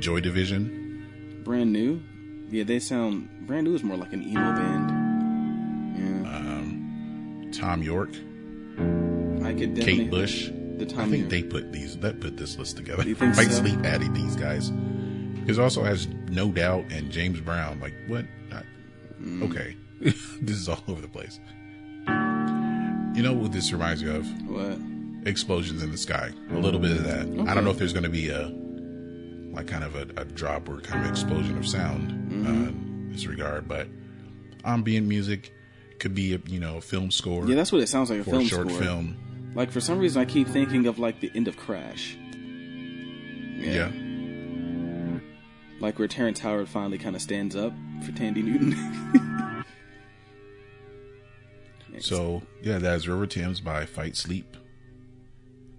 [0.00, 0.80] Joy Division,
[1.44, 2.00] Brand new?
[2.50, 3.28] Yeah, they sound.
[3.46, 4.90] Brand new is more like an emo band.
[5.98, 7.60] Yeah.
[7.60, 8.14] Thom Yorke,
[9.44, 9.82] I could definitely.
[9.82, 10.48] Kate Bush.
[10.76, 11.28] The I think Yorke.
[11.30, 13.04] they put these that put this list together.
[13.04, 13.60] You think Fight so?
[13.62, 14.70] Sleep added these guys.
[15.46, 17.80] It also has No Doubt and James Brown.
[17.80, 18.24] Like what?
[18.52, 18.62] I-
[19.18, 19.44] Hmm.
[19.44, 21.38] Okay, this is all over the place.
[23.16, 24.26] You know what this reminds me of?
[24.48, 24.76] What?
[25.26, 26.32] Explosions in the Sky.
[26.50, 27.20] A little bit of that.
[27.48, 28.48] I don't know if there's going to be a
[29.54, 32.64] like kind of a, a drop or kind of explosion of sound Mm-hmm.
[32.64, 33.88] uh, in this regard, but
[34.64, 35.52] ambient music
[35.98, 38.44] could be a you know film score Yeah, that's what it sounds like a film
[38.46, 38.80] short score.
[38.82, 39.52] film.
[39.54, 42.16] Like for some reason, I keep thinking of like the end of Crash.
[43.56, 43.90] yeah.
[45.80, 47.72] Like where Terrence Howard finally kind of stands up
[48.04, 49.64] for Thandie Newton.
[52.00, 54.56] So yeah, that's River Thames by Fight Sleep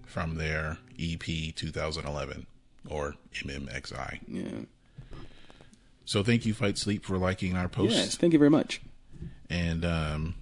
[0.06, 2.46] from their EP 2011
[2.88, 4.20] or MMXI.
[4.26, 4.44] yeah.
[6.06, 7.96] So thank you, Fight Sleep, for liking our post.
[7.96, 8.16] Yes.
[8.16, 8.80] Thank you very much.
[9.50, 10.36] And um,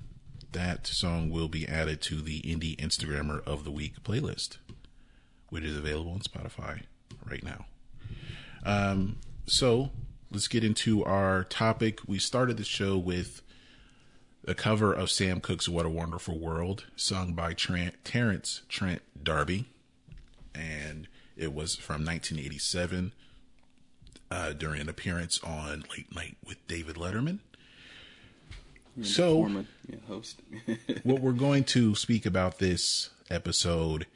[0.53, 4.59] that song will be added to the Indie Instagrammer of the Week playlist,
[5.49, 6.83] which is available on Spotify
[7.25, 7.65] right now.
[8.65, 9.17] Um,
[9.47, 9.91] so
[10.31, 12.01] let's get into our topic.
[12.07, 13.41] We started the show with
[14.47, 19.65] a cover of Sam Cooke's What a Wonderful World, sung by Trent, Terence Trent D'Arby.
[20.55, 21.09] And
[21.39, 23.13] it was from 1987
[24.31, 27.39] uh, during an appearance on Late Night with David Letterman.
[29.03, 30.41] So, Former yeah, host.
[31.03, 34.07] what we're going to speak about this episode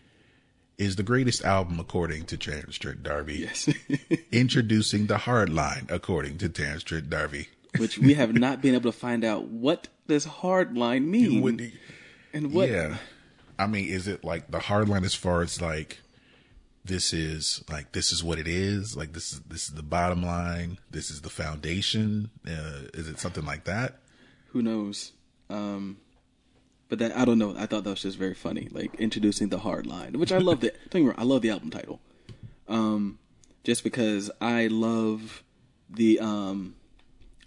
[0.76, 3.38] is the greatest album according to Terence Trent D'Arby.
[3.38, 3.68] yes.
[4.32, 7.48] Introducing the hard line according to Terence Trent D'Arby.
[7.78, 11.42] Which we have not been able to find out what does hard line mean.
[11.42, 11.72] Would
[12.32, 12.98] and what Yeah.
[13.58, 15.98] I mean, is it like the hard line as far as like
[16.88, 20.22] this is like this is what it is, like this is this is the bottom
[20.22, 22.30] line, this is the foundation?
[22.46, 24.00] Uh, is it something like that?
[24.52, 25.12] who knows?
[25.50, 25.98] Um,
[26.88, 27.54] but that I don't know.
[27.56, 30.60] I thought that was just very funny, like introducing the hard line, which I love.
[30.60, 32.00] The don't get wrong, I love the album title,
[32.66, 33.18] um,
[33.64, 35.42] just because I love
[35.90, 36.76] the um,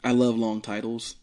[0.03, 1.15] I love long titles.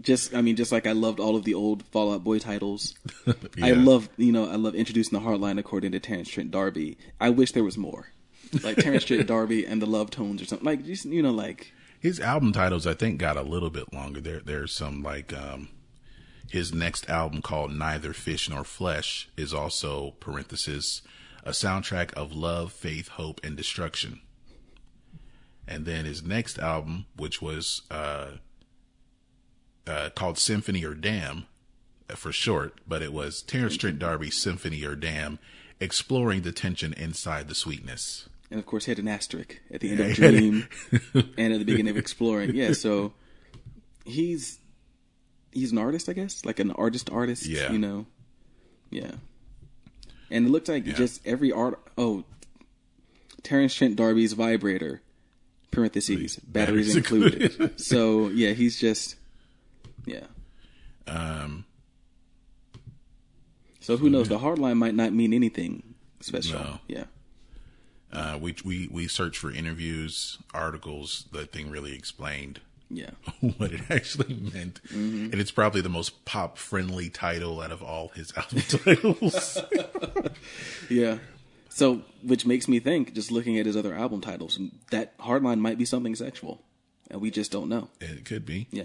[0.00, 2.94] Just I mean, just like I loved all of the old Fall Out Boy titles.
[3.62, 6.96] I love you know I love introducing the hard line according to Terence Trent D'Arby.
[7.20, 8.08] I wish there was more,
[8.62, 11.72] like Terence Trent D'Arby and the Love Tones or something like just you know like
[12.00, 14.20] His album titles, I think, got a little bit longer.
[14.20, 15.68] There, there's some like um,
[16.50, 21.02] his next album called "Neither Fish Nor Flesh" is also parenthesis
[21.46, 24.20] a soundtrack of love, faith, hope, and destruction.
[25.68, 28.32] And then his next album, which was uh,
[29.86, 31.46] uh, called "Symphony or Damn
[32.08, 35.38] for short, but it was Terence Trent D'Arby's Symphony or Damn,
[35.80, 38.28] exploring the tension inside the sweetness.
[38.50, 40.68] And of course, he had an asterisk at the end of Dream
[41.36, 42.54] and at the beginning of Exploring.
[42.54, 43.12] Yeah, so
[44.04, 44.58] he's
[45.52, 47.46] he's an artist, I guess, like an artist artist.
[47.46, 47.72] Yeah.
[47.72, 48.06] you know,
[48.90, 49.12] yeah.
[50.30, 50.94] And it looked like Yeah.
[50.94, 51.80] just every art.
[51.98, 52.24] Oh,
[53.42, 55.02] Terence Trent D'Arby's vibrator.
[55.72, 57.42] Parentheses batteries, Batteries included.
[57.42, 57.80] included.
[57.80, 59.16] so yeah, he's just
[60.06, 60.24] yeah.
[61.06, 61.64] Um,
[63.80, 64.28] So who knows?
[64.28, 66.58] The hard line might not mean anything special.
[66.60, 66.78] No.
[66.88, 67.04] Yeah.
[68.12, 71.26] uh, we we we searched for interviews, articles.
[71.32, 72.60] The thing really explained
[72.90, 73.10] Yeah.
[73.58, 78.08] what it actually meant, and it's probably the most pop friendly title out of all
[78.08, 79.58] his album titles.
[80.90, 81.18] Yeah.
[81.68, 84.58] So, which makes me think, just looking at his other album titles,
[84.90, 86.62] that Hardline might be something sexual,
[87.10, 87.88] and we just don't know.
[88.00, 88.66] it could be.
[88.70, 88.84] Yeah.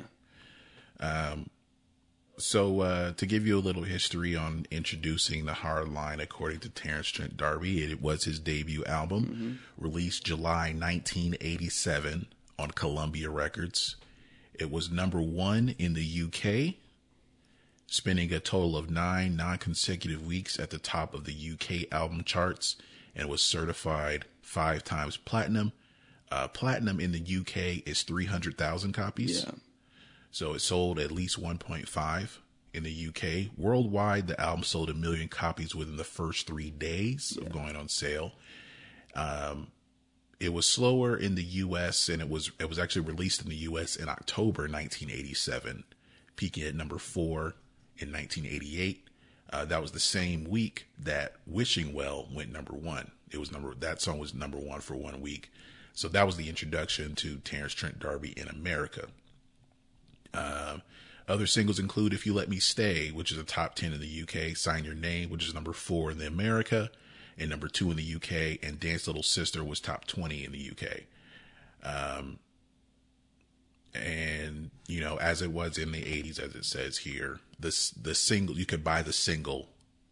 [2.42, 6.70] So, uh, to give you a little history on introducing the hard line, according to
[6.70, 12.26] Terence Trent D'Arby, it was his debut album, released July 1987
[12.58, 13.96] on Columbia Records.
[14.56, 16.76] It was number one in the UK,
[17.86, 22.24] spending a total of nine non consecutive weeks at the top of the UK album
[22.24, 22.76] charts,
[23.16, 25.74] and was certified five times platinum.
[26.32, 29.44] Uh, platinum in the UK is 300,000 copies.
[29.44, 29.52] Yeah.
[30.32, 32.38] So it sold at least 1.5
[32.74, 33.52] in the UK.
[33.58, 37.90] Worldwide, the album sold a million copies within the first three days of going on
[37.90, 38.34] sale.
[39.14, 39.68] Um,
[40.40, 43.56] it was slower in the US, and it was it was actually released in the
[43.58, 45.84] US in October 1987,
[46.36, 47.56] peaking at number four
[47.98, 49.08] in 1988.
[49.54, 53.12] Uh, that was the same week that "Wishing Well" went number one.
[53.30, 55.52] It was number that song was number one for one week.
[55.94, 59.10] So that was the introduction to Terence Trent D'Arby in America.
[60.34, 60.82] Um,
[61.28, 64.22] other singles include If You Let Me Stay, which is a top 10 in the
[64.24, 66.90] UK, Sign Your Name, which is number four in the America,
[67.38, 70.72] and number two in the UK, and Dance Little Sister was top 20 in the
[70.72, 71.02] UK.
[71.84, 72.40] Um,
[73.94, 78.16] and, you know, as it was in the 80s, as it says here, this, the
[78.16, 79.70] single, you could buy the single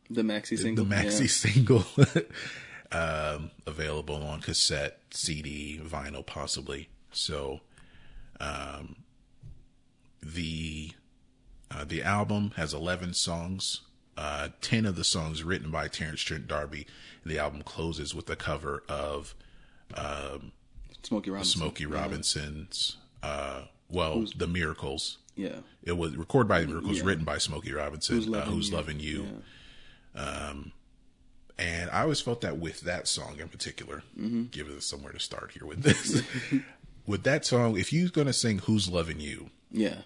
[0.09, 0.85] The maxi single.
[0.85, 1.27] the maxi yeah.
[1.27, 1.85] single
[2.91, 6.89] um, available on cassette, CD, vinyl, possibly.
[7.11, 7.61] So,
[8.39, 8.97] um,
[10.21, 10.91] the
[11.71, 13.81] uh, the album has eleven songs.
[14.17, 16.85] Uh, Ten of the songs written by Terence Trent D'Arby.
[17.25, 19.33] The album closes with a cover of
[21.03, 21.59] Smokey Robinson.
[21.61, 21.89] Smokey Yeah.
[22.01, 22.97] Robinson's.
[23.23, 25.17] Uh, well, The Miracles.
[25.35, 25.59] Yeah.
[25.83, 27.05] It was recorded by The Miracles, Yeah.
[27.05, 28.15] written by Smokey Robinson.
[28.15, 28.75] Who's Who's Loving uh, who's You.
[28.75, 29.27] loving you.
[30.15, 30.71] Um,
[31.57, 34.45] and I always felt that with that song in particular, Mm-hmm.
[34.51, 36.23] give us somewhere to start here with this.
[37.05, 40.01] with that song, if you're going to sing Who's Loving You, Yeah.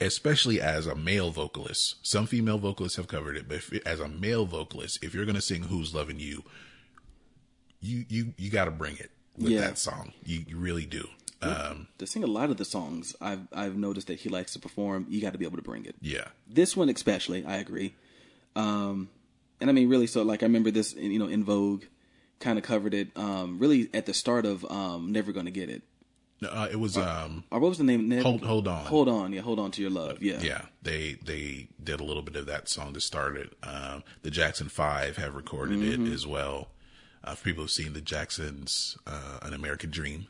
[0.00, 4.08] Especially as a male vocalist, some female vocalists have covered it, but if, as a
[4.08, 6.44] male vocalist, if you're going to sing Who's Loving You,
[7.80, 9.60] you, you, you got to bring it with Yeah.
[9.60, 10.12] that song.
[10.24, 11.08] You, you really do.
[11.40, 14.58] Um, To sing a lot of the songs, I've I've noticed that he likes to
[14.58, 15.06] perform.
[15.08, 15.94] You got to be able to bring it.
[16.00, 16.28] yeah.
[16.48, 17.94] This one especially, I agree.
[18.56, 19.08] Um,
[19.60, 21.84] and I mean, really, so like I remember this, you know, En Vogue,
[22.40, 23.08] kind of covered it.
[23.16, 25.82] Um, really at the start of um, Never Gonna Get It.
[26.40, 28.10] Uh, it was, um, Or what was the name?
[28.22, 28.84] Hold- Hold On.
[28.86, 29.32] Hold on.
[29.32, 30.22] Yeah, hold on to your love.
[30.22, 30.38] Yeah.
[30.40, 33.52] yeah, they they did a little bit of that song to start it.
[33.64, 36.06] Um, the Jackson Five have recorded Mm-hmm.
[36.06, 36.68] it as well.
[37.24, 40.28] Uh, for people who've seen the Jacksons, uh, "An American Dream,"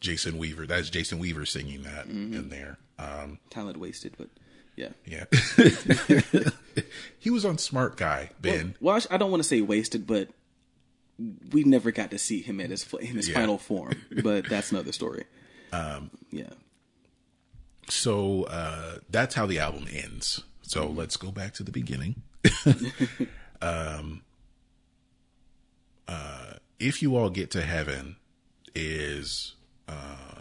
[0.00, 0.66] Jason Weaver.
[0.66, 2.34] That's Jason Weaver singing that Mm-hmm.
[2.34, 2.76] in there.
[2.98, 4.28] Um, Talent wasted, but
[4.76, 4.88] yeah.
[5.06, 5.24] yeah,
[7.18, 8.30] he was on Smart Guy.
[8.40, 10.28] Ben, Well, sh- I don't want to say wasted, but
[11.52, 13.34] we never got to see him at his in his Yeah.
[13.34, 13.94] final form.
[14.22, 15.24] But that's another story.
[15.72, 16.50] Um, yeah.
[17.88, 20.42] so uh, that's how the album ends.
[20.62, 22.22] So let's go back to the beginning.
[23.62, 24.22] um,
[26.08, 28.16] uh, if you all get to heaven,
[28.74, 29.54] is
[29.88, 30.40] uh,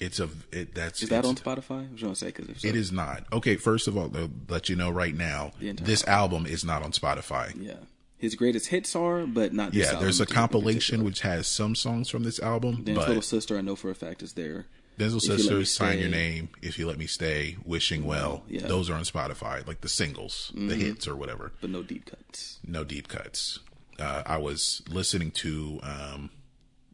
[0.00, 1.88] it's a it that's Is that on Spotify?
[1.88, 3.24] I was to say because so, It is not.
[3.32, 4.10] Okay, first of all,
[4.48, 7.52] let you know right now, this album is not on Spotify.
[7.60, 7.74] Yeah,
[8.18, 9.72] his greatest hits are, but not.
[9.72, 13.22] This Yeah, there's a compilation which has some songs from this album, Dance but Little
[13.22, 14.66] Sister, I know for a fact is there.
[14.98, 18.04] Denzel If You Let Me Sisters, Sign Your Name, If You Let Me Stay, Wishing
[18.06, 18.60] Well, Yeah.
[18.60, 18.68] Mm-hmm.
[18.68, 21.52] those are on Spotify, like the singles, the hits or whatever.
[21.60, 22.58] but no deep cuts.
[22.66, 23.58] No deep cuts.
[23.98, 26.30] Uh, I was listening to, um,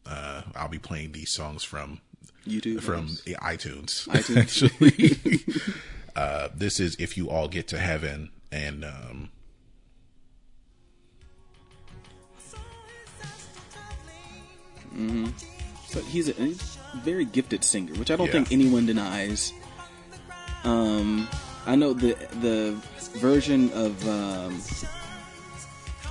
[0.05, 2.01] uh, I'll be playing these songs from
[2.47, 3.65] YouTube from perhaps?
[3.65, 4.09] iTunes.
[4.09, 4.36] iTunes.
[5.53, 5.62] Actually,
[6.16, 9.31] uh, this is if you all get to heaven, and um,
[15.86, 18.32] So he's a, he's a very gifted singer, which I don't Yeah.
[18.32, 19.52] think anyone denies.
[20.64, 21.28] Um,
[21.66, 22.77] I know the the
[23.19, 24.60] version of um,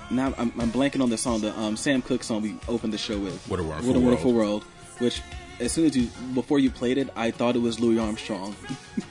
[0.09, 2.97] now I'm, I'm blanking on the song, the um, Sam Cooke song we opened the
[2.97, 3.43] show with.
[3.47, 4.49] What a Wonderful What a Wonderful World.
[4.63, 4.63] World.
[4.99, 5.21] Which,
[5.59, 8.55] as soon as you before you played it, I thought it was Louis Armstrong.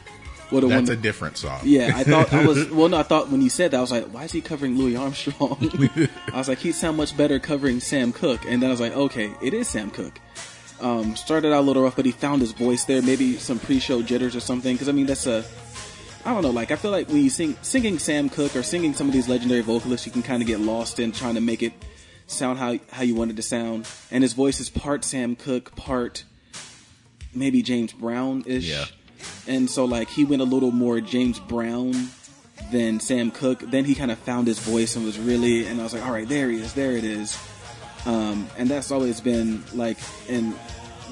[0.51, 1.61] what a That's a different song.
[1.65, 2.71] Yeah, I thought I was.
[2.71, 4.77] Well, no, I thought when you said that, I was like, "Why is he covering
[4.77, 5.59] Louis Armstrong?"
[6.33, 8.95] I was like, "He'd sound much better covering Sam Cooke." And then I was like,
[8.95, 10.21] "Okay, it is Sam Cooke."
[10.81, 13.03] Um, started out a little rough, but he found his voice there.
[13.03, 14.75] Maybe some pre-show jitters or something.
[14.75, 15.45] Because I mean, that's a.
[16.25, 16.51] I don't know.
[16.51, 19.29] Like I feel like when you sing singing Sam Cooke or singing some of these
[19.29, 21.73] legendary vocalists, you can kind of get lost in trying to make it
[22.27, 23.89] sound how how you want it to sound.
[24.11, 26.25] And his voice is part Sam Cooke, part
[27.35, 28.69] maybe James Brown ish.
[28.69, 28.87] Yeah.
[29.47, 31.93] And so like he went a little more James Brown
[32.71, 33.61] than Sam Cooke.
[33.61, 36.13] Then he kind of found his voice and was really and I was like, all
[36.13, 37.39] right, there he is, there it is.
[38.07, 39.99] Um, and that's always been like,
[40.29, 40.55] and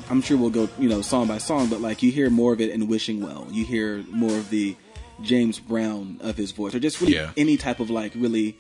[0.09, 2.61] I'm sure we'll go, you know, song by song, but like you hear more of
[2.61, 3.47] it in Wishing Well.
[3.51, 4.75] You hear more of the
[5.21, 7.33] James Brown of his voice, or just really Yeah.
[7.37, 8.57] any type of like really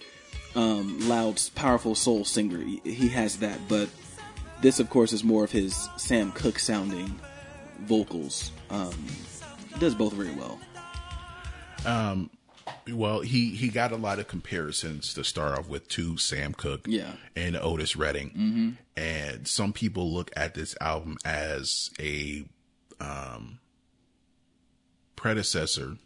[0.56, 2.58] um, loud, powerful soul singer.
[2.84, 3.88] He, has that, but
[4.60, 7.18] this, of course, is more of his Sam Cooke sounding
[7.82, 8.50] vocals.
[8.70, 8.92] Um,
[9.78, 10.58] does both very well.
[11.86, 12.30] Um,
[12.92, 16.86] well, he he got a lot of comparisons to start off with to Sam Cooke
[16.86, 17.12] Yeah.
[17.36, 18.70] and Otis Redding, mm-hmm.
[18.96, 22.44] and some people look at this album as a
[23.00, 23.58] um,
[25.16, 25.96] predecessor.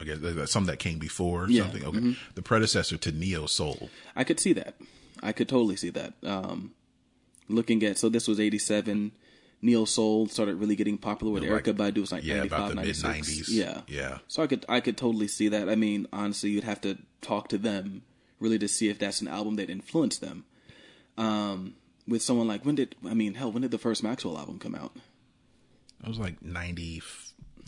[0.00, 1.84] I guess some that came before Yeah, something.
[1.84, 3.88] Okay, the predecessor to Neo Soul.
[4.14, 4.74] I could see that.
[5.22, 6.14] I could totally see that.
[6.22, 6.72] Um,
[7.48, 9.12] looking at so this was '87.
[9.64, 12.00] Neo Soul started really getting popular with Like- Erykah Badu.
[12.02, 13.02] Was like yeah, 95, about the mid 96.
[13.02, 13.48] nineties.
[13.48, 14.18] Yeah, yeah.
[14.28, 15.68] So I could I could totally see that.
[15.70, 18.02] I mean, honestly, you'd have to talk to them
[18.40, 20.44] really to see if that's an album that influenced them.
[21.16, 21.74] Um,
[22.06, 24.74] with someone like when did I mean hell when did the first Maxwell album come
[24.74, 24.92] out?
[26.02, 27.00] It was like 90,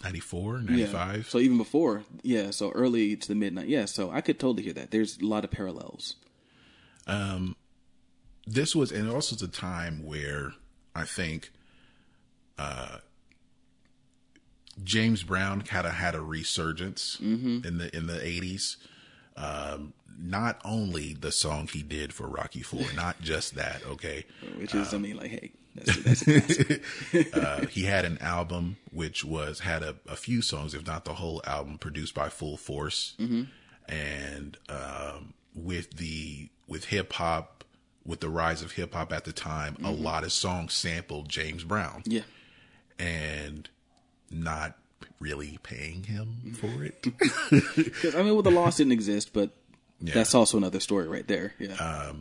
[0.05, 0.71] 94, Yeah.
[0.93, 1.29] 95.
[1.31, 3.69] So even before, yeah, so early to the midnight.
[3.69, 4.91] Yeah, so I could totally hear that.
[4.91, 6.17] There's a lot of parallels.
[7.07, 7.57] Um,
[8.47, 10.53] this was and also the time where
[10.95, 11.51] I think
[12.59, 12.99] uh
[14.85, 17.67] James Brown kind of had a resurgence Mm-hmm.
[17.67, 18.77] in the in the eighties.
[19.37, 23.83] Um, not only the song he did for Rocky Four, not just that.
[23.87, 24.25] Okay,
[24.59, 26.71] Which is, I mean, like, hey, that's, that's
[27.35, 31.15] uh, he had an album which was had a, a few songs, if not the
[31.15, 33.15] whole album, produced by Full Force,
[33.89, 37.65] and um, with the with hip hop,
[38.07, 41.63] with the rise of hip hop at the time, a lot of songs sampled James
[41.63, 42.23] Brown, yeah.
[42.99, 43.69] And
[44.31, 44.77] not
[45.21, 47.03] really paying him for it.
[47.75, 49.51] Because I mean, well, the loss didn't exist, but
[50.01, 50.15] Yeah.
[50.15, 51.55] that's also another story right there.
[51.59, 52.13] Yeah,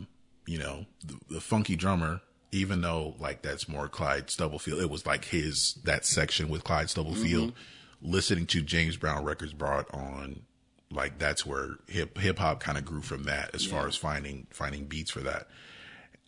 [0.46, 2.20] you know, the, the funky drummer,
[2.52, 6.88] even though like that's more Clyde Stubblefield, it was like his that section with Clyde
[6.90, 7.52] Stubblefield.
[8.02, 10.42] Listening to James Brown records brought on,
[10.90, 14.46] like that's where hip hip hop kind of grew from that as far as finding
[14.50, 15.48] finding beats for that.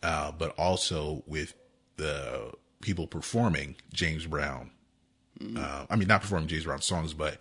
[0.03, 1.53] Uh, but also with
[1.95, 2.51] the
[2.81, 4.71] people performing James Brown.
[5.55, 7.37] Uh, I mean, not performing James Brown songs, but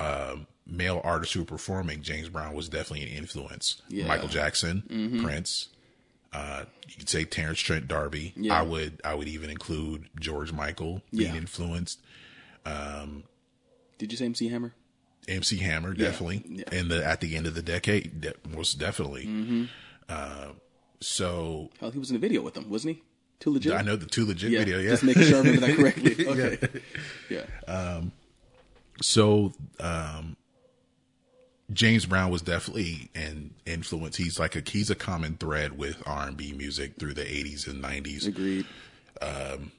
[0.00, 3.80] um, male artists who were performing James Brown was definitely an influence.
[3.88, 4.06] Yeah.
[4.08, 5.68] Michael Jackson, Prince,
[6.32, 8.32] uh, you could say Terence Trent D'Arby.
[8.36, 8.58] Yeah.
[8.58, 11.38] I would I would even include George Michael being Yeah.
[11.40, 12.00] influenced.
[12.64, 14.72] did you say MC Hammer?
[15.28, 16.64] MC Hammer definitely Yeah.
[16.64, 16.74] Mm-hmm.
[16.74, 19.68] in the at the end of the decade, de- most definitely.
[20.08, 20.48] Uh,
[21.00, 23.02] so Hell, he was in a video with them, wasn't he?
[23.40, 23.72] Too legit.
[23.72, 24.78] I know the two legit Yeah, video.
[24.78, 26.26] Yeah, just making sure I remember that correctly.
[26.26, 26.58] Okay.
[27.30, 28.00] yeah.
[29.02, 30.36] so um
[31.72, 34.16] James Brown was definitely an influence.
[34.16, 37.66] He's like a he's a common thread with R and B music through the eighties
[37.66, 38.26] and nineties.
[38.26, 38.66] Agreed.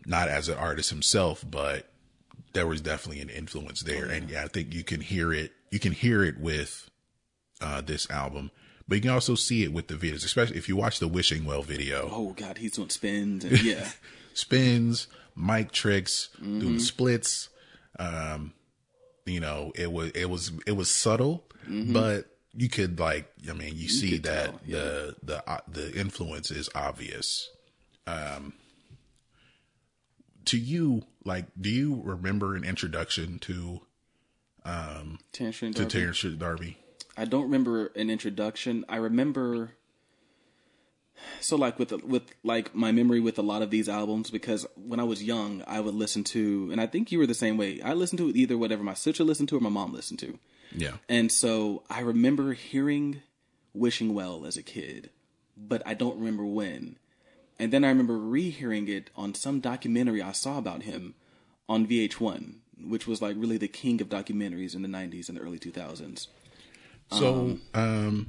[0.06, 1.90] Not as an artist himself, but
[2.54, 4.06] there was definitely an influence there.
[4.06, 6.90] And yeah, I think you can hear it you can hear it with
[7.62, 8.52] uh this album.
[8.88, 11.44] But you can also see it with the videos, especially if you watch the Wishing
[11.44, 12.10] Well video.
[12.12, 13.90] Oh God, he's doing spins and yeah.
[14.34, 16.60] spins, mic tricks, Mm-hmm.
[16.60, 17.50] doing splits.
[18.00, 18.54] Um,
[19.26, 23.74] you know, it was it was it was subtle, but you could like, I mean,
[23.76, 24.22] you, see Mm-hmm.
[24.24, 27.50] that tell, the the uh, the influence is obvious.
[28.08, 28.54] Um,
[30.46, 33.82] to you, like, do you remember an introduction to
[35.34, 35.86] Terence Trent to.
[35.86, 36.78] Terence D'Arby?
[37.18, 38.86] I don't remember an introduction.
[38.88, 39.72] I remember
[41.42, 45.00] so like with with like my memory with a lot of these albums because when
[45.00, 47.82] I was young I would listen to and I think you were the same way.
[47.82, 50.38] I listened to either whatever my sister listened to or my mom listened to.
[50.76, 53.22] Yeah, And so I remember hearing
[53.74, 55.10] Wishing Well as a kid,
[55.56, 56.98] but I don't remember when.
[57.58, 61.16] And then I remember rehearing it on some documentary I saw about him
[61.70, 62.56] on VH1.
[62.84, 66.28] which was like really the king of documentaries in the '90s and the early 2000s.
[67.12, 68.28] So, um,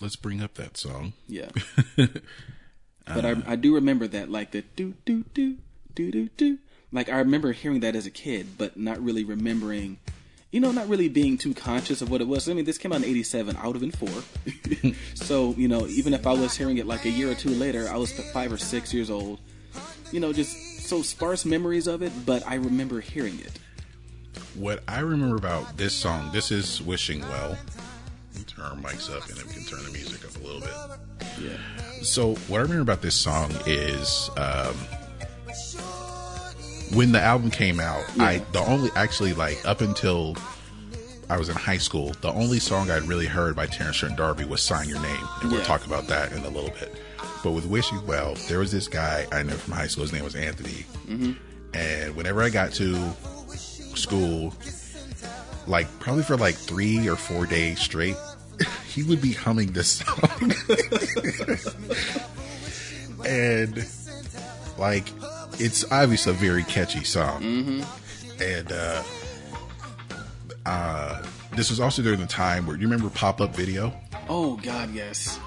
[0.00, 1.12] let's bring up that song.
[1.28, 1.50] Yeah.
[1.96, 5.56] but I, I do remember that, like the do do do
[5.94, 6.58] do do do.
[6.92, 9.98] Like I remember hearing that as a kid, but not really remembering.
[10.50, 12.48] You know, not really being too conscious of what it was.
[12.48, 13.56] I mean, this came out in '87.
[13.56, 14.92] I would have been four.
[15.14, 17.88] so, you know, even if I was hearing it like a year or two later,
[17.88, 19.38] I was five or six years old.
[20.10, 23.52] You know, just so sparse memories of it, but I remember hearing it.
[24.54, 27.50] What I remember about this song, this is Wishing Well.
[28.32, 30.44] Let me Turn our mics up and then we can turn the music up a
[30.46, 31.28] little bit.
[31.40, 31.56] Yeah.
[32.02, 34.74] So what I remember about this song is um,
[36.96, 38.04] when the album came out.
[38.18, 40.36] I the only actually like up until
[41.28, 44.44] I was in high school, the only song I'd really heard by Terence Trent D'Arby
[44.44, 45.66] was "Sign Your Name," and we'll Yeah.
[45.66, 46.94] talk about that in a little bit.
[47.44, 50.02] But with "Wishing Well," there was this guy I knew from high school.
[50.02, 50.84] His name was Anthony,
[51.74, 52.96] and whenever I got to
[53.96, 54.54] school,
[55.66, 58.16] like probably for like three or four days straight,
[58.86, 60.52] he would be humming this song.
[63.26, 63.86] and
[64.78, 65.04] like
[65.58, 67.84] it's obviously a very catchy song
[68.40, 69.02] and uh
[70.64, 71.22] uh
[71.54, 73.92] this was also during the time where you remember pop-up video
[74.32, 75.40] Oh God, yes.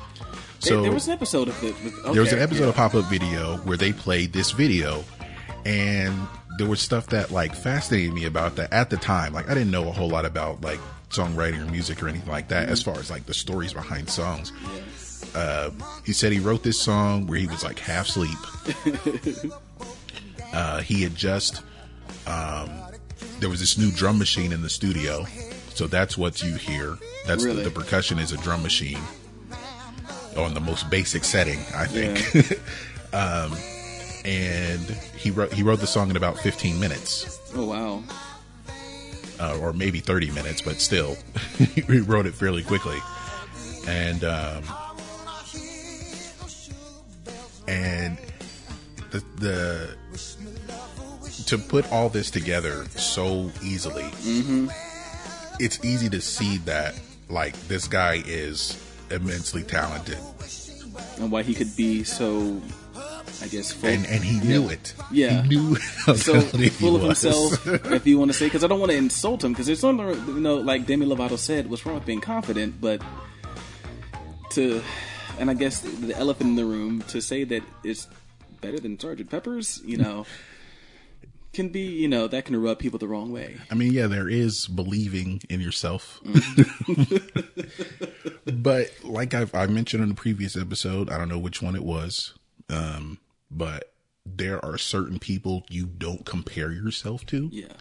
[0.59, 1.73] so there, there was an episode of it.
[1.83, 2.69] With, there was an episode yeah.
[2.69, 5.05] of pop-up video where they played this video
[5.65, 6.27] and
[6.57, 9.33] there was stuff that like fascinated me about that at the time.
[9.33, 12.47] Like i didn't know a whole lot about like songwriting or music or anything like
[12.49, 14.51] that as far as like the stories behind songs.
[15.35, 15.71] Uh,
[16.05, 18.37] he said he wrote this song where he was like half asleep.
[20.53, 21.63] Uh, he had just
[22.27, 22.69] um,
[23.39, 25.25] there was this new drum machine in the studio.
[25.73, 26.95] So that's what you hear.
[27.25, 27.63] That's Really?
[27.63, 28.99] the, the percussion is a drum machine
[30.37, 32.59] on the most basic setting i think.
[33.13, 33.51] Um,
[34.25, 34.81] and
[35.17, 38.03] he wrote he wrote the song in about 15 minutes Oh wow.
[39.39, 41.15] uh, or maybe 30 minutes, but still,
[41.57, 42.97] he wrote it fairly quickly.
[43.87, 44.63] And, um,
[47.67, 48.17] and
[49.11, 49.95] the, the,
[51.45, 54.05] to put all this together so easily,
[55.59, 58.81] it's easy to see that, like, this guy is
[59.11, 60.17] immensely talented.
[61.19, 62.61] And why he could be so,
[63.43, 64.93] I guess, And, and he knew it.
[65.11, 65.41] Yeah.
[65.41, 65.75] He knew
[66.05, 68.97] how so full of himself, if you want to say, because I don't want to
[68.97, 72.21] insult him, because there's something, you know, like Demi Lovato said, what's wrong with being
[72.21, 73.01] confident, but
[74.51, 74.81] to,
[75.39, 78.07] and I guess the elephant in the room, to say that it's
[78.61, 80.25] better than Sergeant Pepper's, you know,
[81.53, 83.57] can be, you know, that can rub people the wrong way.
[83.69, 86.21] I mean, yeah, there is believing in yourself.
[86.23, 87.41] Mm-hmm.
[88.61, 91.83] but like I've, I mentioned in the previous episode, I don't know which one it
[91.83, 92.33] was,
[92.69, 93.19] um,
[93.55, 93.93] but
[94.25, 97.49] there are certain people you don't compare yourself to.
[97.51, 97.73] Yeah.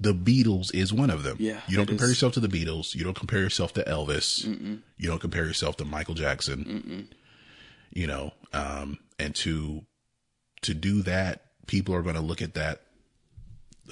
[0.00, 1.36] The Beatles is one of them.
[1.38, 2.94] Yeah, You don't compare is- yourself to the Beatles.
[2.96, 4.44] You don't compare yourself to Elvis.
[4.98, 7.08] You don't compare yourself to Michael Jackson.
[7.94, 9.84] You know, um, and to,
[10.62, 12.80] to do that, people are going to look at that,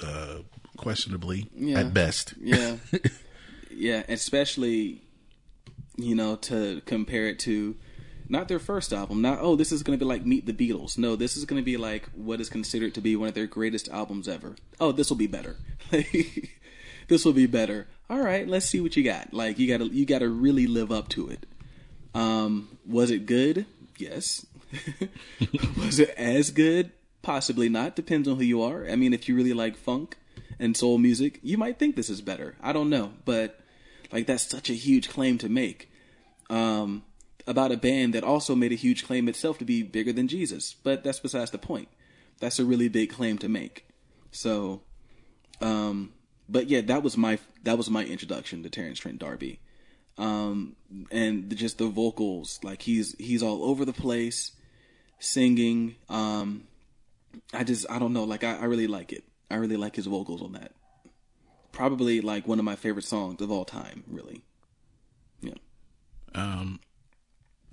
[0.03, 0.39] uh,
[0.75, 1.79] questionably Yeah.
[1.79, 2.33] at best.
[2.41, 2.77] Yeah.
[3.71, 5.03] yeah, especially
[5.97, 7.75] you know to compare it to
[8.31, 9.21] not their first album.
[9.21, 10.97] Not oh, this is going to be like Meet the Beatles.
[10.97, 13.45] No, this is going to be like what is considered to be one of their
[13.45, 14.55] greatest albums ever.
[14.79, 15.57] Oh, this will be better.
[17.07, 17.87] this will be better.
[18.09, 19.33] All right, let's see what you got.
[19.33, 21.45] Like you got to you got to really live up to it.
[22.15, 23.65] Um, was it good?
[23.97, 24.45] Yes.
[25.77, 26.91] was it as good?
[27.21, 27.95] Possibly not.
[27.95, 28.87] Depends on who you are.
[28.87, 30.17] I mean, if you really like funk
[30.57, 32.55] and soul music, you might think this is better.
[32.61, 33.59] I don't know, but
[34.11, 35.91] like that's such a huge claim to make.
[36.49, 37.03] Um,
[37.47, 40.75] about a band that also made a huge claim itself to be bigger than Jesus.
[40.83, 41.87] But that's besides the point.
[42.39, 43.85] That's a really big claim to make.
[44.31, 44.81] So,
[45.61, 46.13] um,
[46.49, 49.59] but yeah, that was my that was my introduction to Terence Trent D'Arby.
[50.17, 50.75] Um,
[51.11, 54.51] and the, just the vocals, like he's he's all over the place,
[55.19, 55.95] singing.
[56.09, 56.65] Um,
[57.53, 59.23] I just I don't know, like I, I really like it.
[59.49, 60.73] I really like his vocals on that.
[61.71, 64.03] Probably like one of my favorite songs of all time.
[64.07, 64.41] Really,
[65.41, 65.53] yeah.
[66.35, 66.79] Um,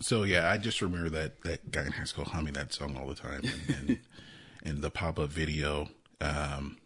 [0.01, 3.07] so yeah, I just remember that that guy in high school humming that song all
[3.07, 3.99] the time, and, and,
[4.65, 5.89] and the pop up video.
[6.20, 6.79] Um,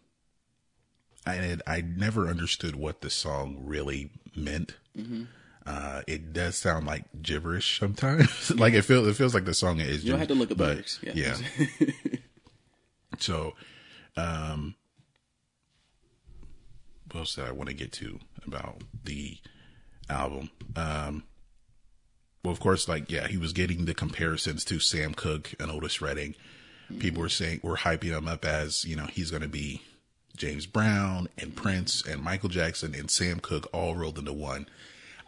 [1.25, 4.75] I had, I never understood what the song really meant.
[5.65, 8.51] Uh, it does sound like gibberish sometimes.
[8.55, 10.03] like it feels it feels like the song is.
[10.03, 10.99] You don't have to look at the lyrics.
[11.01, 11.37] Yeah.
[11.79, 11.87] yeah.
[13.19, 13.53] So,
[14.17, 14.75] um,
[17.11, 19.37] what else did I want to get to about the
[20.09, 20.49] album?
[20.75, 21.23] Um,
[22.43, 26.01] well, of course, like, yeah, he was getting the comparisons to Sam Cooke and Otis
[26.01, 26.35] Redding.
[26.99, 29.81] People were saying, we're hyping him up as, you know, he's going to be
[30.35, 34.67] James Brown and Prince and Michael Jackson and Sam Cooke all rolled into one.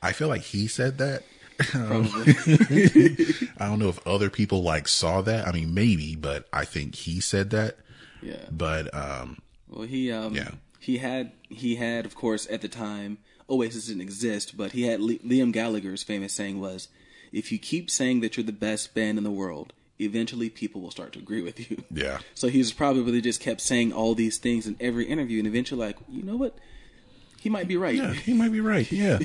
[0.04, 1.24] I feel like he said that.
[1.74, 5.48] I don't know if other people like saw that.
[5.48, 7.78] I mean, maybe, but I think he said that.
[8.22, 8.46] Yeah.
[8.52, 9.38] But um,
[9.70, 10.52] Well, he um Yeah.
[10.80, 13.20] he had he had of course at the time
[13.50, 16.88] Oasis didn't exist, but he had Li- Liam Gallagher's famous saying was,
[17.36, 20.92] "If you keep saying that you're the best band in the world, eventually people will
[20.92, 24.66] start to agree with you." yeah, So he's probably just kept saying all these things
[24.68, 26.58] in every interview, and eventually, like, you know what?
[27.40, 27.96] He might be right.
[27.96, 28.92] yeah, he might be right.
[28.92, 29.20] Yeah.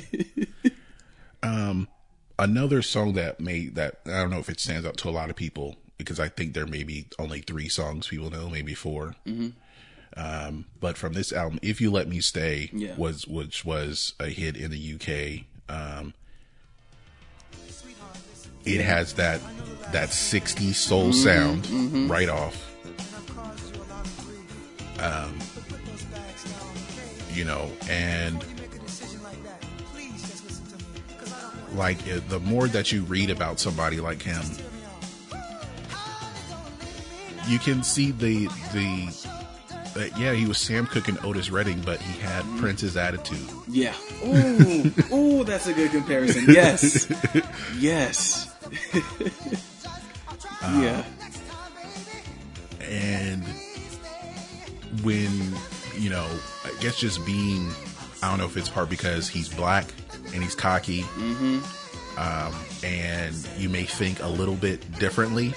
[1.43, 1.87] um,
[2.37, 5.29] another song that made that I don't know if it stands out to a lot
[5.29, 9.15] of people because I think there may be only three songs people know, maybe 4
[9.25, 9.49] Mm-hmm.
[10.17, 12.95] Um, but from this album, "If You Let Me Stay" Yeah.
[12.97, 15.45] was which was a hit in the UK.
[15.73, 16.13] Um,
[18.65, 19.41] it has that
[19.91, 21.11] that 60s soul mm-hmm.
[21.11, 22.11] sound mm-hmm.
[22.11, 22.67] right off.
[24.99, 25.37] Um,
[27.33, 28.45] you know, and
[31.73, 31.97] like
[32.29, 34.43] the more that you read about somebody like him,
[37.47, 39.27] you can see the the
[39.95, 42.59] that yeah he was Sam Cooke and Otis Redding, but he had mm-hmm.
[42.59, 43.49] Prince's attitude.
[43.67, 43.95] Yeah.
[44.25, 46.45] Ooh, ooh, that's a good comparison.
[46.47, 47.11] Yes.
[47.77, 48.50] yes.
[50.61, 51.03] yeah.
[52.81, 53.43] and
[55.03, 55.29] when
[55.97, 56.27] you know
[56.65, 57.69] i guess just being
[58.23, 59.85] i don't know if it's part because he's black
[60.33, 61.03] and he's cocky
[62.17, 62.53] um,
[62.83, 65.53] and you may think a little bit differently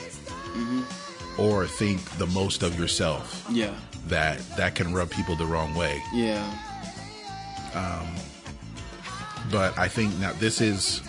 [1.39, 3.75] or think the most of yourself Yeah.
[4.07, 6.45] that that can rub people the wrong way Yeah.
[7.75, 8.07] Um,
[9.51, 11.03] but i think now this is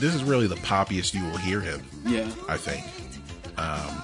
[0.00, 2.28] this is really the poppiest you will hear him Yeah.
[2.48, 2.84] i think
[3.58, 4.02] um,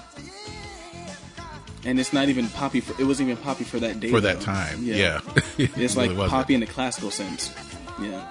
[1.85, 4.09] And it's not even poppy for it wasn't even poppy for that day.
[4.11, 5.21] for that time yeah,
[5.57, 7.51] It's It like really poppy in the classical sense.
[8.01, 8.21] Yeah.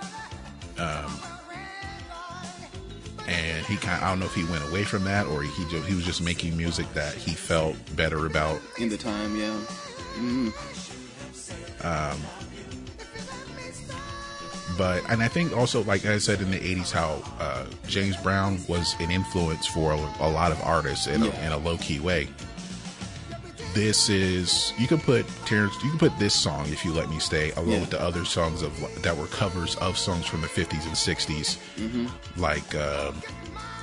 [0.79, 1.11] Um,
[3.27, 5.87] and he kind I don't know if he went away from that or he just,
[5.89, 8.61] he was just making music that he felt better about.
[8.79, 9.57] In the time, yeah.
[10.19, 10.51] Mm-hmm.
[11.87, 12.19] Um,
[14.77, 18.59] But and I think also like I said in the '80s, how uh, James Brown
[18.69, 21.99] was an influence for a, a lot of artists in a, in a low key
[22.01, 22.29] way.
[23.75, 27.19] This is you can put Terence, you can put this song if you let me
[27.19, 27.81] stay along Yeah.
[27.81, 28.73] with the other songs of
[29.03, 32.41] that were covers of songs from the 50s and 60s, Mm-hmm.
[32.41, 33.15] like um,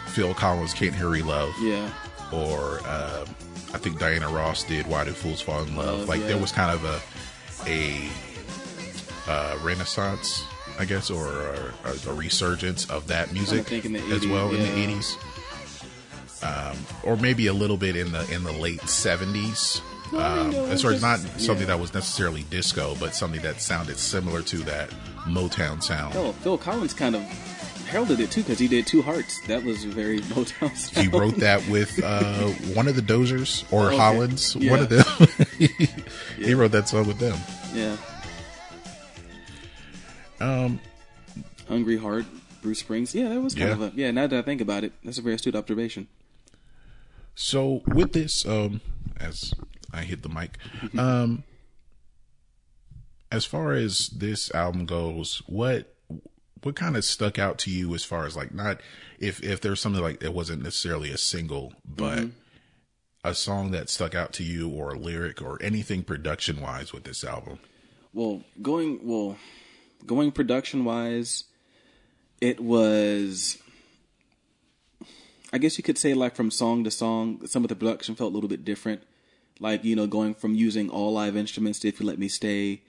[0.07, 1.89] Phil Collins' "Can't Hurry Love." Yeah.
[2.31, 3.25] or um,
[3.73, 6.51] I think Diana Ross did "Why Do Fools Fall in Love." Love, like there was
[6.51, 7.01] kind of a
[7.67, 8.09] a
[9.27, 10.43] uh, renaissance,
[10.79, 11.27] I guess, or
[11.85, 15.17] a, a resurgence of that music think in the as 80s, well in the eighties,
[16.43, 19.81] um, or maybe a little bit in the in the late seventies.
[20.11, 21.75] Well, I Um, no, as far as not something yeah.
[21.75, 24.89] that was necessarily disco, but something that sounded similar to that
[25.27, 26.13] Motown sound.
[26.13, 27.21] Hell, Phil Collins kind of
[27.87, 29.39] heralded it too because he did Two Hearts.
[29.47, 30.99] That was very Motown.
[31.01, 33.97] He wrote that with uh, one of the Doziers or Okay.
[33.97, 34.71] Hollands, Yeah.
[34.71, 35.05] one of them.
[36.37, 37.37] he wrote that song with them.
[37.73, 37.95] Yeah.
[40.43, 40.79] Um,
[41.67, 42.25] Hungry Heart,
[42.61, 43.15] Bruce Springs.
[43.15, 43.73] Yeah, that was kind Yeah.
[43.75, 44.11] of a yeah.
[44.11, 46.07] Now that I think about it, that's a very astute observation.
[47.35, 48.81] So with this, um,
[49.19, 49.53] as
[49.91, 50.57] I hit the mic,
[50.97, 51.43] um,
[53.31, 55.93] as far as this album goes, what
[56.61, 58.79] what kind of stuck out to you as far as like not
[59.19, 62.27] if if there's something like it wasn't necessarily a single, but
[63.23, 67.05] a song that stuck out to you or a lyric or anything production wise with
[67.05, 67.57] this album?
[68.13, 69.37] Well, going well,
[70.05, 71.45] going production wise,
[72.41, 73.57] it was.
[75.51, 78.31] I guess you could say like from song to song, some of the production felt
[78.31, 79.03] a little bit different.
[79.59, 82.81] Like you know, going from using all live instruments to "If You Let Me Stay"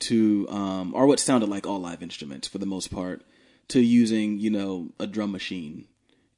[0.00, 3.22] to, um, or what sounded like all live instruments for the most part,
[3.68, 5.86] to using you know a drum machine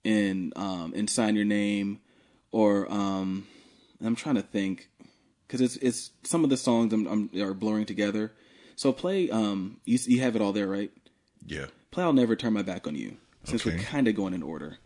[0.04, 2.00] and um, and sign your name,
[2.50, 3.46] or um,
[4.04, 4.88] I'm trying to think
[5.46, 8.32] because it's it's some of the songs I'm, I'm, are blurring together.
[8.80, 10.90] So play um you you have it all there right?
[11.44, 11.66] Yeah.
[11.90, 14.78] Play I'll never turn my back on you since we're kind of going in order.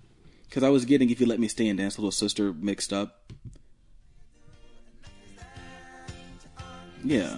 [0.49, 3.33] Because I was getting if you let me stay and dance little sister mixed up.
[7.05, 7.37] Yeah.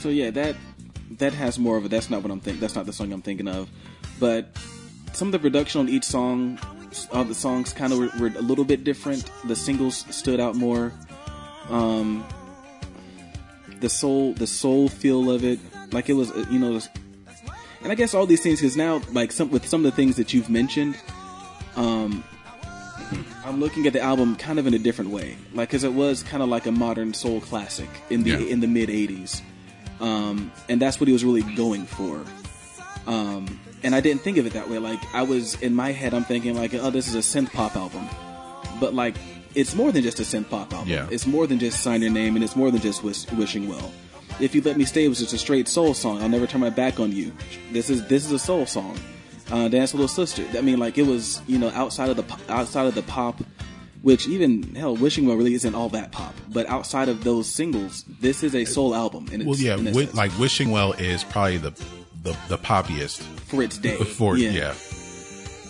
[0.00, 0.56] So yeah, that
[1.12, 1.88] that has more of a.
[1.88, 2.60] That's not what I'm think.
[2.60, 3.70] That's not the song I'm thinking of,
[4.18, 4.54] but
[5.14, 6.58] some of the production on each song,
[7.12, 9.30] all the songs kind of were, were a little bit different.
[9.44, 10.92] The singles stood out more.
[11.68, 12.24] Um,
[13.80, 15.58] the soul, the soul feel of it,
[15.92, 16.80] like it was, uh, you know,
[17.82, 20.16] and I guess all these things because now, like some with some of the things
[20.16, 20.96] that you've mentioned,
[23.44, 26.22] I'm looking at the album kind of in a different way, like because it was
[26.22, 28.38] kind of like a modern soul classic in the Yeah.
[28.38, 29.40] in the mid '80s,
[30.00, 32.22] um, and that's what he was really going for.
[33.06, 34.78] Um, and I didn't think of it that way.
[34.78, 37.76] Like I was in my head, I'm thinking like, oh, this is a synth pop
[37.76, 38.08] album,
[38.80, 39.16] but like
[39.54, 40.88] it's more than just a synth pop album.
[40.88, 41.08] Yeah.
[41.10, 43.90] It's more than just Sign Your Name, and it's more than just wish, Wishing Well.
[44.38, 46.22] If you let me stay was just a straight soul song.
[46.22, 47.32] I'll never turn my back on you.
[47.72, 48.98] This is this is a soul song.
[49.50, 50.46] Uh, Dance with Little Sister.
[50.56, 53.42] I mean, like it was you know outside of the outside of the pop,
[54.02, 56.34] which even hell, Wishing Well really isn't all that pop.
[56.48, 59.26] But outside of those singles, this is a soul album.
[59.32, 61.72] And Well, yeah, wi- like Wishing Well is probably the
[62.22, 63.96] the, the poppiest for its day.
[63.96, 64.74] for yeah.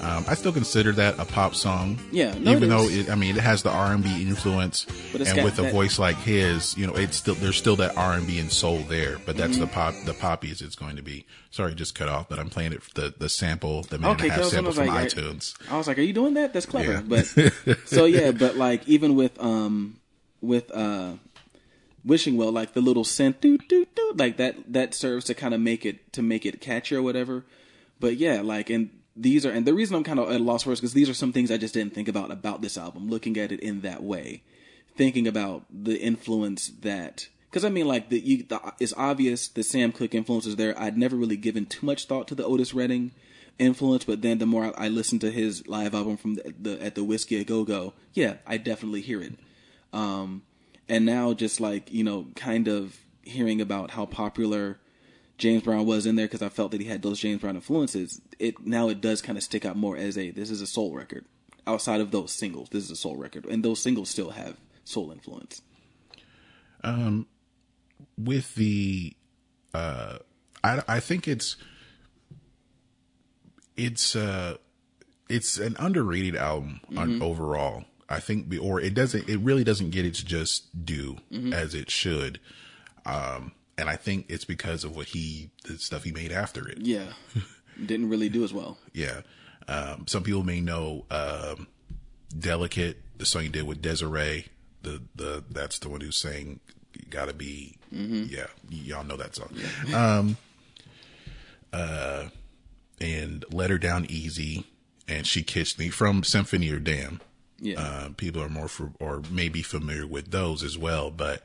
[0.02, 1.98] Um, I still consider that a pop song.
[2.10, 4.86] Yeah, no, even it though it, I mean it has the R and B influence,
[5.12, 8.26] and with a voice like his, you know, it's still there's still that R and
[8.26, 9.18] B and soul there.
[9.26, 9.60] But that's Mm-hmm.
[9.60, 11.26] the pop the poppiest it's going to be.
[11.50, 14.40] Sorry, just cut off, but I'm playing it the the sample the minute Okay, and
[14.40, 15.54] a half sample from like, iTunes.
[15.70, 16.54] I was like, "Are you doing that?
[16.54, 17.02] That's clever." Yeah.
[17.06, 17.26] But
[17.84, 20.00] so yeah, but like even with um
[20.40, 21.12] with uh
[22.04, 25.54] wishing well, like the little scent, doo doo doo, like that that serves to kind
[25.54, 27.44] of make it to make it catchy or whatever.
[27.98, 30.62] But yeah, like and these are and the reason I'm kind of at a loss
[30.62, 33.08] for is because these are some things I just didn't think about about this album.
[33.08, 34.42] Looking at it in that way,
[34.96, 37.28] thinking about the influence that.
[37.50, 40.78] Because I mean, like the, you, the it's obvious the Sam Cooke influence is there.
[40.80, 43.10] I'd never really given too much thought to the Otis Redding
[43.58, 46.82] influence, but then the more I, I listened to his live album from the, the
[46.82, 49.34] at the Whisky a Go Go, yeah, I definitely hear it.
[49.92, 50.42] Um,
[50.90, 54.78] and now just like you know, kind of hearing about how popular
[55.38, 58.20] James Brown was in there because I felt that he had those James Brown influences.
[58.38, 60.92] It now it does kind of stick out more as a this is a soul
[60.94, 61.24] record.
[61.66, 65.12] Outside of those singles, this is a soul record, and those singles still have soul
[65.12, 65.62] influence.
[66.82, 67.26] Um,
[68.18, 69.14] with the
[69.72, 70.18] uh
[70.64, 71.56] I I think it's
[73.76, 74.56] it's uh
[75.28, 77.84] it's an underrated album on overall.
[78.10, 81.18] I think or it doesn't it really doesn't get its just due
[81.52, 82.40] as it should.
[83.06, 86.78] Um and I think it's because of what he the stuff he made after it.
[86.82, 87.12] Yeah,
[87.86, 88.76] didn't really do as well.
[88.92, 89.20] Yeah.
[89.68, 91.68] Um, some people may know um,
[92.36, 94.46] "Delicate," the song he did with Des'ree.
[94.82, 96.60] The the that's the one who sang
[97.08, 99.54] "Gotta Be." Yeah, y- y'all know that song.
[99.94, 100.36] Um,
[101.72, 102.28] uh,
[103.00, 104.66] and "Let Her Down Easy"
[105.08, 107.20] and "She Kissed Me" from Symphony or Damn.
[107.60, 111.44] Yeah, Uh, people are more for, or maybe familiar with those as well, but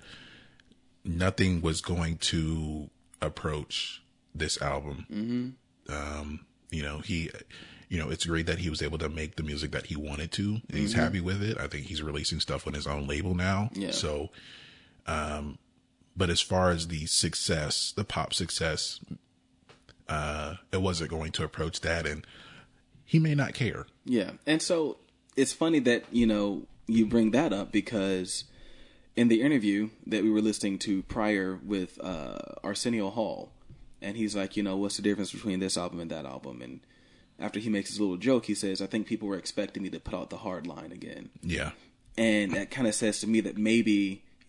[1.04, 2.90] nothing was going to
[3.22, 4.02] approach
[4.34, 5.06] this album.
[5.12, 5.94] Mm-hmm.
[5.94, 7.30] Um, you know, he,
[7.90, 10.32] you know, it's great that he was able to make the music that he wanted
[10.34, 11.58] to, and he's happy with it.
[11.58, 13.70] I think he's releasing stuff on his own label now.
[13.74, 13.92] Yeah.
[13.92, 14.30] So,
[15.08, 15.58] um,
[16.16, 19.00] but as far as the success, the pop success,
[20.08, 22.26] uh, it wasn't going to approach that, and
[23.04, 23.86] he may not care.
[24.06, 24.98] Yeah, and so
[25.36, 28.44] it's funny that you know you bring that up because
[29.16, 33.52] in the interview that we were listening to prior with uh, Arsenio Hall,
[34.02, 36.62] and he's like, you know, what's the difference between this album and that album?
[36.62, 36.82] And
[37.40, 40.00] after he makes his little joke, he says, I think people were expecting me to
[40.00, 41.72] put out the hard line again, Yeah.
[42.18, 43.92] and that kind of says to me that maybe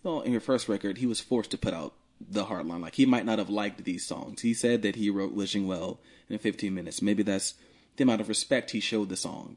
[0.05, 2.81] you know in your first record he was forced to put out the hard line.
[2.81, 4.43] Like he might not have liked these songs.
[4.43, 7.01] He said that he wrote "Wishing Well" in 15 minutes.
[7.03, 7.55] Maybe that's
[7.97, 9.57] the amount of respect he showed the song.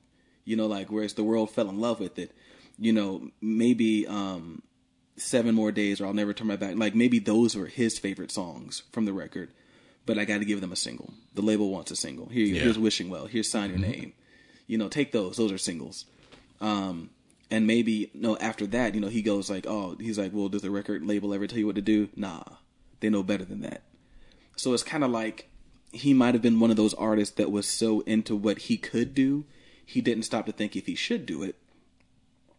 [0.49, 2.31] You know, like whereas the world fell in love with it.
[2.77, 4.61] You know, maybe um,
[5.17, 6.75] seven more days or I'll never turn my back.
[6.75, 9.49] Like maybe those were his favorite songs from the record.
[10.05, 11.13] But I got to give them a single.
[11.35, 12.27] The label wants a single.
[12.27, 12.61] Here, Yeah.
[12.63, 14.13] here's "Wishing Well." Here's "Sign Your Name."
[14.65, 15.37] You know, take those.
[15.37, 16.05] Those are singles
[16.61, 17.09] Um,
[17.51, 20.61] and maybe no after that you know he goes like oh he's like well does
[20.61, 22.43] the record label ever tell you what to do nah
[22.99, 23.81] they know better than that
[24.55, 25.49] so it's kind of like
[25.91, 29.15] he might have been one of those artists that was so into what he could
[29.15, 29.45] do
[29.89, 31.55] he didn't stop to think if he should do it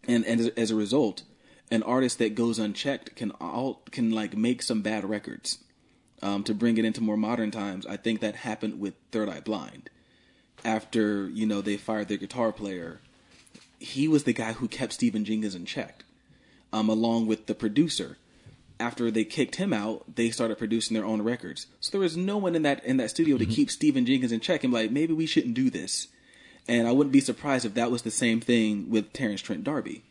[0.07, 1.23] and and as, as a result
[1.71, 5.59] an artist that goes unchecked can all can like make some bad records
[6.23, 9.41] um, to bring it into more modern times i think that happened with third eye
[9.41, 9.89] blind
[10.65, 13.01] after you know they fired their guitar player
[13.81, 16.05] he was the guy who kept Stephan Jenkins in check,
[16.73, 18.19] um, along with the producer.
[18.79, 21.67] After they kicked him out, they started producing their own records.
[21.81, 24.41] So there was no one in that in that studio to keep Stephan Jenkins in
[24.41, 24.65] check.
[24.65, 26.09] And like, maybe we shouldn't do this.
[26.69, 30.03] And I wouldn't be surprised if that was the same thing with Terence Trent D'Arby.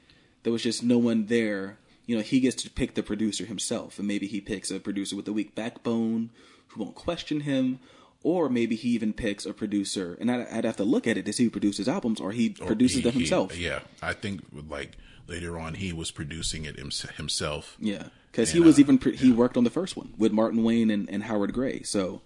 [0.43, 1.77] There was just no one there.
[2.05, 5.15] You know, he gets to pick the producer himself, and maybe he picks a producer
[5.15, 6.31] with a weak backbone
[6.69, 7.79] who won't question him,
[8.23, 10.17] or maybe he even picks a producer.
[10.19, 12.55] And I'd, I'd have to look at it to see who produces albums, or he
[12.59, 13.57] Or produces he- them he- himself.
[13.57, 14.97] yeah, I think like
[15.27, 17.77] later on he was producing it hims- himself.
[17.79, 20.81] Yeah, because he was uh, even he worked on the first one with Martyn Ware
[20.91, 21.83] and, and Howard Gray.
[21.83, 22.21] So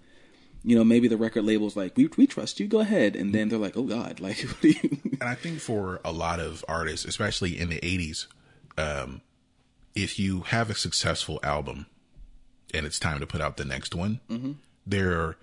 [0.66, 3.50] you know, maybe the record label's like, we we trust you, go ahead, and then
[3.50, 5.00] they're like, oh God, like, what do you?
[5.20, 8.28] And I think for a lot of artists, especially in the 80s,
[8.78, 9.22] um,
[9.96, 11.86] if you have a successful album
[12.74, 14.20] and it's time to put out the next one,
[14.88, 15.38] there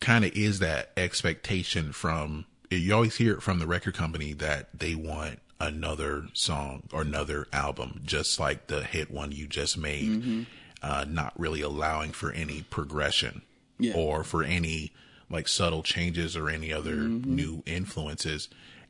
[0.00, 4.68] kind of is that expectation from, you always hear it from the record company that
[4.76, 10.46] they want another song or another album, just like the hit one you just made,
[10.82, 13.42] uh, not really allowing for any progression
[13.82, 13.94] Yeah.
[13.94, 14.92] or for any
[15.30, 18.48] like subtle changes or any other new influences.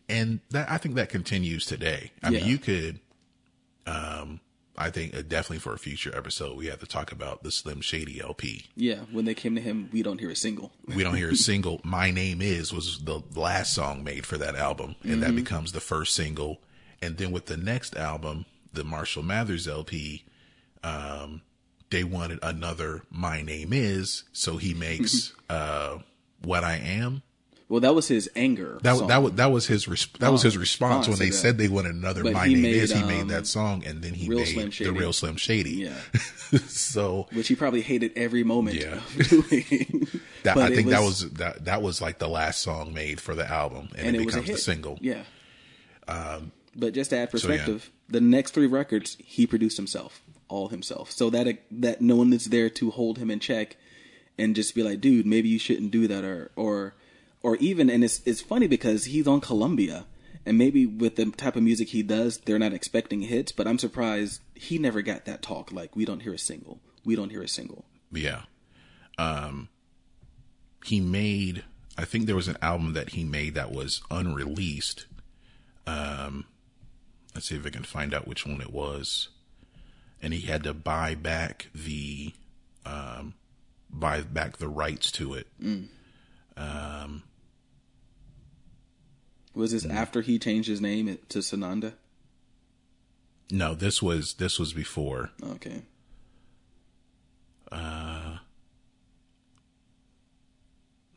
[0.09, 2.11] And that I think that continues today.
[2.23, 2.99] I mean, you could,
[3.87, 4.41] um,
[4.77, 7.81] I think uh, definitely for a future episode, we have to talk about the Slim
[7.81, 8.67] Shady LP.
[8.75, 10.73] yeah, when they came to him, we don't hear a single.
[10.89, 11.81] We don't hear a single.
[11.85, 15.81] My Name Is was the last song made for that album, and that becomes the
[15.81, 16.61] first single.
[17.01, 20.25] And then with the next album, the Marshall Mathers LP,
[20.83, 21.43] um,
[21.93, 25.99] they wanted another My Name Is, so he makes uh,
[26.43, 27.23] What I Am.
[27.69, 28.79] Well, that was his anger.
[28.83, 29.09] That song.
[29.09, 31.35] that was that was his res- that was his response Oh, when they that.
[31.35, 32.93] said they wanted another But My Name made, Is.
[32.93, 35.77] He um, made that song, and then he Real made the Real Slim Shady.
[35.77, 35.95] Yeah.
[36.67, 38.77] so which he probably hated every moment.
[38.77, 38.97] Yeah.
[38.97, 40.07] of doing.
[40.43, 43.51] that, I think that was that that was like the last song made for the
[43.51, 44.99] album, and, and it, it becomes the single.
[45.01, 45.23] Yeah.
[46.09, 47.57] Um, but just to add so, yeah.
[47.57, 50.21] perspective, the next three records he produced himself,
[50.53, 53.77] all himself, so that that no one is there to hold him in check
[54.39, 56.95] and just be like, dude, maybe you shouldn't do that, or or
[57.43, 57.91] or even.
[57.91, 60.07] And it's it's funny because he's on Columbia,
[60.47, 63.53] and maybe with the type of music he does, they're not expecting hits.
[63.53, 65.73] But I'm surprised he never got that talk.
[65.73, 66.81] Like we don't hear a single.
[67.05, 67.85] We don't hear a single.
[68.13, 68.43] Yeah.
[69.19, 69.69] Um,
[70.85, 71.65] he made,
[71.97, 75.07] I think there was an album that he made that was unreleased.
[75.87, 76.47] Um,
[77.35, 79.29] let's see if I can find out which one it was.
[80.23, 82.33] And he had to buy back the,
[82.87, 83.35] um,
[83.91, 85.49] buy back the rights to it.
[85.59, 87.23] Was Mm.
[89.73, 91.95] this after he changed his name to Sananda?
[93.51, 95.31] No, this was, this was before.
[95.43, 95.83] Okay.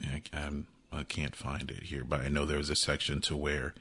[0.04, 3.36] I, I'm, I can't find it here, but I know there was a section to
[3.36, 3.74] where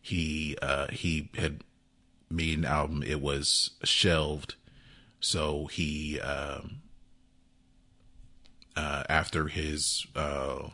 [0.00, 1.62] he uh, he had
[2.30, 3.02] made an album.
[3.02, 4.54] It was shelved,
[5.20, 6.82] so he um,
[8.76, 10.68] uh, after his uh,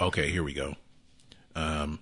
[0.00, 0.74] okay, here we go.
[1.54, 2.00] Um,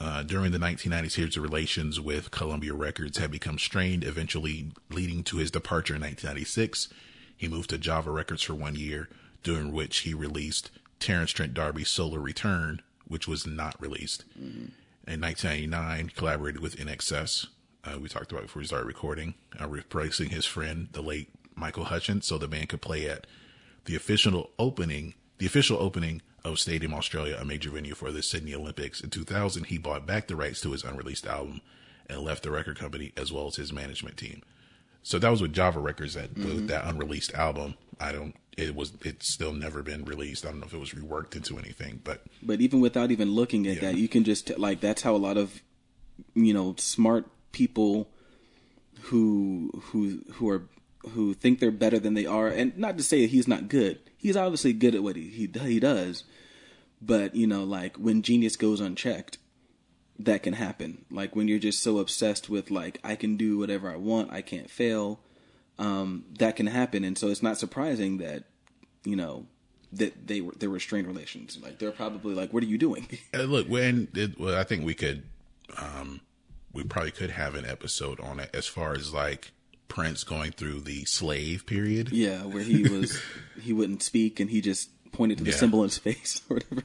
[0.00, 5.36] uh, during the 1990s, his relations with Columbia Records had become strained, eventually leading to
[5.36, 6.88] his departure in 1996.
[7.36, 9.08] He moved to Java Records for one year,
[9.42, 14.24] during which he released Terence Trent D'Arby's Solar Return, which was not released.
[15.06, 17.48] In 1999, collaborated with INXS.
[17.84, 21.84] Uh, we talked about before we started recording, uh, replacing his friend, the late Michael
[21.84, 23.26] Hutchence, so the band could play at
[23.86, 28.54] the official opening, the official opening of Stadium Australia, a major venue for the Sydney
[28.54, 29.00] Olympics.
[29.00, 31.62] In 2000, he bought back the rights to his unreleased album
[32.08, 34.42] and left the record company as well as his management team.
[35.02, 36.66] So that was with Java Records that with mm-hmm.
[36.66, 37.74] that unreleased album.
[38.00, 38.34] I don't.
[38.56, 38.92] It was.
[39.04, 40.44] It's still never been released.
[40.44, 43.66] I don't know if it was reworked into anything, but But even without even looking
[43.66, 45.62] at that, you can just like that's how a lot of
[46.34, 48.08] you know smart people
[49.02, 50.68] who who who are
[51.10, 53.98] who think they're better than they are, and not to say he's not good.
[54.16, 56.24] He's obviously good at what he he, he does,
[57.00, 59.38] but you know, like when genius goes unchecked,
[60.18, 61.04] that can happen.
[61.10, 64.42] Like when you're just so obsessed with like I can do whatever I want, I
[64.42, 65.20] can't fail.
[65.78, 68.44] Um, that can happen, and so it's not surprising that
[69.04, 69.46] you know
[69.92, 71.58] that they were there were strained relations.
[71.62, 74.84] Like they're probably like, "What are you doing?" Uh, look, when it, well, I think
[74.84, 75.22] we could,
[75.78, 76.20] um,
[76.72, 79.50] we probably could have an episode on it as far as like
[79.88, 82.10] Prince going through the slave period.
[82.12, 83.18] yeah, where he was
[83.60, 85.56] he wouldn't speak and he just pointed to the Yeah.
[85.56, 86.82] symbol in his face or whatever.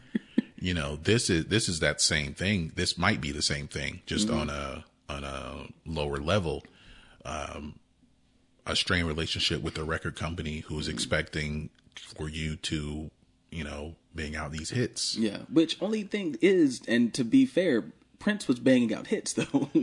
[0.59, 2.71] You know, this is this is that same thing.
[2.75, 6.63] This might be the same thing, just on a on a lower level.
[7.25, 7.79] Um,
[8.65, 13.09] a strained relationship with the record company who's expecting for you to,
[13.49, 15.15] you know, bang out these hits.
[15.15, 17.85] yeah, which only thing is, and to be fair,
[18.19, 19.69] Prince was banging out hits though.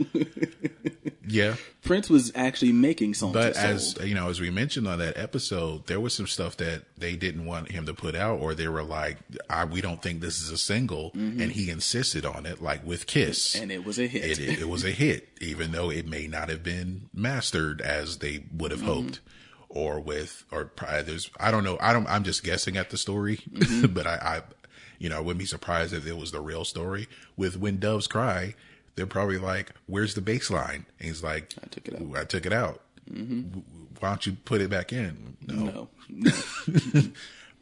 [1.27, 1.55] Yeah.
[1.81, 3.33] Prince was actually making songs.
[3.33, 6.83] But as you know, as we mentioned on that episode, there was some stuff that
[6.99, 9.17] they didn't want him to put out, or they were like,
[9.49, 13.07] I, "We don't think this is a single," and he insisted on it, like with
[13.07, 13.63] Kiss, Mm-hmm.
[13.63, 14.23] and it was a hit.
[14.23, 18.19] it, it, it was a hit, even though it may not have been mastered as
[18.19, 18.89] they would have Mm-hmm.
[18.89, 19.19] hoped,
[19.67, 20.69] or with, or
[21.03, 23.87] there's, I don't know, I don't, I'm just guessing at the story, Mm-hmm.
[23.95, 24.41] but I, I,
[24.99, 27.07] you know, I wouldn't be surprised if it was the real story.
[27.37, 28.55] With When Doves Cry,
[28.95, 32.17] they're probably like, "Where's the bass line?" And he's like, I took it out.
[32.17, 33.63] I took it out." w-
[33.99, 35.37] why don't you put it back in?
[35.47, 36.31] No, no.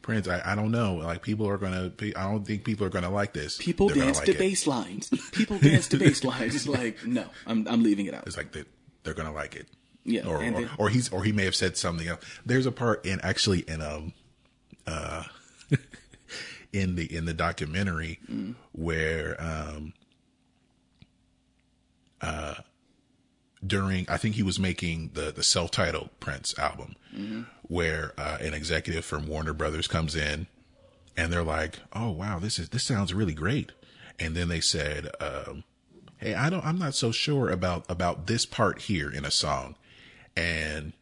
[0.02, 0.96] Prince, I, I don't know.
[0.96, 1.90] Like people are gonna.
[2.14, 3.56] I don't think people are gonna like this.
[3.56, 4.38] People They're dance like to it.
[4.38, 5.08] bass lines.
[5.32, 6.54] People dance to bass lines.
[6.54, 8.26] It's like no, I'm I'm leaving it out.
[8.26, 8.64] It's like they,
[9.02, 9.66] they're gonna like it.
[10.04, 12.20] Yeah, or or, or he's or he may have said something else.
[12.44, 14.12] There's a part in actually in um
[14.86, 15.22] uh
[16.74, 18.54] in the in the documentary Mm.
[18.72, 19.92] where um
[22.20, 22.54] uh
[23.66, 27.42] during I think he was making the the self titled Prince album Mm-hmm.
[27.68, 30.48] where uh, an executive from Warner Brothers comes in
[31.16, 33.70] and they're like, "Oh wow, this is this sounds really great,"
[34.18, 35.08] and then they said.
[35.20, 35.62] Um,
[36.18, 39.74] hey i don't i'm not so sure about about this part here in a song
[40.36, 40.92] and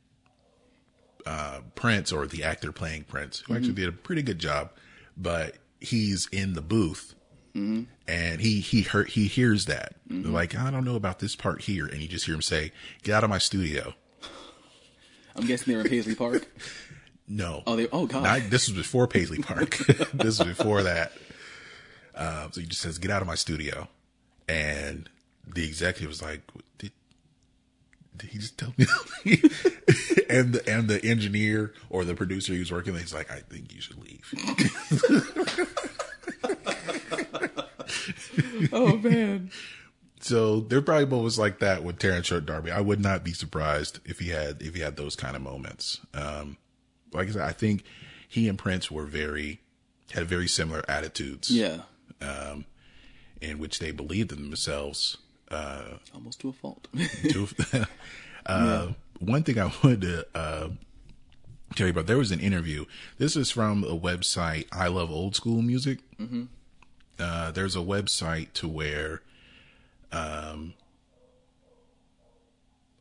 [1.26, 4.70] uh prince or the actor playing prince who actually did a pretty good job
[5.14, 7.14] but he's in the booth
[7.54, 9.96] and he he heard he hears that.
[10.06, 11.86] They're like i don't know about this part here.
[11.86, 12.72] And you just hear him say
[13.02, 13.92] get out of my studio.
[15.36, 16.46] I'm guessing they're in Paisley Park.
[17.28, 17.62] no.
[17.66, 17.88] Oh, they.
[17.92, 18.22] Oh God.
[18.22, 19.76] Not- this was before paisley park.
[20.14, 21.12] This was before that.
[22.14, 23.88] Uh, so he just says get out of my studio.
[24.48, 25.08] And
[25.46, 26.42] the executive was like
[28.22, 28.86] did, he just tell me
[30.30, 33.40] and the and the engineer or the producer he was working with he's like i
[33.40, 34.32] think you should leave
[38.72, 39.50] oh man.
[40.20, 44.00] so there probably was like that with terence short darby i would not be surprised
[44.04, 46.56] if he had if he had those kind of moments um
[47.12, 47.84] like i said i think
[48.28, 49.60] he and prince were very
[50.12, 51.82] had very similar attitudes Yeah.
[52.20, 52.66] um,
[53.40, 55.16] in which they believed in themselves.
[55.52, 56.88] Uh, Almost to a fault.
[57.28, 57.48] to,
[58.46, 58.88] uh,
[59.20, 60.68] One thing I wanted to uh,
[61.76, 62.86] tell you about, there was an interview.
[63.18, 65.98] This is from a website, I Love Old School Music.
[66.18, 66.44] Mm-hmm.
[67.18, 69.20] Uh, there's a website to where
[70.10, 70.74] um,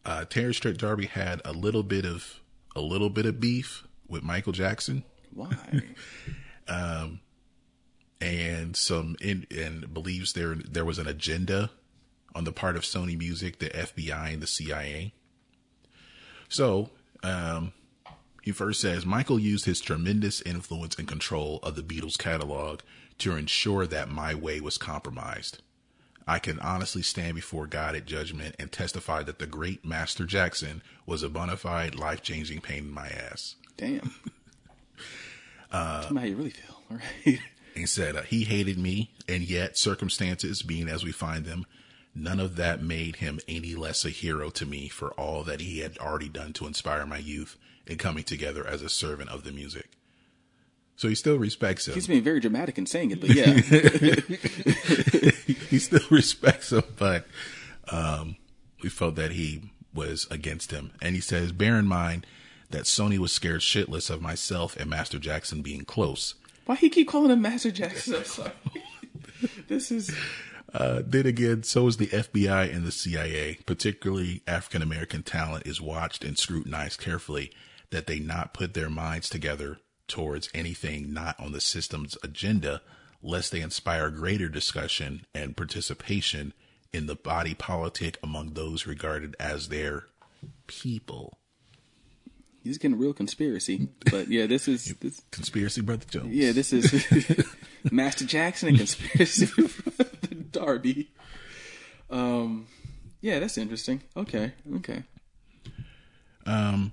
[0.06, 2.40] uh, Terry Strick Darby had a little bit of
[2.76, 5.04] a little bit of beef with Michael Jackson.
[5.34, 5.56] Why?
[6.68, 7.20] um,
[8.20, 11.72] and some in, and believes there there was an agenda
[12.34, 15.14] on the part of Sony Music, the FBI, and the CIA.
[16.50, 16.90] So,
[17.24, 17.74] um,
[18.42, 22.82] he first says Michael used his tremendous influence and control of the Beatles catalog
[23.20, 25.62] to ensure that my way was compromised.
[26.28, 30.82] I can honestly stand before God at judgment and testify that the great Master Jackson
[31.06, 33.56] was a bona fide life changing pain in my ass.
[33.78, 34.12] Damn.
[35.74, 36.82] Uh, Tell me how you really feel.
[36.92, 37.40] All right.
[37.74, 41.66] He said uh, he hated me, and yet circumstances being as we find them,
[42.14, 45.80] none of that made him any less a hero to me for all that he
[45.80, 47.58] had already done to inspire my youth
[47.88, 49.90] in coming together as a servant of the music.
[50.96, 51.96] So he still respects him.
[51.96, 53.46] He's being very dramatic in saying it, but yeah.
[55.70, 57.26] he still respects him, but
[57.90, 58.36] um,
[58.84, 60.92] we felt that he was against him.
[61.02, 62.28] And he says, bear in mind
[62.70, 66.36] that Sony was scared shitless of myself and Master Jackson being close.
[66.66, 68.16] Why he keep calling him Master Jackson?
[68.16, 68.52] I'm sorry.
[69.68, 70.16] this is
[70.74, 73.58] Uh, then again, so is the FBI and the CIA.
[73.66, 77.52] Particularly African American talent is watched and scrutinized carefully
[77.90, 82.82] that they not put their minds together towards anything not on the system's agenda,
[83.22, 86.54] lest they inspire greater discussion and participation
[86.94, 90.06] in the body politic among those regarded as their
[90.68, 91.38] people.
[92.64, 93.90] He's getting real conspiracy.
[94.10, 95.22] But yeah, this is this.
[95.32, 96.34] Conspiracy, Brother Jones.
[96.34, 97.46] Yeah, this is
[97.92, 99.50] Master Jackson and conspiracy
[100.52, 101.10] Darby.
[102.10, 102.68] Um,
[103.22, 104.02] yeah, that's interesting.
[104.16, 105.04] Okay, okay.
[106.46, 106.92] Um,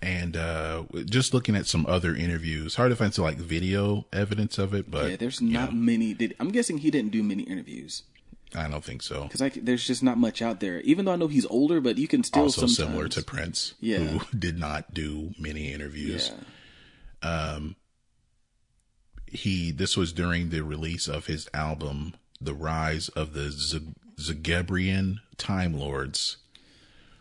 [0.00, 4.58] and uh, just looking at some other interviews, hard to find some like video evidence
[4.58, 6.14] of it, but Yeah, there's not know, many.
[6.14, 8.02] Did I'm guessing he didn't do many interviews
[8.54, 9.24] I don't think so.
[9.30, 10.80] because there's just not much out there.
[10.82, 13.74] Even though I know he's older, but you can still also sometimes, similar to Prince,
[13.80, 13.98] Yeah.
[13.98, 16.30] who did not do many interviews.
[17.22, 17.28] Yeah.
[17.54, 17.76] Um,
[19.26, 25.16] he this was during the release of his album, "The Rise of the Z- Zugebrian
[25.36, 26.36] Time Lords."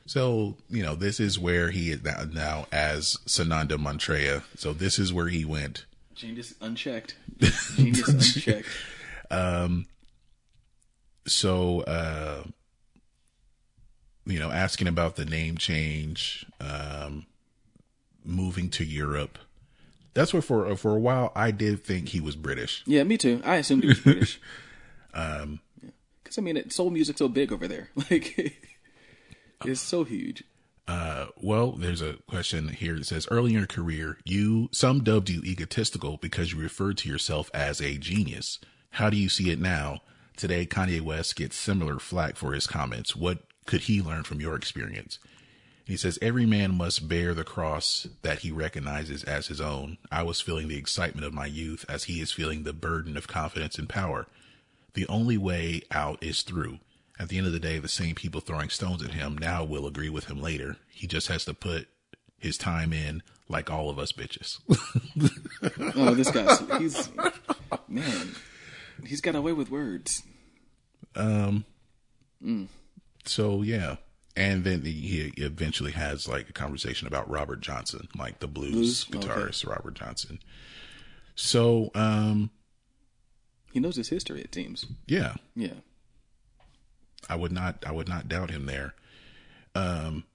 [0.06, 4.44] So you know this is where he is now, now as Sananda Maitreya.
[4.56, 5.86] So this is where he went.
[6.14, 7.16] Genius unchecked.
[7.76, 8.68] Genius unchecked.
[9.32, 9.88] Um,
[11.28, 12.44] so uh
[14.26, 17.26] you know asking about the name change um
[18.24, 19.38] moving to europe
[20.14, 23.42] that's where for for a while i did think he was british Yeah, me too.
[23.46, 24.40] I assumed he was British.
[25.14, 25.60] um,
[26.24, 27.90] because I mean, it, soul music's so big over there.
[28.10, 28.58] Like,
[29.66, 30.44] it's so huge.
[30.88, 35.30] uh well there's a question here that says early in your career you some dubbed
[35.30, 38.60] you egotistical because you referred to yourself as a genius
[38.92, 40.02] how do you see it now
[40.36, 44.56] today kanye west gets similar flack for his comments what could he learn from your
[44.56, 45.18] experience
[45.86, 49.98] He says, Every man must bear the cross that he recognizes as his own.
[50.12, 53.28] I was feeling the excitement of my youth as he is feeling the burden of
[53.28, 54.26] confidence and power.
[54.96, 56.80] The only way out is through.
[57.20, 59.86] At the end of the day, the same people throwing stones at him now will
[59.86, 60.78] agree with him later.
[60.90, 61.88] He just has to put
[62.40, 64.58] his time in like all of us bitches.
[65.96, 67.10] Oh, this guy's he's
[67.88, 68.30] man.
[69.06, 70.24] He's got away with words.
[71.16, 71.66] Um
[73.26, 73.96] so yeah.
[74.38, 79.08] And then he eventually has like a conversation about Robert Johnson, like the blues, Blues?
[79.16, 79.28] Okay.
[79.28, 80.40] guitarist Robert Johnson.
[81.36, 82.50] So, um,
[83.74, 84.42] He knows his history.
[84.42, 84.86] It seems.
[85.08, 85.74] yeah, Yeah.
[87.30, 88.94] I would not I would not doubt him there.
[89.74, 90.26] Um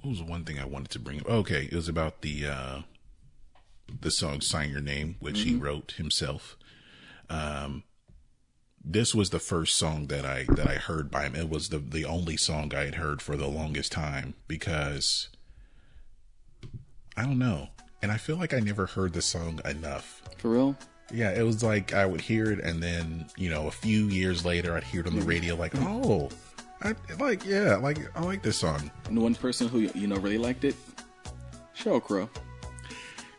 [0.00, 1.28] what was the one thing I wanted to bring up?
[1.28, 2.80] Okay, it was about the uh
[4.00, 6.56] the song Sign Your Name, which he wrote himself.
[7.28, 7.84] Um
[8.84, 11.34] this was the first song that I that I heard by him.
[11.34, 15.28] It was the the only song I had heard for the longest time because
[17.16, 17.68] I don't know.
[18.00, 20.22] And I feel like I never heard the song enough.
[20.38, 20.76] For real.
[21.12, 24.44] Yeah, it was like I would hear it, and then you know, a few years
[24.44, 25.56] later, I'd hear it on the radio.
[25.56, 26.28] Like, oh,
[26.82, 28.90] I like, yeah, like I like this song.
[29.06, 30.76] And the one person who you know really liked it,
[31.76, 32.28] Sheryl Crow.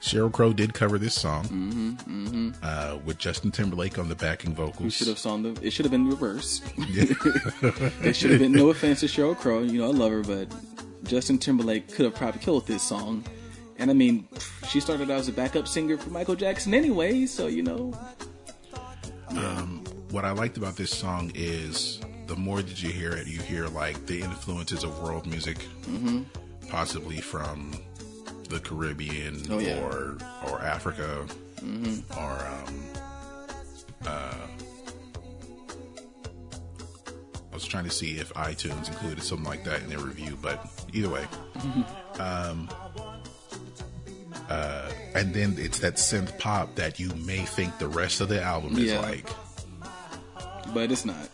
[0.02, 2.50] Sheryl Crow did cover this song mm-hmm, mm-hmm.
[2.64, 4.94] Uh, with Justin Timberlake on the backing We vocals.
[4.94, 5.66] should have sung the.
[5.66, 6.64] It should have been reversed.
[6.78, 8.54] it should have been.
[8.54, 10.48] No offense to Sheryl Crow, you know I love her, but
[11.04, 13.26] Justin Timberlake could have probably killed this song.
[13.78, 14.28] And I mean,
[14.68, 17.94] she started out as a backup singer for Michael Jackson anyway, so you know.
[19.30, 23.42] Um, what I liked about this song is the more that you hear it, you
[23.42, 26.24] hear like the influences of world music, mm-hmm.
[26.70, 27.74] possibly from
[28.50, 29.54] the Caribbean Mm-hmm.
[29.54, 29.80] Oh, yeah.
[29.82, 30.18] or
[30.50, 31.26] or Africa
[32.18, 32.84] or um,
[34.08, 34.34] uh,
[37.52, 40.66] I was trying to see if iTunes included something like that in their review, but
[40.94, 41.26] either way.
[42.20, 42.70] um,
[44.50, 48.42] uh, and then it's that synth pop that you may think the rest of the
[48.42, 49.00] album is Yeah.
[49.02, 49.28] like.
[50.74, 51.30] But it's not.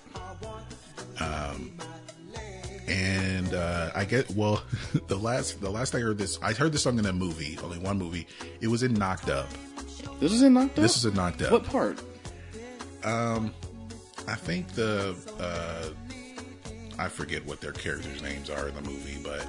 [3.87, 4.63] Uh, I get well.
[5.07, 7.77] The last the last I heard this, I heard this song in a movie, only
[7.79, 8.27] one movie.
[8.61, 9.47] It was in Knocked Up.
[10.19, 10.75] This was in Knocked Up.
[10.83, 11.51] This is in Knocked Up.
[11.51, 11.99] what part?
[13.03, 13.53] Um,
[14.27, 15.89] I think the uh,
[16.97, 19.45] I forget what their characters' names are in the movie, but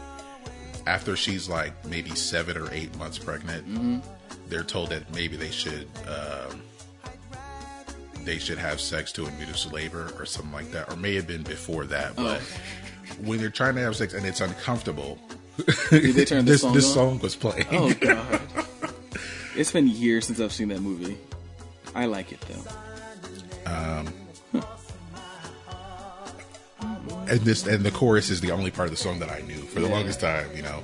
[0.87, 4.03] after she's like maybe seven or eight months pregnant,
[4.49, 6.61] they're told that maybe they should um,
[8.25, 11.45] they should have sex to induce labor or something like that, or may have been
[11.45, 12.15] before that.
[12.17, 12.43] But
[13.25, 15.19] when they're trying to have sex and it's uncomfortable,
[15.91, 16.93] Did they turn this this song this on?
[16.95, 17.67] song was playing.
[17.73, 18.41] Oh god.
[19.57, 21.17] it's been years since I've seen that movie.
[21.95, 23.71] I like it though.
[23.71, 24.13] Um
[27.29, 29.55] and this and the chorus is the only part of the song that I knew
[29.57, 29.95] for the Yeah.
[29.95, 30.83] longest time, you know.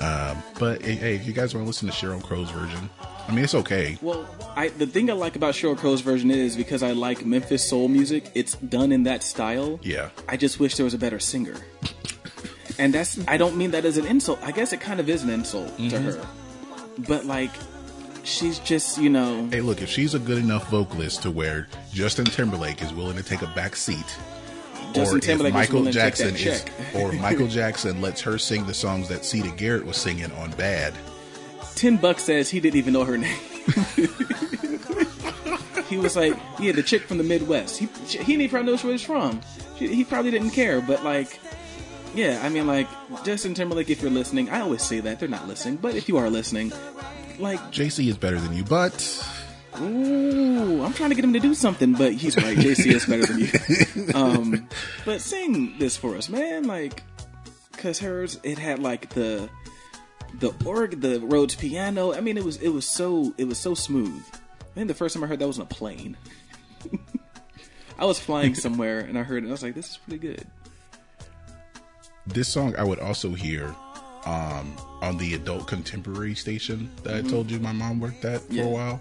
[0.00, 2.88] Um, but hey, hey, if you guys want to listen to Sheryl Crow's version,
[3.28, 3.98] I mean it's okay.
[4.00, 4.26] Well,
[4.56, 7.86] I the thing I like about Sheryl Crow's version is because I like Memphis soul
[7.88, 8.30] music.
[8.34, 9.78] It's done in that style.
[9.82, 10.08] Yeah.
[10.28, 11.54] I just wish there was a better singer.
[12.78, 14.38] and that's I don't mean that as an insult.
[14.42, 16.04] I guess it kind of is an insult to Mm-hmm.
[16.04, 16.26] her.
[17.06, 17.50] But like
[18.24, 22.24] she's just, you know, Hey, look, if she's a good enough vocalist to where Justin
[22.26, 24.04] Timberlake is willing to take a back seat,
[24.94, 26.64] Justin or Timberlake if Michael Jackson is,
[26.94, 30.94] or Michael Jackson lets her sing the songs that Siedah Garrett was singing on Bad,
[31.78, 33.38] Ten Bucks says he didn't even know her name.
[35.88, 37.78] he was like, yeah, the chick from the Midwest.
[37.78, 39.40] He he didn't even know where she's from.
[39.78, 41.38] She, he probably didn't care, but like,
[42.16, 42.88] yeah, I mean, like
[43.24, 43.90] Justin Timberlake.
[43.90, 46.72] If you're listening, I always say that they're not listening, but if you are listening,
[47.38, 49.24] like, JC is better than you, but
[49.80, 52.58] ooh, I'm trying to get him to do something, but he's right.
[52.58, 54.14] JC is better than you.
[54.14, 54.68] Um,
[55.04, 57.04] but sing this for us, man, like,
[57.76, 59.48] cause hers it had like the
[60.34, 62.12] the org, the Rhodes piano.
[62.14, 64.22] I mean, it was it was so it was so smooth.
[64.32, 66.16] I think the first time I heard that was on a plane.
[67.98, 69.46] I was flying somewhere and I heard it.
[69.46, 70.46] and I was like, "This is pretty good."
[72.26, 73.74] this song I would also hear
[74.26, 78.46] um, on the adult contemporary station that I told you my mom worked at for
[78.48, 78.54] Mm-hmm.
[78.56, 78.64] Yeah.
[78.64, 79.00] a while.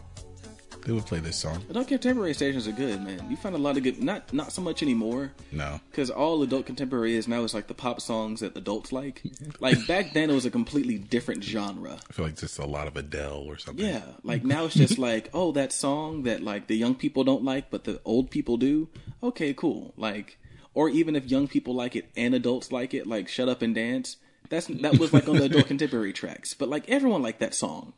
[0.87, 1.65] They would play this song.
[1.69, 3.29] Adult contemporary stations are good, man.
[3.29, 4.01] You find a lot of good.
[4.01, 5.33] Not not so much anymore.
[5.51, 5.81] No.
[5.91, 9.21] Because all adult contemporary is now is like the pop songs that adults like.
[9.59, 11.97] Like back then, it was a completely different genre.
[12.09, 13.85] I feel like just a lot of Adele or something.
[13.85, 17.43] Yeah, like now it's just like, oh, that song that like the young people don't
[17.43, 18.87] like, but the old people do.
[19.21, 19.93] Okay, cool.
[19.97, 20.37] Like,
[20.73, 23.75] or even if young people like it and adults like it, like "Shut Up and
[23.75, 24.17] Dance."
[24.49, 27.93] That's that was like on the adult contemporary tracks, but like everyone liked that song.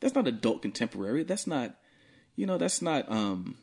[0.00, 1.22] That's not adult contemporary.
[1.22, 1.76] That's not,
[2.36, 3.56] you know, that's not um,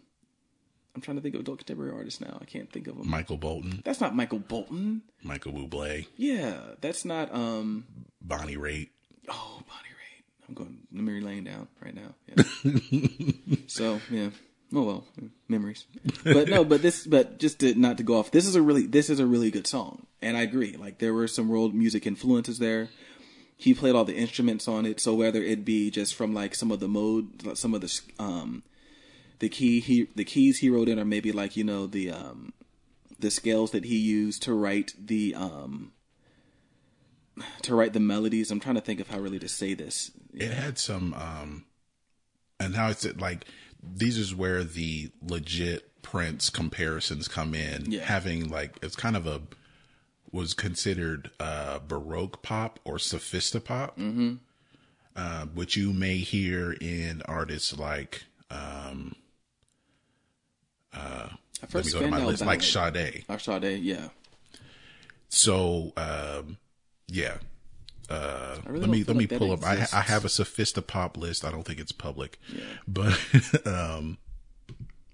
[0.96, 2.38] I'm trying to think of a contemporary artist now.
[2.41, 3.10] I can't think of them.
[3.10, 5.02] Michael Bolton, That's not Michael Bolton.
[5.24, 7.34] Michael Bublé, Yeah, that's not.
[7.34, 7.86] um
[8.22, 8.90] Bonnie Raitt.
[9.30, 10.24] Oh, Bonnie Raitt.
[10.48, 12.14] I'm going memory lane down right now.
[12.28, 13.56] Yeah.
[13.68, 14.30] so yeah.
[14.74, 15.04] Oh well,
[15.48, 15.86] memories.
[16.24, 18.30] But no, but this, but just to, not to go off.
[18.30, 20.76] This is a really, this is a really good song, and I agree.
[20.78, 22.90] Like there were some world music influences there.
[23.61, 26.72] He played all the instruments on it, so whether it be just from like some
[26.72, 28.64] of the mode, some of the um,
[29.40, 32.53] the key he, the keys he wrote in, or maybe like you know the um,
[33.19, 35.91] the scales that he used to write the um,
[37.64, 38.49] to write the melodies.
[38.49, 40.11] I'm trying to think of how really to say this.
[40.34, 41.65] It had some, um,
[42.61, 43.44] and how it's like
[43.84, 47.91] these is where the legit Prince comparisons come in.
[47.91, 48.06] Yeah.
[48.06, 49.41] Having like it's kind of a
[50.31, 54.35] was considered uh, baroque pop or sophisti-pop, mm-hmm.
[55.15, 59.15] uh, which you may hear in artists like um,
[60.93, 61.30] uh,
[61.61, 63.11] I've let me go to my list, like Ballet.
[63.11, 63.26] Sade.
[63.30, 64.10] Or Sade, yeah.
[65.30, 66.57] So um,
[67.07, 67.38] yeah.
[68.10, 69.64] Uh, really let me let me like pull up.
[69.64, 69.85] I.
[69.93, 71.45] I have a sophisti-pop list.
[71.45, 72.64] I don't think it's public, Yeah.
[72.88, 73.19] but
[73.68, 74.18] um,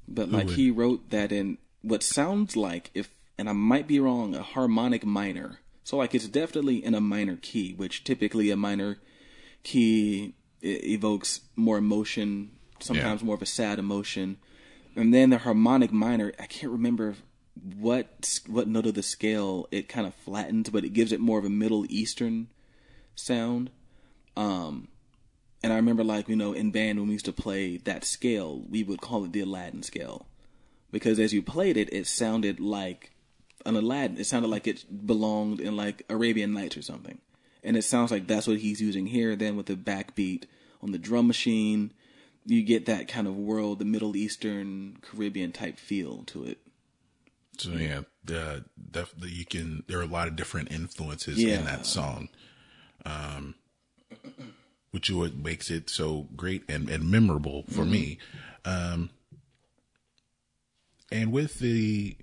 [0.07, 3.99] But like would- he wrote that in what sounds like if and I might be
[3.99, 5.59] wrong, a harmonic minor.
[5.83, 8.97] So like it's definitely in a minor key, which typically a minor
[9.63, 14.37] key evokes more emotion, sometimes more of a sad emotion.
[14.95, 17.15] And then the harmonic minor, I can't remember
[17.77, 21.39] what what note of the scale it kind of flattens, but it gives it more
[21.39, 22.47] of a Middle Eastern
[23.15, 23.69] sound.
[24.35, 24.89] Um,
[25.63, 28.61] and I remember, like, you know, in band when we used to play that scale,
[28.69, 30.27] we would call it the Aladdin scale.
[30.91, 33.11] Because as you played it, it sounded like
[33.65, 34.17] an Aladdin.
[34.17, 37.19] It sounded like it belonged in, like, Arabian Nights or something.
[37.63, 39.35] And it sounds like that's what he's using here.
[39.35, 40.43] Then with the backbeat
[40.83, 41.91] on the drum machine,
[42.45, 46.59] you get that kind of world, the Middle Eastern, Caribbean type feel to it.
[47.57, 49.83] so yeah, the definitely you can.
[49.87, 51.57] There are a lot of different influences Yeah.
[51.59, 52.29] in that song,
[53.03, 53.55] um,
[54.91, 58.19] which is what makes it so great and and memorable for me.
[58.63, 59.09] Um,
[61.11, 62.17] and with the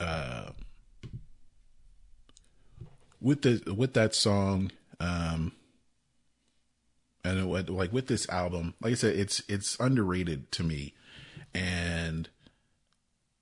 [0.00, 0.50] uh,
[3.24, 4.70] with the with that song,
[5.00, 5.52] um,
[7.24, 10.92] and what like with this album, like I said, it's it's underrated to me,
[11.54, 12.28] and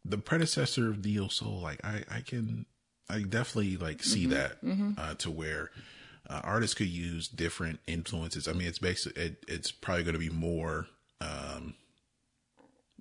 [0.05, 2.65] the predecessor of Neo Soul, like I I can
[3.11, 4.63] I definitely like see that
[4.97, 5.71] uh, to where
[6.31, 8.47] uh, artists could use different influences.
[8.47, 10.87] I mean, it's basically it, it's probably going to be more
[11.21, 11.75] um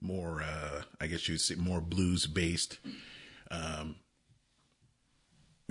[0.02, 2.80] more uh I guess you'd say more blues based
[3.52, 3.98] um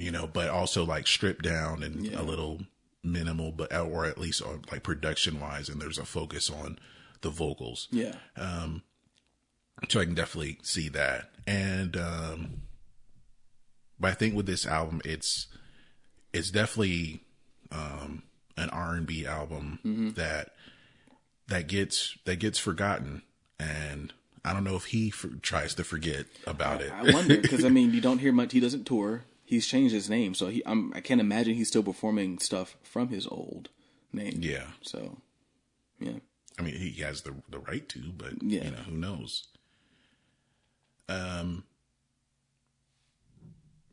[0.01, 2.21] you know, but also like stripped down and Yeah.
[2.21, 2.61] a little
[3.03, 6.79] minimal, but or at least on like production wise, and there's a focus on
[7.23, 7.89] the vocals.
[7.91, 8.17] Yeah.
[8.37, 8.83] Um,
[9.89, 11.31] So I can definitely see that.
[11.47, 12.63] And um
[13.99, 15.47] but I think with this album it's
[16.33, 17.23] it's definitely
[17.73, 18.23] um
[18.57, 20.51] an R&B album that
[21.49, 23.23] that gets that gets forgotten
[23.59, 24.13] and
[24.45, 26.93] I don't know if he for, tries to forget about it.
[26.93, 28.53] I wonder because I mean, you don't hear much.
[28.53, 29.25] He doesn't tour.
[29.51, 30.63] He's changed his name, so he.
[30.65, 33.69] I'm, I can't imagine he's still performing stuff from his old
[34.13, 34.39] name.
[34.41, 34.67] yeah.
[34.83, 35.19] So,
[35.99, 36.19] yeah.
[36.59, 38.65] I mean, he has the the right to, but Yeah.
[38.65, 39.49] you know, who knows?
[41.09, 41.65] Um,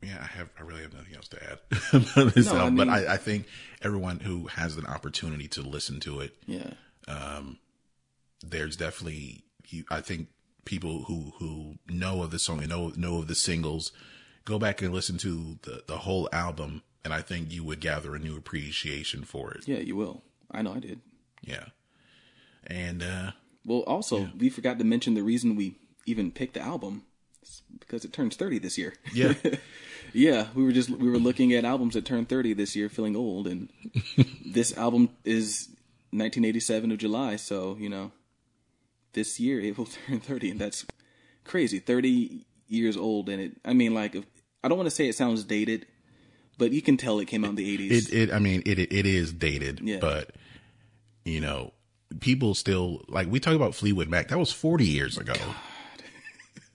[0.02, 0.48] yeah, I have.
[0.58, 1.58] I really have nothing else to add
[1.92, 3.46] about this No, I album, but I, I think
[3.82, 6.70] everyone who has an opportunity to listen to it, Yeah.
[7.08, 7.58] Um,
[8.46, 9.42] there's definitely.
[9.90, 10.28] I think
[10.64, 13.90] people who who know of the song and know know of the singles,
[14.48, 18.14] go back and listen to the the whole album, and I think you would gather
[18.14, 19.68] a new appreciation for it.
[19.68, 20.22] Yeah, you will.
[20.50, 21.00] I know I did.
[21.42, 21.66] Yeah,
[22.66, 23.30] and uh
[23.64, 25.76] Well, also, we forgot to mention the reason we
[26.06, 27.02] even picked the album
[27.42, 28.94] It's because it turns 30 this year.
[29.12, 29.34] yeah.
[30.12, 33.16] yeah, we were just we were looking at albums that turned 30 this year, feeling
[33.16, 33.68] old, and
[34.56, 35.68] this album is
[36.10, 38.10] 1987 of July, so you know,
[39.12, 40.86] this year it will turn 30, and that's
[41.44, 41.78] crazy.
[41.78, 43.52] 30 years old, and it.
[43.64, 44.24] I mean, like, if,
[44.62, 45.86] I don't want to say it sounds dated,
[46.58, 47.90] but you can tell it came out in the 80s.
[47.90, 49.98] it, it I mean it it is dated, Yeah.
[50.00, 50.30] but
[51.24, 51.72] you know,
[52.20, 54.28] people still like we talk about Fleetwood Mac.
[54.28, 55.34] That was forty years ago.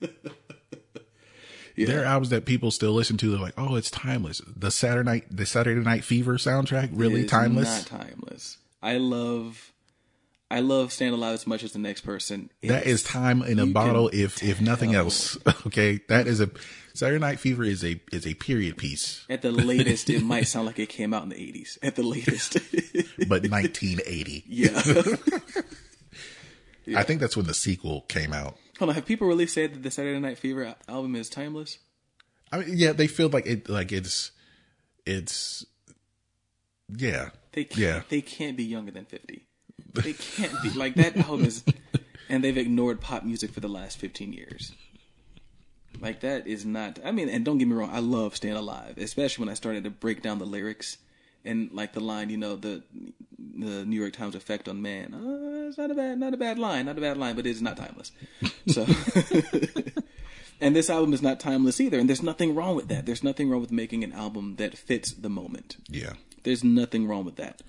[1.76, 1.86] yeah.
[1.86, 3.30] There are albums that people still listen to.
[3.30, 4.40] They're like, oh, it's timeless.
[4.46, 7.90] The Saturday night, the Saturday Night Fever soundtrack, really timeless.
[7.90, 8.58] Not timeless.
[8.82, 9.72] I love,
[10.54, 12.48] I love "Stand Alive" as much as the next person.
[12.62, 15.36] that It's- is time in a bottle, can if if nothing else.
[15.66, 16.50] Okay, that is a
[16.94, 20.66] Saturday Night Fever is a is a period piece, At the latest, it might sound
[20.66, 21.78] like it came out in the 80s.
[21.82, 22.52] At the latest.
[23.28, 24.44] but 1980.
[24.46, 24.80] yeah.
[26.96, 28.56] I think that's when the sequel came out.
[28.78, 31.78] Hold on, have people really said that the Saturday Night Fever album is timeless?
[32.52, 34.30] I mean, yeah, they feel like it, like it's,
[35.06, 35.64] it's,
[36.94, 38.02] yeah, They can't, yeah.
[38.08, 39.46] they can't be younger than fifty.
[39.94, 41.64] They can't be like that album is,
[42.28, 44.72] and they've ignored pop music for the last fifteen years.
[46.00, 46.98] Like that is not.
[47.04, 49.84] I mean, and don't get me wrong, I love "Staying Alive," especially when I started
[49.84, 50.98] to break down the lyrics
[51.44, 52.82] and like the line, you know, the
[53.38, 55.14] the New York Times effect on man.
[55.14, 57.60] Uh, it's not a bad, not a bad line, not a bad line, but it's
[57.60, 58.10] not timeless.
[58.66, 58.86] So.
[60.60, 63.06] And this album is not timeless either, and there's nothing wrong with that.
[63.06, 65.76] There's nothing wrong with making an album that fits the moment.
[65.88, 66.14] yeah.
[66.44, 67.62] There's nothing wrong with that.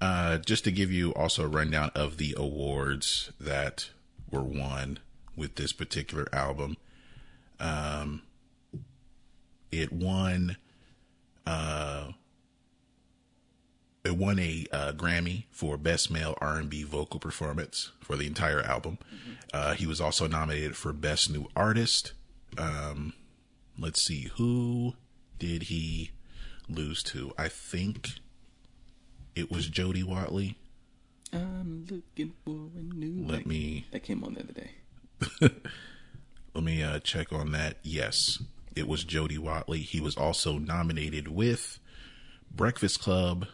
[0.00, 3.90] Uh, just to give you also a rundown of the awards that
[4.30, 4.98] were won
[5.34, 6.76] with this particular album.
[7.58, 8.22] Um,
[9.72, 10.56] it won,
[11.46, 12.12] uh,
[14.04, 18.98] it won a uh, Grammy for Best Male R&B Vocal Performance for the entire album.
[19.52, 22.12] Uh, he was also nominated for Best New Artist.
[22.56, 23.14] Um,
[23.78, 24.94] let's see, who
[25.38, 26.12] did he
[26.68, 27.32] lose to?
[27.36, 28.10] I think
[29.38, 30.56] it was Jody Watley.
[31.32, 33.24] I'm looking for a new.
[33.26, 34.70] Let me That came on the other day.
[36.54, 37.76] let me uh, check on that.
[37.82, 38.42] Yes,
[38.74, 39.80] it was Jody Watley.
[39.80, 41.78] He was also nominated with
[42.50, 43.46] Breakfast Club.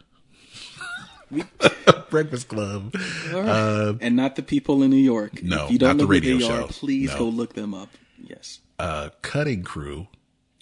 [2.09, 2.95] Breakfast Club.
[3.33, 5.43] and not the people in New York.
[5.43, 6.63] no, if you don't not know the radio who they show.
[6.63, 7.17] are, please No.
[7.19, 7.89] go look them up.
[8.23, 8.59] Yes.
[8.79, 10.07] Uh, Cutting Crew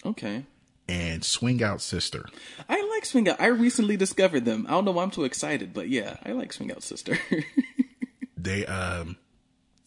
[0.06, 0.46] Okay.
[0.88, 2.26] And Swing Out Sister.
[2.68, 3.40] I like Swing Out.
[3.40, 4.66] I recently discovered them.
[4.68, 7.18] I don't know why I'm too excited, but yeah, I like Swing Out Sister.
[8.44, 9.16] They um,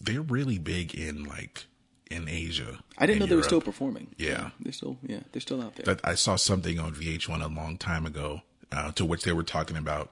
[0.00, 1.66] they're really big in like
[2.10, 2.78] in Asia.
[2.96, 4.14] I didn't know they were still performing.
[4.16, 4.50] Yeah.
[4.60, 5.98] they're still yeah they're still out there.
[6.02, 8.40] I saw something on VH1 a long time ago,
[8.72, 10.10] uh, to which they were talking about.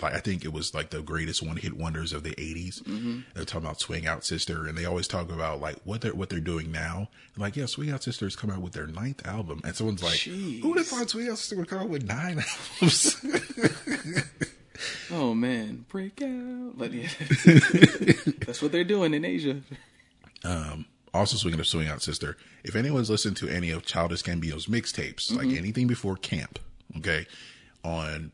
[0.00, 2.82] Like I think it was like the greatest one hit wonders of the 80s.
[2.82, 3.20] Mm-hmm.
[3.34, 6.28] They're talking about Swing Out Sister, and they always talk about like what they're what
[6.28, 7.08] they're doing now.
[7.36, 10.14] Like yeah, Swing Out Sister has come out with their ninth album, and someone's like,
[10.14, 10.60] Jeez.
[10.60, 12.42] "Who would have thought Swing Out Sister would come out with nine
[12.80, 13.16] albums?"
[15.10, 16.78] oh man, break out!
[16.78, 17.08] But yeah,
[18.46, 19.60] that's what they're doing in Asia.
[21.14, 25.34] also, speaking of Swing Out Sister, if anyone's listened to any of Childish Gambino's mixtapes,
[25.34, 26.58] like anything before camp,
[26.98, 27.26] okay,
[27.84, 28.32] on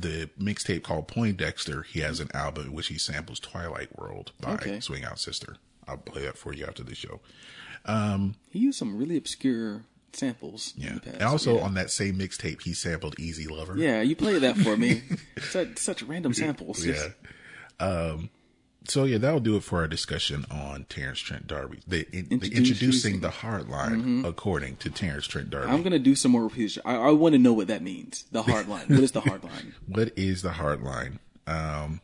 [0.00, 4.52] the mixtape called Poindexter, he has an album in which he samples Twilight World by
[4.54, 4.80] Okay.
[4.80, 5.56] Swing Out Sister.
[5.86, 7.20] I'll play that for you after the show.
[8.50, 10.74] He used some really obscure samples.
[10.76, 10.94] in Yeah.
[10.94, 11.14] the past.
[11.16, 11.62] And also yeah.
[11.64, 13.76] on that same mixtape, he sampled Easy Lover.
[13.76, 15.02] Yeah, you played that for me.
[15.50, 16.84] such, such random samples.
[16.84, 17.08] Yeah.
[17.80, 18.30] Um,
[18.88, 21.80] so yeah, that'll do it for our discussion on Terence Trent D'Arby.
[21.86, 25.70] The, in, the introducing the hard line according to Terence Trent D'Arby.
[25.70, 26.82] I'm gonna do some more repetition.
[26.84, 28.24] I, I want to know what that means.
[28.32, 28.86] The hard line.
[28.88, 29.74] What is the hard line?
[29.88, 31.18] What is the hard line?
[31.46, 32.00] Um,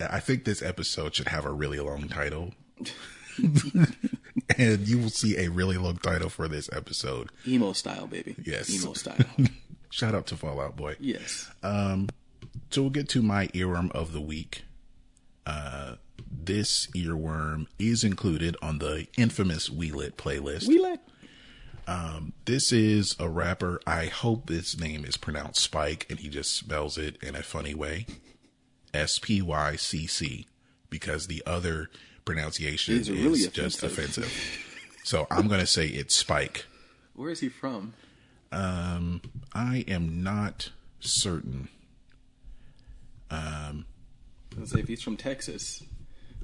[0.00, 2.52] I think this episode should have a really long title.
[4.58, 7.30] and you will see a really long title for this episode.
[7.46, 8.36] Emo style, baby.
[8.44, 8.70] Yes.
[8.70, 9.16] Emo style.
[9.90, 10.96] Shout out to Fall Out Boy.
[11.00, 11.50] Yes.
[12.70, 14.64] So we'll get to my earworm of the week.
[15.46, 15.96] Uh,
[16.30, 20.68] this earworm is included on the infamous We Lit playlist.
[20.68, 21.00] we like.
[22.44, 23.80] This is a rapper.
[23.86, 27.74] I hope his name is pronounced Spike and he just spells it in a funny
[27.74, 28.06] way.
[28.94, 30.46] S P Y C C.
[30.90, 31.90] Because the other
[32.24, 34.24] pronunciation Is is, really just offensive.
[34.24, 34.96] offensive.
[35.04, 36.64] so I'm going to say it's Spike.
[37.14, 37.92] Where is he from?
[38.50, 39.20] Um,
[39.52, 40.70] I am not
[41.00, 41.68] certain.
[43.30, 45.82] Let's say if he's from Texas.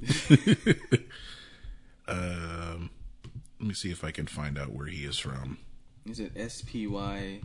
[2.06, 2.90] Um,
[3.60, 5.58] let me see if I can find out where he is from.
[6.06, 7.40] Is it S P Y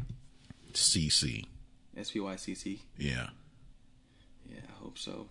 [0.74, 1.46] CC.
[1.96, 2.82] S P Y C C?
[2.98, 3.30] Yeah.
[4.50, 5.28] Yeah, I hope so.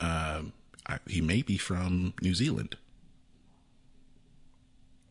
[0.00, 0.52] Um,
[0.86, 2.76] I, he may be from New Zealand.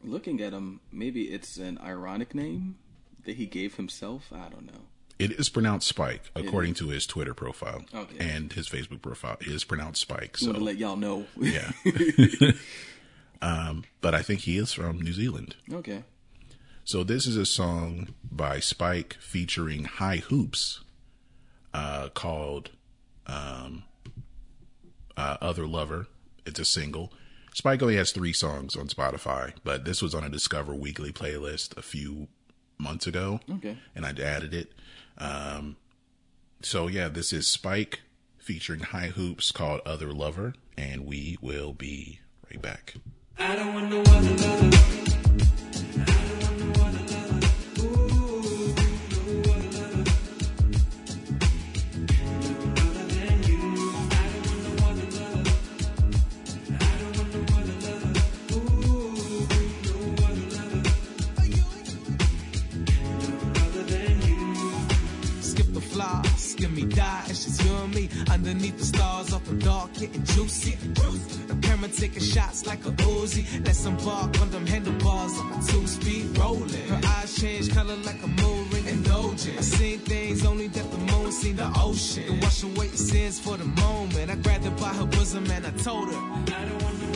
[0.03, 2.77] Looking at him, maybe it's an ironic name
[3.25, 4.31] that he gave himself.
[4.33, 4.87] I don't know.
[5.19, 8.17] It is pronounced Spike, according to his Twitter profile Okay.
[8.19, 9.35] and his Facebook profile.
[9.41, 10.37] It is pronounced Spike.
[10.37, 11.25] So to let y'all know.
[11.37, 11.71] yeah.
[13.41, 15.55] um, but I think he is from New Zealand.
[15.71, 16.03] okay.
[16.85, 20.79] So this is a song by Spycc featuring High Hoops,
[21.71, 22.71] uh, called
[23.27, 23.83] um,
[25.15, 26.07] uh, "Other Lover."
[26.47, 27.13] It's a single.
[27.53, 31.77] Spycc only has three songs on Spotify, but this was on a Discover Weekly playlist
[31.77, 32.27] a few
[32.79, 33.77] months ago, Okay.
[33.95, 34.71] and I'd added it.
[35.17, 35.75] Um,
[36.61, 37.95] so yeah, this is Spycc
[38.37, 42.19] featuring High Hoops called "Other Lover," and we will be
[42.49, 42.95] right back.
[68.39, 70.77] Underneath the stars, off the dark, getting juicy.
[71.47, 73.43] The camera taking shots like a Uzi.
[73.65, 76.87] Let's embark on them handlebars on a two-speed rolling.
[76.87, 79.57] Her eyes change color like a moon ring indulgent.
[79.57, 82.27] I seen things only that the moon seen the ocean.
[82.27, 84.31] To wash away sins for the moment.
[84.31, 86.15] I grabbed her by her bosom and I told her.
[86.15, 87.08] I don't want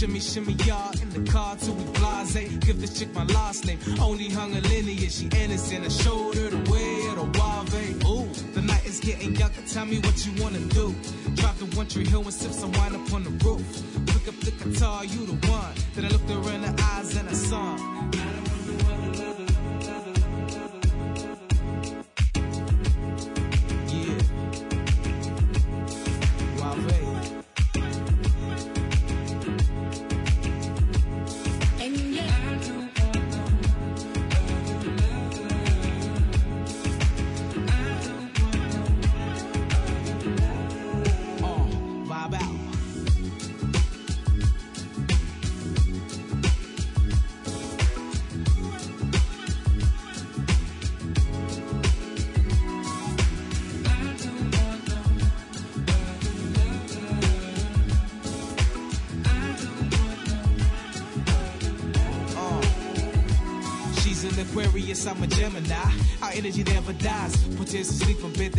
[0.00, 2.32] Shimmy, shimmy, y'all in the car till we blase.
[2.64, 3.78] Give this chick my last name.
[4.00, 5.84] Only hung a lineage, she innocent.
[5.84, 8.02] I showed her the way of the wave.
[8.06, 9.60] Ooh, the night is getting younger.
[9.68, 10.94] Tell me what you wanna do.
[11.34, 13.60] Drop the one tree hill and sip some wine up on the roof.
[14.06, 15.74] Pick up the guitar, you the one.
[15.94, 17.76] Then I looked her in the eyes and I saw.
[17.76, 18.39] I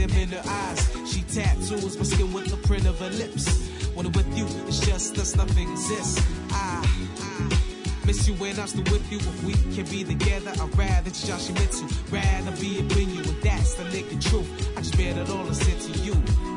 [0.07, 0.91] them in her eyes.
[1.05, 3.67] She tattoos my skin with the print of her lips.
[3.93, 6.21] When I'm with you, it's just us, nothing exists.
[6.51, 6.85] I,
[7.19, 9.19] I miss you when I'm still with you.
[9.19, 11.85] If we can be together, I'd rather just Josh Mitsu.
[12.09, 14.49] Rather be in you, and that's the naked truth.
[14.77, 16.13] I just bet it all and said to you.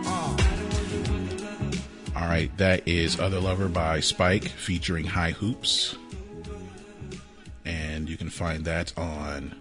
[0.06, 0.36] Uh.
[2.16, 5.96] All right, that is Other Lover by Spycc featuring High Hoops.
[7.64, 9.54] And you can find that on,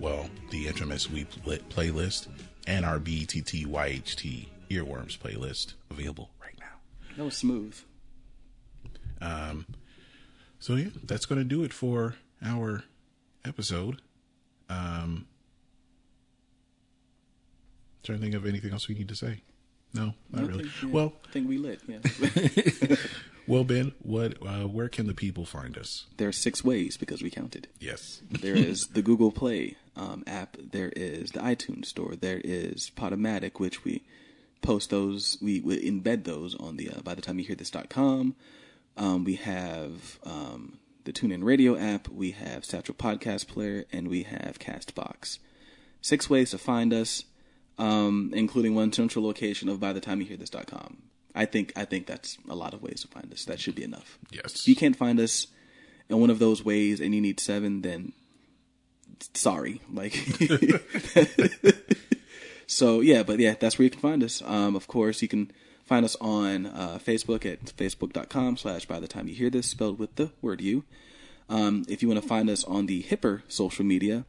[0.00, 2.28] well, the infamous We Pl- playlist
[2.66, 7.16] and our BTTYHT Earworms playlist available right now.
[7.16, 7.76] That was smooth.
[10.62, 12.84] So yeah, that's going to do it for our
[13.44, 14.00] episode.
[14.70, 15.26] Um,
[18.04, 19.42] trying to think of anything else we need to say.
[19.92, 20.62] No, not really.
[20.62, 21.80] think, yeah, Well, I think we lit.
[21.88, 22.96] Yeah.
[23.48, 24.36] well, Ben, what?
[24.40, 26.06] Uh, where can the people find us?
[26.16, 27.66] there are six ways because we counted.
[27.80, 28.22] Yes.
[28.30, 30.56] There is the Google Play um, app.
[30.58, 32.14] There is the iTunes Store.
[32.16, 34.02] There is Podomatic, which we
[34.60, 35.38] post those.
[35.40, 38.34] We, we embed those on the uh, by the time you hear this.com.
[38.96, 42.08] Um, we have um, the TuneIn Radio app.
[42.08, 45.38] We have Satchel Podcast Player, and we have Castbox.
[46.00, 47.24] Six ways to find us,
[47.78, 51.02] um, including one central location of by the time you hear this.com.
[51.34, 53.44] I think I think that's a lot of ways to find us.
[53.46, 54.18] That should be enough.
[54.30, 54.60] Yes.
[54.60, 55.46] If you can't find us
[56.08, 58.12] in one of those ways and you need seven, then
[59.34, 59.80] sorry.
[59.92, 60.14] Like,
[62.66, 64.42] so yeah, but yeah, that's where you can find us.
[64.44, 65.50] Um, of course, you can
[65.84, 69.98] find us on uh, Facebook at facebook.com slash by the time you hear this, spelled
[69.98, 70.84] with the word you.
[71.48, 74.24] Um, if you want to find us on the hipper social media,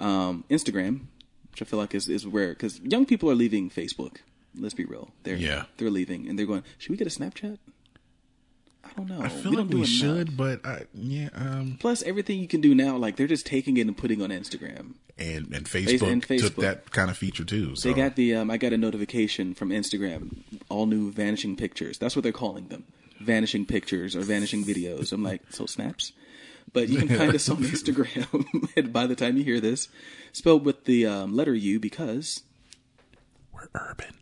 [0.00, 1.06] um, Instagram,
[1.50, 4.16] which I feel like is, is where, because young people are leaving Facebook.
[4.58, 5.10] Let's be real.
[5.22, 5.64] They're, Yeah.
[5.76, 7.58] they're leaving and they're going, should we get a Snapchat?
[8.84, 9.20] I don't know.
[9.22, 9.88] I feel don't like we enough.
[9.88, 13.76] should, but I, yeah, um, Plus, everything you can do now, like they're just taking
[13.76, 14.94] it and putting on Instagram.
[15.18, 16.62] and and Facebook, and took Facebook.
[16.62, 17.76] that kind of feature too.
[17.76, 20.38] So They got the um, I got a notification from Instagram,
[20.68, 21.98] all new vanishing pictures.
[21.98, 22.84] That's what they're calling them,
[23.20, 25.12] vanishing pictures or vanishing videos.
[25.12, 26.12] I'm like, so snaps.
[26.72, 28.44] But you can find us on Instagram.
[28.76, 29.88] and by the time you hear this,
[30.32, 32.42] spelled with the um, letter U because
[33.52, 34.14] we're urban.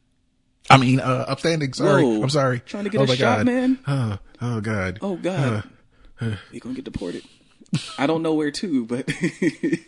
[0.68, 1.72] I mean, uh, upstanding.
[1.74, 2.22] Sorry, Whoa.
[2.22, 2.60] I'm sorry.
[2.60, 3.46] Trying to get oh a shot, God.
[3.46, 3.78] man?
[4.40, 4.98] Oh God.
[5.02, 5.64] oh god,
[6.20, 7.22] you're gonna get deported.
[7.98, 9.10] I don't know where to, but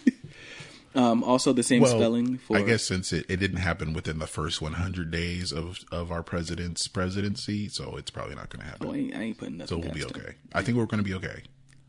[0.95, 4.19] um, also the same well, spelling for I guess since it, it didn't happen within
[4.19, 8.71] the first 100 days of of our president's presidency, so it's probably not going to
[8.71, 8.89] happen.
[8.89, 9.77] Oh, I, ain't, I ain't putting nothing.
[9.77, 10.23] so we'll be past him.
[10.23, 10.35] okay.
[10.53, 11.43] I think we're going to be okay.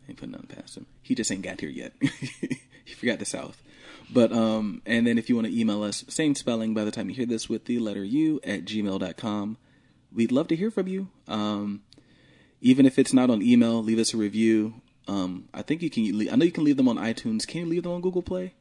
[0.08, 0.86] ain't putting nothing past him.
[1.02, 1.94] He just ain't got here yet.
[2.02, 3.62] he forgot the South.
[4.12, 7.10] But um and then if you want to email us, same spelling by the time
[7.10, 9.58] you hear this with the letter U at gmail.com.
[10.12, 11.10] We'd love to hear from you.
[11.28, 11.84] Um
[12.62, 14.82] even if it's not on email, leave us a review.
[15.08, 17.48] Um I think you can I know you can leave them on iTunes.
[17.48, 18.54] Can you leave them on Google Play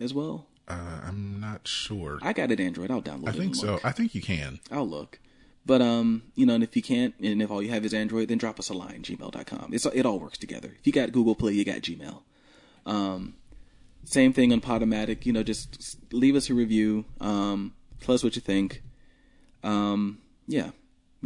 [0.00, 0.46] as well?
[0.68, 2.18] Uh, I'm not sure.
[2.22, 2.90] I got it Android.
[2.90, 3.34] I'll download it.
[3.36, 3.78] I think so.
[3.84, 4.58] I think you can.
[4.70, 5.20] I'll look.
[5.64, 8.28] But um, you know, and if you can't, and if all you have is Android,
[8.28, 9.70] then drop us a line, gmail.com.
[9.72, 10.74] It's it all works together.
[10.78, 12.22] If you got Google Play, you got Gmail.
[12.84, 13.34] Um,
[14.04, 15.26] same thing on Podomatic.
[15.26, 17.04] You know, just leave us a review.
[17.20, 18.82] Um, tell us what you think.
[19.64, 20.70] Um, yeah,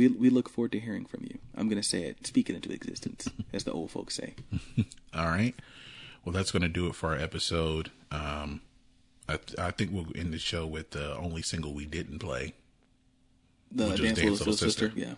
[0.00, 1.38] we we look forward to hearing from you.
[1.54, 4.34] I'm gonna say it, speak it into existence, as the old folks say.
[5.14, 5.54] All right.
[6.24, 7.90] Well, that's going to do it for our episode.
[8.10, 8.60] Um,
[9.26, 12.52] I, I think we'll end the show with the only single we didn't play.
[13.72, 14.66] The Dance Little Sister.
[14.66, 14.92] Sister.
[14.94, 15.14] Yeah,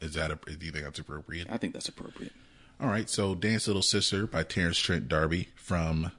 [0.00, 1.46] Is that a, do you think that's appropriate?
[1.48, 2.32] I think that's appropriate.
[2.80, 3.08] All right.
[3.08, 6.10] So, Dance Little Sister by Terence Trent D'Arby from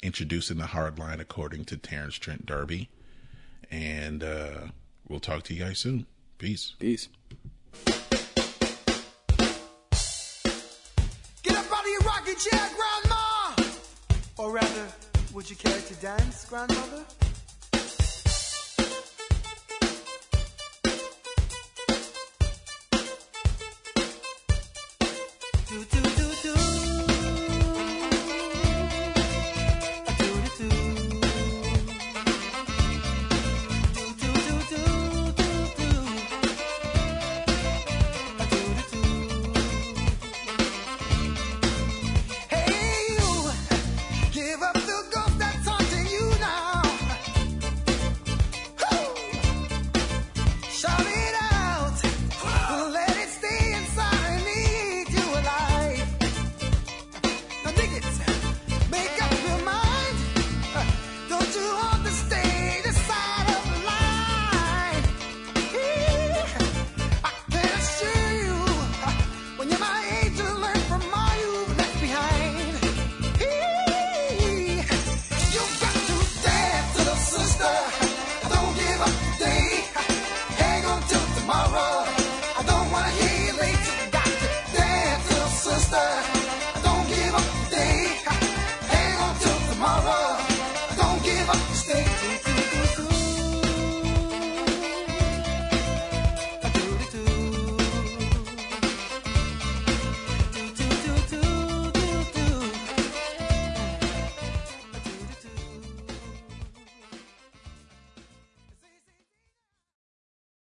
[0.00, 2.88] Introducing the Hard Line according to Terence Trent D'Arby.
[3.68, 4.68] And uh,
[5.08, 6.06] we'll talk to you guys soon.
[6.38, 6.74] Peace.
[6.78, 7.08] Peace.
[11.42, 13.54] Get up out of your rocking chair, Grandma!
[14.38, 14.86] Or rather,
[15.32, 17.04] would you care to dance, Grandmother?